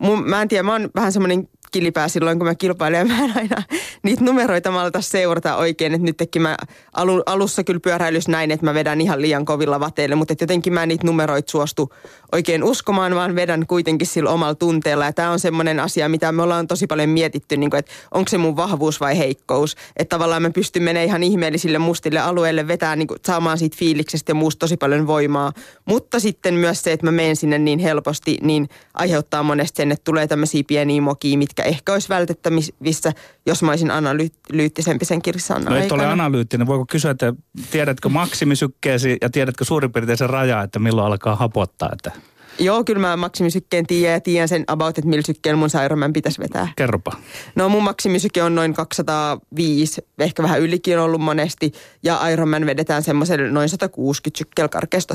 mun, 0.00 0.28
mä 0.28 0.42
en 0.42 0.48
tiedä, 0.48 0.62
mä 0.62 0.72
oon 0.72 0.90
vähän 0.94 1.12
semmoinen 1.12 1.48
kilipää 1.70 2.08
silloin, 2.08 2.38
kun 2.38 2.46
mä 2.46 2.54
kilpailen. 2.54 2.98
Ja 2.98 3.04
mä 3.16 3.24
en 3.24 3.32
aina 3.36 3.62
niitä 4.02 4.24
numeroita 4.24 4.70
malta 4.70 5.00
seurata 5.00 5.56
oikein. 5.56 5.94
Että 5.94 6.04
nytkin 6.04 6.42
mä 6.42 6.56
alu, 6.92 7.22
alussa 7.26 7.64
kyllä 7.64 7.80
pyöräilys 7.80 8.28
näin, 8.28 8.50
että 8.50 8.66
mä 8.66 8.74
vedän 8.74 9.00
ihan 9.00 9.22
liian 9.22 9.44
kovilla 9.44 9.80
vateille. 9.80 10.14
Mutta 10.14 10.34
jotenkin 10.40 10.72
mä 10.72 10.86
niitä 10.86 11.06
numeroita 11.06 11.50
suostu 11.50 11.94
oikein 12.32 12.64
uskomaan, 12.64 13.14
vaan 13.14 13.34
vedän 13.34 13.66
kuitenkin 13.66 14.06
sillä 14.06 14.30
omalla 14.30 14.54
tunteella. 14.54 15.04
Ja 15.04 15.12
tämä 15.12 15.30
on 15.30 15.40
semmoinen 15.40 15.80
asia, 15.80 16.08
mitä 16.08 16.32
me 16.32 16.42
ollaan 16.42 16.66
tosi 16.66 16.86
paljon 16.86 17.08
mietitty, 17.08 17.56
niin 17.56 17.70
kuin, 17.70 17.78
että 17.78 17.92
onko 18.10 18.28
se 18.28 18.38
mun 18.38 18.56
vahvuus 18.56 19.00
vai 19.00 19.18
heikkous. 19.18 19.76
Että 19.96 20.14
tavallaan 20.14 20.42
mä 20.42 20.50
pystyn 20.50 20.82
menemään 20.82 21.06
ihan 21.06 21.22
ihmeellisille 21.22 21.78
mustille 21.78 22.20
alueille, 22.20 22.68
vetää 22.68 22.96
niin 22.96 23.08
kuin, 23.08 23.20
saamaan 23.26 23.58
siitä 23.58 23.76
fiiliksestä 23.76 24.30
ja 24.30 24.34
muusta 24.34 24.58
tosi 24.58 24.76
paljon 24.76 25.06
voimaa. 25.06 25.52
Mutta 25.84 26.20
sitten 26.20 26.54
myös 26.54 26.82
se, 26.82 26.92
että 26.92 27.06
mä 27.06 27.12
menen 27.12 27.36
sinne 27.36 27.58
niin 27.58 27.78
helposti, 27.78 28.38
niin 28.42 28.68
aiheuttaa 28.94 29.42
monesti 29.42 29.76
sen, 29.76 29.92
että 29.92 30.04
tulee 30.04 30.26
tämmöisiä 30.26 30.62
pieniä 30.66 31.00
mokia, 31.00 31.38
mitkä 31.38 31.59
ehkä 31.62 31.92
olisi 31.92 32.08
vältettävissä, 32.08 33.12
jos 33.46 33.62
mä 33.62 33.70
olisin 33.70 33.90
analyyttisempi 33.90 35.04
sen 35.04 35.22
kirsan 35.22 35.64
No 35.64 35.76
et 35.76 35.92
ole 35.92 36.06
analyyttinen. 36.06 36.66
Voiko 36.66 36.86
kysyä, 36.86 37.10
että 37.10 37.32
tiedätkö 37.70 38.08
maksimisykkeesi 38.08 39.16
ja 39.22 39.30
tiedätkö 39.30 39.64
suurin 39.64 39.92
piirtein 39.92 40.18
sen 40.18 40.30
raja, 40.30 40.62
että 40.62 40.78
milloin 40.78 41.06
alkaa 41.06 41.36
hapottaa? 41.36 41.88
Että... 41.92 42.12
Joo, 42.58 42.84
kyllä 42.84 43.00
mä 43.00 43.16
maksimisykkeen 43.16 43.86
tiedän 43.86 44.12
ja 44.12 44.20
tiedän 44.20 44.48
sen 44.48 44.64
about, 44.66 44.98
että 44.98 45.08
millä 45.08 45.22
sykkeellä 45.26 45.58
mun 45.58 45.70
sairaamän 45.70 46.12
pitäisi 46.12 46.40
vetää. 46.40 46.68
Kerropa. 46.76 47.12
No 47.54 47.68
mun 47.68 47.82
maksimisyke 47.82 48.42
on 48.42 48.54
noin 48.54 48.74
205, 48.74 50.06
ehkä 50.18 50.42
vähän 50.42 50.60
ylikin 50.60 50.98
ollut 50.98 51.20
monesti. 51.20 51.72
Ja 52.02 52.28
Ironman 52.28 52.66
vedetään 52.66 53.02
semmoiselle 53.02 53.50
noin 53.50 53.68
160 53.68 54.38
sykkeellä 54.38 54.68
karkeasti. 54.68 55.14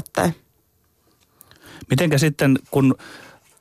Mitenkä 1.90 2.18
sitten, 2.18 2.60
kun 2.72 2.96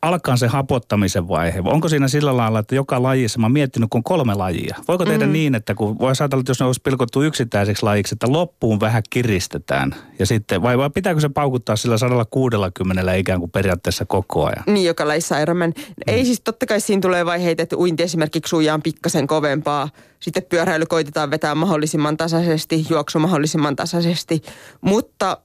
alkaa 0.09 0.37
se 0.37 0.47
hapottamisen 0.47 1.29
vaihe? 1.29 1.63
Onko 1.65 1.89
siinä 1.89 2.09
sillä 2.09 2.37
lailla, 2.37 2.59
että 2.59 2.75
joka 2.75 3.03
lajissa, 3.03 3.39
mä 3.39 3.45
oon 3.45 3.53
miettinyt, 3.53 3.91
kun 3.91 3.99
on 3.99 4.05
kolme 4.05 4.35
lajia. 4.35 4.77
Voiko 4.89 5.05
tehdä 5.05 5.27
mm. 5.27 5.33
niin, 5.33 5.55
että 5.55 5.75
kun 5.75 5.99
voi 5.99 6.13
ajatella, 6.21 6.41
että 6.41 6.51
jos 6.51 6.61
ne 6.61 6.67
olisi 6.67 6.81
pilkottu 6.85 7.23
yksittäiseksi 7.23 7.83
lajiksi, 7.83 8.15
että 8.15 8.33
loppuun 8.33 8.81
vähän 8.81 9.03
kiristetään. 9.11 9.95
Ja 10.19 10.27
sitten, 10.27 10.63
vai, 10.63 10.79
vai 10.79 10.91
pitääkö 10.91 11.21
se 11.21 11.29
paukuttaa 11.29 11.77
sillä 11.77 11.99
160 11.99 13.15
ikään 13.15 13.41
kuin 13.41 13.51
periaatteessa 13.51 14.05
koko 14.05 14.45
ajan? 14.47 14.65
Niin, 14.67 14.87
joka 14.87 15.09
lajissa 15.09 15.39
Ironman. 15.39 15.73
Mm. 15.77 15.95
Ei 16.07 16.25
siis 16.25 16.41
totta 16.41 16.67
kai 16.67 16.81
siinä 16.81 17.01
tulee 17.01 17.27
vaiheita, 17.27 17.63
että 17.63 17.77
uinti 17.77 18.03
esimerkiksi 18.03 18.51
suijaan 18.51 18.83
pikkasen 18.83 19.27
kovempaa. 19.27 19.89
Sitten 20.21 20.43
pyöräily 20.49 20.87
koitetaan 20.87 21.31
vetää 21.31 21.55
mahdollisimman 21.55 22.17
tasaisesti, 22.17 22.87
juoksu 22.91 23.19
mahdollisimman 23.19 23.77
tasaisesti. 23.77 24.43
Mutta 24.81 25.39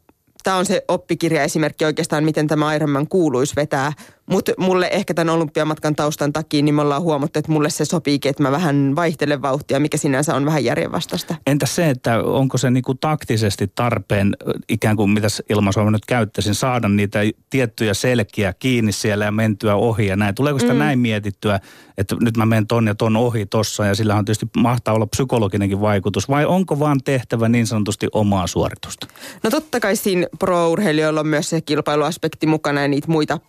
tämä 0.44 0.58
on 0.58 0.66
se 0.66 0.84
oppikirjaesimerkki 0.88 1.86
oikeastaan, 1.86 2.24
miten 2.24 2.48
tämä 2.48 2.76
Ironman 2.76 3.08
kuuluisi 3.08 3.56
vetää. 3.56 3.94
Mutta 4.30 4.52
mulle 4.58 4.90
ehkä 4.92 5.14
tämän 5.14 5.36
olympiamatkan 5.36 5.96
taustan 5.96 6.34
takia, 6.34 6.64
niin 6.64 6.76
me 6.76 6.82
ollaan 6.82 7.02
huomattu, 7.02 7.40
että 7.40 7.52
mulle 7.52 7.70
se 7.70 7.86
sopiikin, 7.86 8.30
että 8.30 8.44
mä 8.44 8.52
vähän 8.52 8.96
vaihtelen 8.96 9.42
vauhtia, 9.42 9.80
mikä 9.80 9.98
sinänsä 9.98 10.36
on 10.36 10.46
vähän 10.46 10.64
järjenvastaista. 10.64 11.36
Entä 11.48 11.66
se, 11.66 11.90
että 11.90 12.24
onko 12.24 12.58
se 12.58 12.72
niinku 12.72 12.96
taktisesti 12.96 13.72
tarpeen, 13.76 14.36
ikään 14.70 14.96
kuin 14.96 15.10
mitä 15.10 15.28
ilmaisua 15.50 15.92
nyt 15.92 16.06
käyttäisin, 16.06 16.56
saada 16.56 16.90
niitä 16.90 17.20
tiettyjä 17.50 17.94
selkiä 17.94 18.54
kiinni 18.54 18.92
siellä 18.92 19.26
ja 19.26 19.32
mentyä 19.32 19.76
ohi 19.76 20.08
ja 20.08 20.16
näin. 20.16 20.36
Tuleeko 20.36 20.60
sitä 20.60 20.74
mm. 20.74 20.80
näin 20.80 21.00
mietittyä, 21.00 21.60
että 21.98 22.16
nyt 22.22 22.38
mä 22.38 22.46
menen 22.46 22.68
ton 22.68 22.88
ja 22.88 22.96
ton 22.96 23.18
ohi 23.18 23.46
tossa 23.46 23.86
ja 23.86 23.96
sillä 23.96 24.16
on 24.16 24.26
tietysti 24.26 24.48
mahtaa 24.58 24.94
olla 24.94 25.08
psykologinenkin 25.08 25.82
vaikutus 25.82 26.30
vai 26.30 26.46
onko 26.46 26.80
vaan 26.80 27.00
tehtävä 27.04 27.50
niin 27.50 27.68
sanotusti 27.68 28.08
omaa 28.12 28.48
suoritusta? 28.48 29.08
No 29.44 29.50
totta 29.50 29.80
kai 29.80 29.96
siinä 29.96 30.28
pro-urheilijoilla 30.40 31.20
on 31.20 31.28
myös 31.28 31.50
se 31.50 31.62
kilpailuaspekti 31.62 32.48
mukana 32.48 32.82
ja 32.82 32.88
niitä 32.88 33.12
muita 33.12 33.40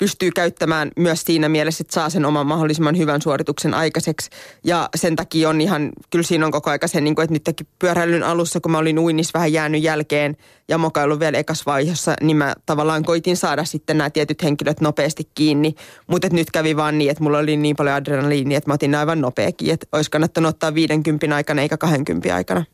pystyy 0.00 0.30
käyttämään 0.30 0.90
myös 0.96 1.22
siinä 1.22 1.48
mielessä, 1.48 1.82
että 1.82 1.94
saa 1.94 2.10
sen 2.10 2.24
oman 2.24 2.46
mahdollisimman 2.46 2.98
hyvän 2.98 3.22
suorituksen 3.22 3.74
aikaiseksi. 3.74 4.30
Ja 4.64 4.88
sen 4.94 5.16
takia 5.16 5.48
on 5.48 5.60
ihan, 5.60 5.90
kyllä 6.10 6.22
siinä 6.22 6.46
on 6.46 6.52
koko 6.52 6.70
aika 6.70 6.88
se, 6.88 7.00
niin 7.00 7.14
kuin, 7.14 7.24
että 7.24 7.34
nytkin 7.34 7.66
pyöräilyn 7.78 8.22
alussa, 8.22 8.60
kun 8.60 8.72
mä 8.72 8.78
olin 8.78 8.98
uinnissa 8.98 9.30
vähän 9.34 9.52
jäänyt 9.52 9.82
jälkeen 9.82 10.36
ja 10.68 10.78
mokailu 10.78 11.20
vielä 11.20 11.38
ekas 11.38 11.66
vaiheessa, 11.66 12.14
niin 12.20 12.36
mä 12.36 12.54
tavallaan 12.66 13.04
koitin 13.04 13.36
saada 13.36 13.64
sitten 13.64 13.98
nämä 13.98 14.10
tietyt 14.10 14.42
henkilöt 14.42 14.80
nopeasti 14.80 15.28
kiinni. 15.34 15.74
Mutta 16.06 16.28
nyt 16.32 16.50
kävi 16.50 16.76
vaan 16.76 16.98
niin, 16.98 17.10
että 17.10 17.22
mulla 17.22 17.38
oli 17.38 17.56
niin 17.56 17.76
paljon 17.76 17.96
adrenaliinia, 17.96 18.58
että 18.58 18.70
mä 18.70 18.74
otin 18.74 18.94
aivan 18.94 19.20
nopeakin, 19.20 19.72
että 19.72 19.86
olisi 19.92 20.10
kannattanut 20.10 20.48
ottaa 20.48 20.74
50 20.74 21.36
aikana 21.36 21.62
eikä 21.62 21.76
20 21.76 22.34
aikana. 22.34 22.64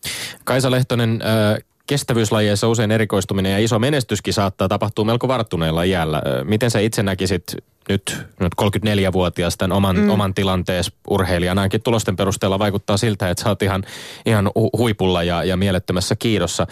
Kaisa 0.45 0.71
Lehtonen, 0.71 1.23
äh 1.23 1.76
kestävyyslajeissa 1.87 2.69
usein 2.69 2.91
erikoistuminen 2.91 3.53
ja 3.53 3.59
iso 3.59 3.79
menestyskin 3.79 4.35
saattaa 4.35 4.69
tapahtua 4.69 5.05
melko 5.05 5.29
varttuneella 5.29 5.83
iällä. 5.83 6.23
Miten 6.45 6.71
sä 6.71 6.81
itse 6.81 7.03
näkisit 7.03 7.43
nyt, 7.89 8.27
nyt 8.41 8.53
34-vuotias 8.63 9.57
tämän 9.57 9.77
oman, 9.77 9.97
mm. 9.97 10.11
oman 10.11 10.35
tilanteessa 10.35 10.93
urheilijana? 11.11 11.61
Ainakin 11.61 11.83
tulosten 11.83 12.17
perusteella 12.17 12.59
vaikuttaa 12.59 12.97
siltä, 12.97 13.31
että 13.31 13.43
sä 13.43 13.49
oot 13.49 13.63
ihan, 13.63 13.85
ihan 14.27 14.51
huipulla 14.79 15.23
ja, 15.23 15.45
ja 15.45 15.57
mielettömässä 15.57 16.17
kiidossa. 16.17 16.67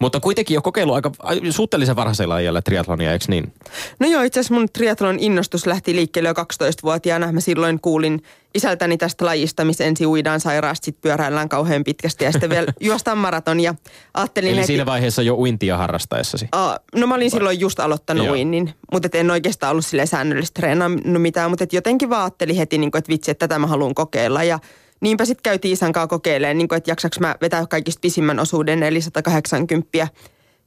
Mutta 0.00 0.20
kuitenkin 0.20 0.54
jo 0.54 0.62
kokeilu 0.62 0.92
aika 0.92 1.10
suhteellisen 1.50 1.96
varhaisella 1.96 2.34
ajalla 2.34 2.62
triatlonia, 2.62 3.12
eikö 3.12 3.24
niin? 3.28 3.52
No 3.98 4.08
joo, 4.08 4.22
itse 4.22 4.40
asiassa 4.40 4.54
mun 4.54 4.68
triatlon 4.72 5.18
innostus 5.18 5.66
lähti 5.66 5.94
liikkeelle 5.94 6.28
jo 6.28 6.32
12-vuotiaana. 6.32 7.32
Mä 7.32 7.40
silloin 7.40 7.80
kuulin 7.80 8.22
isältäni 8.54 8.96
tästä 8.96 9.24
lajista, 9.24 9.64
missä 9.64 9.84
ensin 9.84 10.06
uidaan 10.06 10.40
sairaasti, 10.40 10.84
sitten 10.84 11.02
pyöräillään 11.02 11.48
kauhean 11.48 11.84
pitkästi 11.84 12.24
ja 12.24 12.32
sitten 12.32 12.50
vielä 12.50 12.66
juostaan 12.80 13.18
maraton. 13.18 13.60
Ja 13.60 13.74
ajattelin 14.14 14.50
Eli 14.50 14.56
heti, 14.56 14.66
siinä 14.66 14.86
vaiheessa 14.86 15.22
jo 15.22 15.34
uintia 15.34 15.76
harrastaessasi? 15.76 16.48
Uh, 16.56 17.00
no 17.00 17.06
mä 17.06 17.14
olin 17.14 17.30
silloin 17.30 17.60
just 17.60 17.80
aloittanut 17.80 18.26
Joo. 18.26 18.34
uinnin, 18.34 18.74
mutta 18.92 19.08
en 19.14 19.30
oikeastaan 19.30 19.70
ollut 19.70 19.86
sille 19.86 20.06
säännöllisesti 20.06 20.60
treenannut 20.60 21.22
mitään, 21.22 21.50
mutta 21.50 21.66
jotenkin 21.72 22.10
vaan 22.10 22.22
ajattelin 22.22 22.56
heti, 22.56 22.78
niin 22.78 22.90
kuin, 22.90 22.98
että 22.98 23.08
vitsi, 23.08 23.30
että 23.30 23.48
tätä 23.48 23.58
mä 23.58 23.66
haluan 23.66 23.94
kokeilla. 23.94 24.44
Ja 24.44 24.58
niinpä 25.00 25.24
sitten 25.24 25.42
käytiin 25.42 25.72
isän 25.72 25.92
kanssa 25.92 26.08
kokeilemaan, 26.08 26.58
niin 26.58 26.68
kuin, 26.68 26.76
että 26.76 26.90
jaksaks 26.90 27.20
mä 27.20 27.34
vetää 27.40 27.66
kaikista 27.66 28.00
pisimmän 28.00 28.38
osuuden, 28.38 28.82
eli 28.82 29.00
180. 29.00 30.08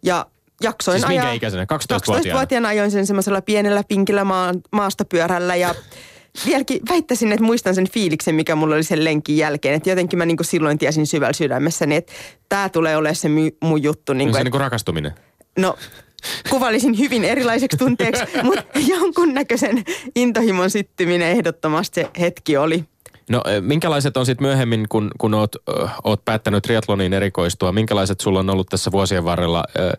Ja 0.03 0.25
jaksoin 0.61 0.99
siis 0.99 1.09
ajaa. 1.09 1.23
minkä 1.23 1.33
ikäisenä? 1.33 1.63
12-vuotiaana? 1.63 2.39
12-vuotiaana 2.39 2.67
ajoin 2.67 2.91
sen 2.91 3.05
semmoisella 3.05 3.41
pienellä 3.41 3.83
pinkillä 3.87 4.23
maa, 4.23 4.53
maastopyörällä 4.71 5.55
ja 5.55 5.75
vieläkin 6.45 6.81
väittäisin, 6.89 7.31
että 7.31 7.45
muistan 7.45 7.75
sen 7.75 7.89
fiiliksen, 7.89 8.35
mikä 8.35 8.55
mulla 8.55 8.75
oli 8.75 8.83
sen 8.83 9.03
lenkin 9.03 9.37
jälkeen. 9.37 9.75
Että 9.75 9.89
jotenkin 9.89 10.19
mä 10.19 10.25
niin 10.25 10.37
kuin 10.37 10.47
silloin 10.47 10.77
tiesin 10.77 11.07
syvällä 11.07 11.33
sydämessäni, 11.33 11.95
että 11.95 12.13
tämä 12.49 12.69
tulee 12.69 12.97
olemaan 12.97 13.15
se 13.15 13.29
my, 13.29 13.51
mun 13.63 13.83
juttu. 13.83 14.13
Niin 14.13 14.29
kuin, 14.29 14.39
se 14.39 14.43
niin 14.43 14.51
kuin 14.51 14.61
rakastuminen? 14.61 15.11
No 15.57 15.77
kuvailisin 16.49 16.99
hyvin 16.99 17.23
erilaiseksi 17.23 17.77
tunteeksi, 17.77 18.23
mutta 18.43 18.63
jonkunnäköisen 18.87 19.83
intohimon 20.15 20.69
syttyminen 20.69 21.27
ehdottomasti 21.27 22.01
se 22.01 22.09
hetki 22.19 22.57
oli. 22.57 22.83
No 23.29 23.43
minkälaiset 23.61 24.17
on 24.17 24.25
sitten 24.25 24.47
myöhemmin, 24.47 24.85
kun, 24.89 25.11
kun 25.17 25.33
oot, 25.33 25.55
oot 26.03 26.25
päättänyt 26.25 26.63
triatloniin 26.63 27.13
erikoistua, 27.13 27.71
minkälaiset 27.71 28.19
sulla 28.19 28.39
on 28.39 28.49
ollut 28.49 28.67
tässä 28.69 28.91
vuosien 28.91 29.25
varrella 29.25 29.63
ö, 29.79 29.93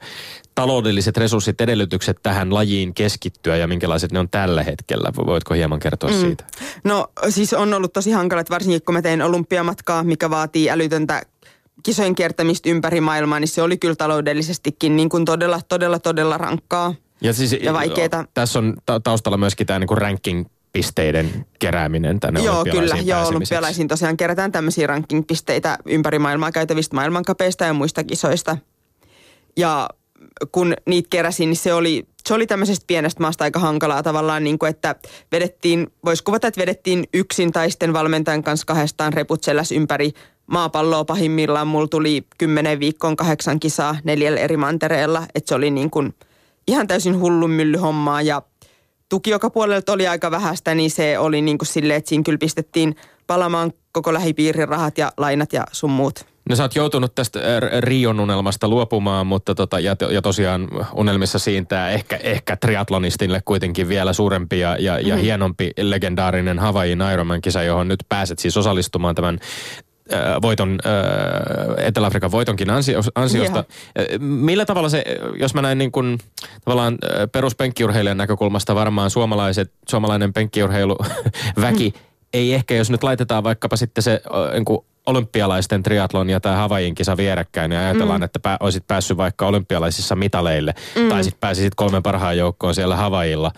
taloudelliset 0.54 1.16
resurssit, 1.16 1.60
edellytykset 1.60 2.18
tähän 2.22 2.54
lajiin 2.54 2.94
keskittyä 2.94 3.56
ja 3.56 3.66
minkälaiset 3.66 4.12
ne 4.12 4.18
on 4.18 4.28
tällä 4.28 4.62
hetkellä? 4.62 5.10
Voitko 5.26 5.54
hieman 5.54 5.80
kertoa 5.80 6.10
mm. 6.10 6.20
siitä? 6.20 6.44
No 6.84 7.06
siis 7.28 7.52
on 7.52 7.74
ollut 7.74 7.92
tosi 7.92 8.10
hankala, 8.10 8.40
että 8.40 8.54
varsinkin 8.54 8.82
kun 8.82 8.94
mä 8.94 9.02
tein 9.02 9.22
olympiamatkaa, 9.22 10.02
mikä 10.02 10.30
vaatii 10.30 10.70
älytöntä 10.70 11.22
kisojen 11.82 12.14
kiertämistä 12.14 12.70
ympäri 12.70 13.00
maailmaa, 13.00 13.40
niin 13.40 13.48
se 13.48 13.62
oli 13.62 13.78
kyllä 13.78 13.94
taloudellisestikin 13.94 14.96
niin 14.96 15.08
kuin 15.08 15.24
todella, 15.24 15.60
todella, 15.68 15.98
todella 15.98 16.38
rankkaa. 16.38 16.94
Ja, 17.20 17.32
siis, 17.32 17.52
ja 17.52 17.72
vaikeeta. 17.72 18.24
Tässä 18.34 18.58
on 18.58 18.74
taustalla 19.04 19.38
myöskin 19.38 19.66
tämä 19.66 19.78
niin 19.78 19.98
ranking 19.98 20.46
pisteiden 20.72 21.46
kerääminen 21.58 22.20
tänne 22.20 22.40
Joo, 22.40 22.64
kyllä. 22.64 22.96
Joo, 22.96 23.28
olympialaisiin 23.28 23.88
tosiaan 23.88 24.16
kerätään 24.16 24.52
tämmöisiä 24.52 24.86
ranking-pisteitä 24.86 25.78
ympäri 25.86 26.18
maailmaa 26.18 26.52
käytävistä 26.52 26.94
maailmankapeista 26.94 27.64
ja 27.64 27.72
muista 27.72 28.04
kisoista. 28.04 28.58
Ja 29.56 29.88
kun 30.52 30.74
niitä 30.86 31.08
keräsin, 31.10 31.48
niin 31.50 31.56
se 31.56 31.74
oli, 31.74 32.06
se 32.28 32.34
oli 32.34 32.46
tämmöisestä 32.46 32.84
pienestä 32.86 33.22
maasta 33.22 33.44
aika 33.44 33.58
hankalaa 33.58 34.02
tavallaan, 34.02 34.44
niin 34.44 34.58
kuin, 34.58 34.70
että 34.70 34.94
vedettiin, 35.32 35.86
voisi 36.04 36.24
kuvata, 36.24 36.48
että 36.48 36.60
vedettiin 36.60 37.04
yksin 37.14 37.52
tai 37.52 37.70
sitten 37.70 37.92
valmentajan 37.92 38.42
kanssa 38.42 38.66
kahdestaan 38.66 39.12
reput 39.12 39.40
ympäri 39.74 40.12
maapalloa 40.46 41.04
pahimmillaan. 41.04 41.66
Mulla 41.66 41.88
tuli 41.88 42.26
kymmenen 42.38 42.80
viikkoon 42.80 43.16
kahdeksan 43.16 43.60
kisaa 43.60 43.96
neljällä 44.04 44.40
eri 44.40 44.56
mantereella, 44.56 45.26
että 45.34 45.48
se 45.48 45.54
oli 45.54 45.70
niin 45.70 45.90
kuin 45.90 46.14
ihan 46.68 46.86
täysin 46.86 47.18
hullun 47.18 47.50
mylly 47.50 47.76
hommaa 47.76 48.22
ja 48.22 48.42
tuki 49.08 49.30
joka 49.30 49.50
puolelta 49.50 49.92
oli 49.92 50.06
aika 50.06 50.30
vähäistä, 50.30 50.74
niin 50.74 50.90
se 50.90 51.18
oli 51.18 51.40
niin 51.40 51.58
kuin 51.58 51.66
silleen, 51.66 51.98
että 51.98 52.08
siinä 52.08 52.24
kyllä 52.24 52.38
pistettiin 52.38 52.96
palamaan 53.26 53.72
koko 53.92 54.12
lähipiirin 54.14 54.68
rahat 54.68 54.98
ja 54.98 55.12
lainat 55.16 55.52
ja 55.52 55.64
sun 55.72 55.90
muut. 55.90 56.33
No 56.48 56.56
sä 56.56 56.62
oot 56.62 56.74
joutunut 56.74 57.14
tästä 57.14 57.38
äh, 57.38 57.80
Rion 57.80 58.20
unelmasta 58.20 58.68
luopumaan, 58.68 59.26
mutta 59.26 59.54
tota, 59.54 59.80
ja, 59.80 59.96
ja 60.10 60.22
tosiaan 60.22 60.68
unelmissa 60.94 61.38
siintää 61.38 61.90
ehkä, 61.90 62.16
ehkä 62.16 62.56
triatlonistille 62.56 63.42
kuitenkin 63.44 63.88
vielä 63.88 64.12
suurempi 64.12 64.60
ja, 64.60 64.76
ja, 64.78 64.98
ja 64.98 65.16
mm. 65.16 65.20
hienompi 65.20 65.70
legendaarinen 65.80 66.58
Havain 66.58 66.98
Ironman-kisa, 67.12 67.62
johon 67.62 67.88
nyt 67.88 68.00
pääset 68.08 68.38
siis 68.38 68.56
osallistumaan 68.56 69.14
tämän 69.14 69.38
äh, 70.12 70.20
voiton, 70.42 70.78
äh, 70.86 71.86
Etelä-Afrikan 71.86 72.30
voitonkin 72.30 72.70
ansio, 72.70 73.00
ansiosta. 73.14 73.64
Yeah. 73.98 74.20
Millä 74.20 74.64
tavalla 74.64 74.88
se, 74.88 75.04
jos 75.40 75.54
mä 75.54 75.62
näin 75.62 75.78
niin 75.78 75.92
kuin, 75.92 76.18
tavallaan 76.64 76.98
peruspenkkiurheilijan 77.32 78.16
näkökulmasta 78.16 78.74
varmaan 78.74 79.10
suomalaiset, 79.10 79.72
suomalainen 79.88 80.32
penkkiurheiluväki 80.32 81.94
mm 81.94 82.14
ei 82.34 82.54
ehkä, 82.54 82.74
jos 82.74 82.90
nyt 82.90 83.02
laitetaan 83.02 83.44
vaikkapa 83.44 83.76
sitten 83.76 84.02
se 84.02 84.22
niin 84.52 84.64
kuin 84.64 84.78
olympialaisten 85.06 85.82
triatlon 85.82 86.30
ja 86.30 86.40
tämä 86.40 86.56
Havajin 86.56 86.94
kisa 86.94 87.16
vierekkäin, 87.16 87.68
niin 87.68 87.78
ajatellaan, 87.78 88.20
mm. 88.20 88.24
että 88.24 88.38
pää, 88.38 88.56
olisit 88.60 88.86
päässyt 88.86 89.16
vaikka 89.16 89.46
olympialaisissa 89.46 90.16
mitaleille, 90.16 90.74
mm. 90.96 91.08
tai 91.08 91.24
sitten 91.24 91.40
pääsisit 91.40 91.74
kolmen 91.74 92.02
parhaan 92.02 92.38
joukkoon 92.38 92.74
siellä 92.74 92.96
Havajilla. 92.96 93.52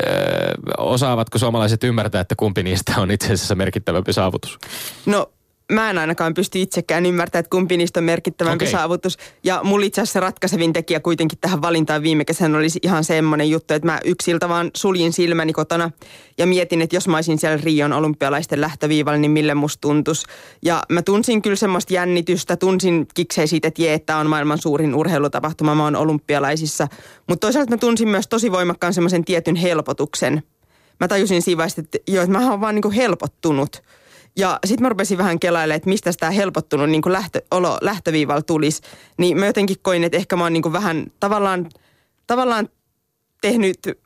Öö, 0.00 0.52
osaavatko 0.78 1.38
suomalaiset 1.38 1.84
ymmärtää, 1.84 2.20
että 2.20 2.34
kumpi 2.36 2.62
niistä 2.62 2.92
on 2.96 3.10
itse 3.10 3.26
asiassa 3.32 3.54
merkittävämpi 3.54 4.12
saavutus? 4.12 4.58
No 5.06 5.30
mä 5.72 5.90
en 5.90 5.98
ainakaan 5.98 6.34
pysty 6.34 6.60
itsekään 6.60 7.06
ymmärtämään, 7.06 7.40
että 7.40 7.50
kumpi 7.50 7.76
niistä 7.76 8.00
on 8.00 8.04
merkittävämpi 8.04 8.64
okay. 8.64 8.72
saavutus. 8.72 9.18
Ja 9.44 9.60
mulla 9.64 9.86
itse 9.86 10.00
asiassa 10.00 10.20
ratkaisevin 10.20 10.72
tekijä 10.72 11.00
kuitenkin 11.00 11.38
tähän 11.38 11.62
valintaan 11.62 12.02
viime 12.02 12.24
kesänä 12.24 12.58
olisi 12.58 12.78
ihan 12.82 13.04
semmoinen 13.04 13.50
juttu, 13.50 13.74
että 13.74 13.86
mä 13.86 14.00
yksiltä 14.04 14.48
vaan 14.48 14.70
suljin 14.76 15.12
silmäni 15.12 15.52
kotona 15.52 15.90
ja 16.38 16.46
mietin, 16.46 16.82
että 16.82 16.96
jos 16.96 17.08
mä 17.08 17.16
olisin 17.16 17.38
siellä 17.38 17.58
Rion 17.64 17.92
olympialaisten 17.92 18.60
lähtöviivalla, 18.60 19.18
niin 19.18 19.30
mille 19.30 19.54
musta 19.54 19.80
tuntuisi. 19.80 20.26
Ja 20.62 20.82
mä 20.88 21.02
tunsin 21.02 21.42
kyllä 21.42 21.56
semmoista 21.56 21.94
jännitystä, 21.94 22.56
tunsin 22.56 23.06
kiksei 23.14 23.46
siitä, 23.46 23.68
että 23.68 23.82
jee, 23.82 23.94
että 23.94 24.16
on 24.16 24.26
maailman 24.30 24.58
suurin 24.58 24.94
urheilutapahtuma, 24.94 25.74
mä 25.74 25.84
oon 25.84 25.96
olympialaisissa. 25.96 26.88
Mutta 27.28 27.46
toisaalta 27.46 27.70
mä 27.70 27.76
tunsin 27.76 28.08
myös 28.08 28.28
tosi 28.28 28.52
voimakkaan 28.52 28.94
semmoisen 28.94 29.24
tietyn 29.24 29.56
helpotuksen. 29.56 30.42
Mä 31.00 31.08
tajusin 31.08 31.42
siinä 31.42 31.58
vaiheessa, 31.58 31.80
että 31.80 31.98
joo, 32.08 32.24
että 32.24 32.38
mä 32.38 32.50
oon 32.50 32.60
vaan 32.60 32.74
niin 32.74 32.82
kuin 32.82 32.94
helpottunut– 32.94 33.82
ja 34.36 34.58
sitten 34.64 34.82
mä 34.82 34.88
rupesin 34.88 35.18
vähän 35.18 35.38
kelailemaan, 35.38 35.76
että 35.76 35.88
mistä 35.88 36.10
tämä 36.20 36.32
helpottunut 36.32 36.90
niin 36.90 37.02
kuin 37.02 37.12
lähtö, 37.12 37.42
olo 37.50 37.78
lähtöviivalla 37.80 38.42
tulisi. 38.42 38.82
Niin 39.18 39.38
mä 39.38 39.46
jotenkin 39.46 39.76
koin, 39.82 40.04
että 40.04 40.18
ehkä 40.18 40.36
mä 40.36 40.42
oon 40.42 40.52
niin 40.52 40.62
kuin 40.62 40.72
vähän 40.72 41.06
tavallaan, 41.20 41.68
tavallaan 42.26 42.68
tehnyt 43.40 43.78
ö, 43.86 43.96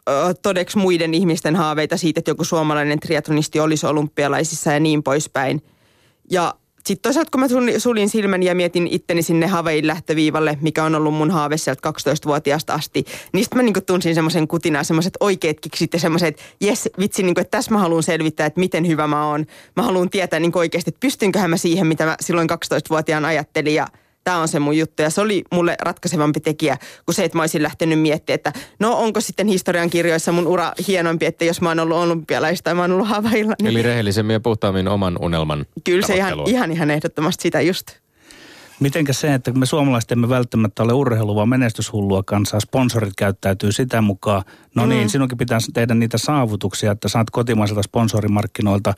todeksi 0.43 0.79
muiden 0.79 1.15
ihmisten 1.15 1.57
haaveita 1.57 1.97
siitä, 1.97 2.19
että 2.19 2.31
joku 2.31 2.45
suomalainen 2.45 3.01
triatlonisti 3.01 3.61
olisi 3.61 3.87
olympialaisissa 3.87 4.73
ja 4.73 4.81
niin 4.81 5.03
poispäin. 5.03 5.63
Ja 6.31 6.55
sitten 6.87 7.03
toisaalta 7.03 7.31
kun 7.31 7.41
mä 7.41 7.47
sulin 7.79 8.09
silmäni 8.09 8.47
ja 8.47 8.55
mietin 8.55 8.89
itteni 8.91 9.23
sinne 9.23 9.47
Havein 9.47 9.87
lähtöviivalle, 9.87 10.59
mikä 10.61 10.85
on 10.85 10.95
ollut 10.95 11.15
mun 11.15 11.31
haave 11.31 11.57
sieltä 11.57 11.89
12-vuotiaasta 11.91 12.75
asti, 12.75 13.05
niin 13.33 13.45
sitten 13.45 13.59
mä 13.59 13.63
niinku 13.63 13.81
tunsin 13.81 14.15
semmoisen 14.15 14.49
kutinaa, 14.49 14.85
semmoiset 14.85 15.15
oikeat 15.21 15.61
kiksit 15.61 15.93
ja 15.93 15.99
semmoiset, 15.99 16.29
että 16.29 16.43
jes, 16.61 16.89
vitsi, 16.99 17.23
niinku, 17.23 17.41
että 17.41 17.51
tässä 17.51 17.71
mä 17.71 17.79
haluan 17.79 18.03
selvittää, 18.03 18.47
että 18.47 18.61
miten 18.61 18.87
hyvä 18.87 19.07
mä 19.07 19.29
oon. 19.29 19.47
Mä 19.77 19.83
haluan 19.83 20.11
tietää 20.11 20.41
niinku 20.41 20.59
oikeasti, 20.59 20.89
että 20.89 21.01
pystynköhän 21.01 21.51
mä 21.51 21.57
siihen, 21.57 21.87
mitä 21.87 22.05
mä 22.05 22.17
silloin 22.21 22.49
12-vuotiaan 22.51 23.25
ajattelin 23.25 23.75
ja– 23.75 23.87
tämä 24.27 24.39
on 24.39 24.49
se 24.49 24.59
mun 24.59 24.79
juttu. 24.79 25.03
Ja 25.03 25.11
se 25.11 25.21
oli 25.21 25.45
mulle 25.53 25.77
ratkaisevampi 25.83 26.41
tekijä 26.41 26.77
kuin 27.05 27.15
se, 27.15 27.25
että 27.25 27.39
mä 27.39 27.43
olisin 27.43 27.63
lähtenyt 27.63 28.01
miettimään, 28.01 28.35
että 28.35 28.53
no 28.79 28.99
onko 28.99 29.21
sitten 29.21 29.47
historian 29.47 29.91
kirjoissa 29.91 30.33
mun 30.33 30.47
ura 30.47 30.73
hienompi, 30.89 31.27
että 31.27 31.45
jos 31.45 31.61
mä 31.61 31.69
oon 31.69 31.81
ollut 31.81 31.97
olympialaista 31.97 32.65
tai 32.65 32.75
mä 32.75 32.81
oon 32.81 32.93
ollut 32.93 33.09
havailla. 33.09 33.55
Niin... 33.63 33.71
Eli 33.71 33.83
rehellisemmin 33.83 34.35
ja 34.35 34.41
puhtaammin 34.41 34.89
oman 34.89 35.17
unelman 35.21 35.67
Kyllä 35.85 36.07
se 36.07 36.17
ihan, 36.17 36.35
ihan, 36.47 36.73
ihan 36.73 36.91
ehdottomasti 36.91 37.43
sitä 37.43 37.61
just. 37.61 37.87
Mitenkä 38.81 39.13
se, 39.13 39.35
että 39.35 39.53
me 39.53 39.67
suomalaiset 39.67 40.13
emme 40.13 40.29
välttämättä 40.29 40.83
ole 40.83 40.93
urheilu, 40.93 41.35
vaan 41.35 41.49
menestyshullua 41.49 42.23
kansaa, 42.23 42.61
sponsorit 42.61 43.13
käyttäytyy 43.17 43.73
sitä 43.73 44.01
mukaan. 44.01 44.43
No 44.75 44.83
mm. 44.83 44.89
niin, 44.89 45.09
sinunkin 45.11 45.39
pitää 45.39 45.59
tehdä 45.75 45.95
niitä 45.95 46.19
saavutuksia, 46.19 46.93
että 46.93 47.09
saat 47.09 47.31
kotimaiselta 47.31 47.83
sponsorimarkkinoilta 47.83 48.95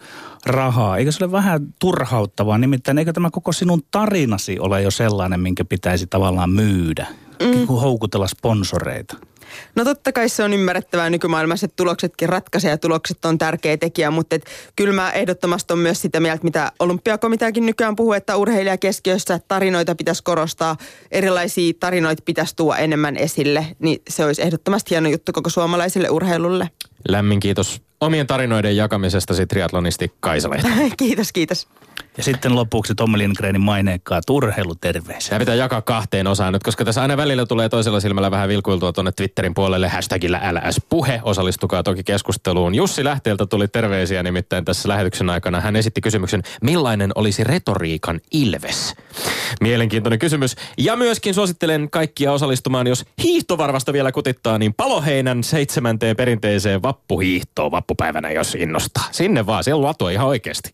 rahaa. 0.47 0.97
Eikö 0.97 1.13
se 1.13 1.25
ole 1.25 1.33
vähän 1.33 1.75
turhauttavaa? 1.81 2.59
Nimittäin 2.59 2.99
eikö 2.99 3.13
tämä 3.13 3.31
koko 3.31 3.53
sinun 3.53 3.83
tarinasi 3.91 4.59
ole 4.59 4.83
jo 4.83 4.91
sellainen, 4.91 5.41
minkä 5.41 5.65
pitäisi 5.65 6.07
tavallaan 6.07 6.51
myydä? 6.51 7.07
Mm. 7.43 7.67
Houkutella 7.67 8.27
sponsoreita. 8.27 9.17
No 9.75 9.85
totta 9.85 10.13
kai 10.13 10.29
se 10.29 10.43
on 10.43 10.53
ymmärrettävää 10.53 11.11
nykymaailmassa, 11.11 11.65
että 11.65 11.77
tuloksetkin 11.77 12.29
ratkaisee 12.29 12.71
ja 12.71 12.79
tulokset 12.79 13.25
on 13.25 13.39
tärkeä 13.39 13.77
tekijä, 13.77 14.11
mutta 14.11 14.37
et, 14.37 14.45
kyllä 14.77 14.95
mä 14.95 15.11
ehdottomasti 15.11 15.73
on 15.73 15.79
myös 15.79 16.03
sitä 16.03 16.21
mieltä, 16.21 16.45
mitä 16.45 16.73
olympiakomiteakin 16.79 17.67
nykyään 17.67 17.97
puhuu, 17.97 18.13
että 18.13 18.37
urheilija 18.37 18.79
keskiössä 18.79 19.41
tarinoita 19.49 19.95
pitäisi 19.95 20.23
korostaa, 20.23 20.77
erilaisia 21.11 21.73
tarinoita 21.81 22.23
pitäisi 22.27 22.57
tuoda 22.57 22.79
enemmän 22.79 23.17
esille, 23.17 23.67
niin 23.79 24.03
se 24.11 24.25
olisi 24.25 24.43
ehdottomasti 24.43 24.91
hieno 24.91 25.09
juttu 25.09 25.33
koko 25.33 25.51
suomalaiselle 25.51 26.11
urheilulle. 26.11 26.71
Lämmin 27.09 27.41
kiitos 27.41 27.83
omien 28.01 28.27
tarinoiden 28.27 28.77
jakamisesta 28.77 29.35
triatlonisti 29.49 30.13
Kaisa 30.21 30.49
kiitos, 30.99 31.33
kiitos. 31.33 31.69
Ja 32.17 32.23
sitten 32.23 32.55
lopuksi 32.55 32.95
Tommi 32.95 33.19
Lindgrenin 33.19 33.61
maineikkaat 33.61 34.31
urheiluterveisiä. 34.31 35.29
Tämä 35.29 35.39
pitää 35.39 35.55
jakaa 35.55 35.83
kahteen 35.83 36.27
osaan 36.27 36.53
nyt, 36.53 36.63
koska 36.63 36.85
tässä 36.85 37.03
aina 37.03 37.17
välillä 37.17 37.47
tulee 37.47 37.69
toisella 37.69 38.01
silmällä 38.01 38.31
vähän 38.31 38.49
vilkuiltua 38.49 38.93
tuonne 38.93 39.13
Twitterin 39.13 39.55
puolelle. 39.55 39.89
Hashtagillä 39.89 40.41
LS-puhe. 40.53 41.21
Osallistukaa 41.23 41.83
toki 41.83 42.03
keskusteluun. 42.05 42.75
Jussi 42.75 43.05
Lähteeltä 43.05 43.47
tuli 43.47 43.69
terveisiä 43.69 44.23
nimittäin 44.23 44.65
tässä 44.65 44.89
lähetyksen 44.89 45.31
aikana. 45.31 45.61
Hän 45.61 45.77
esitti 45.77 46.01
kysymyksen, 46.01 46.43
millainen 46.63 47.11
olisi 47.15 47.45
retoriikan 47.45 48.21
ilves? 48.33 48.95
Mielenkiintoinen 49.61 50.19
kysymys. 50.19 50.57
Ja 50.79 50.97
myöskin 50.97 51.35
suosittelen 51.35 51.91
kaikkia 51.91 52.33
osallistumaan, 52.33 52.87
jos 52.87 53.05
hiihtovarvasta 53.23 53.93
vielä 53.93 54.13
kutittaa, 54.13 54.59
niin 54.59 54.75
Paloheinän 54.75 55.45
seitsemänteen 55.45 56.17
perinteiseen 56.17 56.83
vappuhiihtoon 56.83 57.71
vappupäivänä, 57.71 58.31
jos 58.31 58.55
innostaa. 58.55 59.05
Sinne 59.11 59.47
vaan, 59.47 59.65
siellä 59.65 59.95
on 60.01 60.13
ihan 60.13 60.27
oikeasti. 60.27 60.71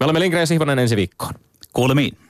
Me 0.00 0.04
olemme 0.04 0.20
Lindgren 0.20 0.46
Sihvonen 0.56 0.78
ensi 0.78 0.96
viikkoon. 0.96 1.34
Kuulemiin. 1.72 2.16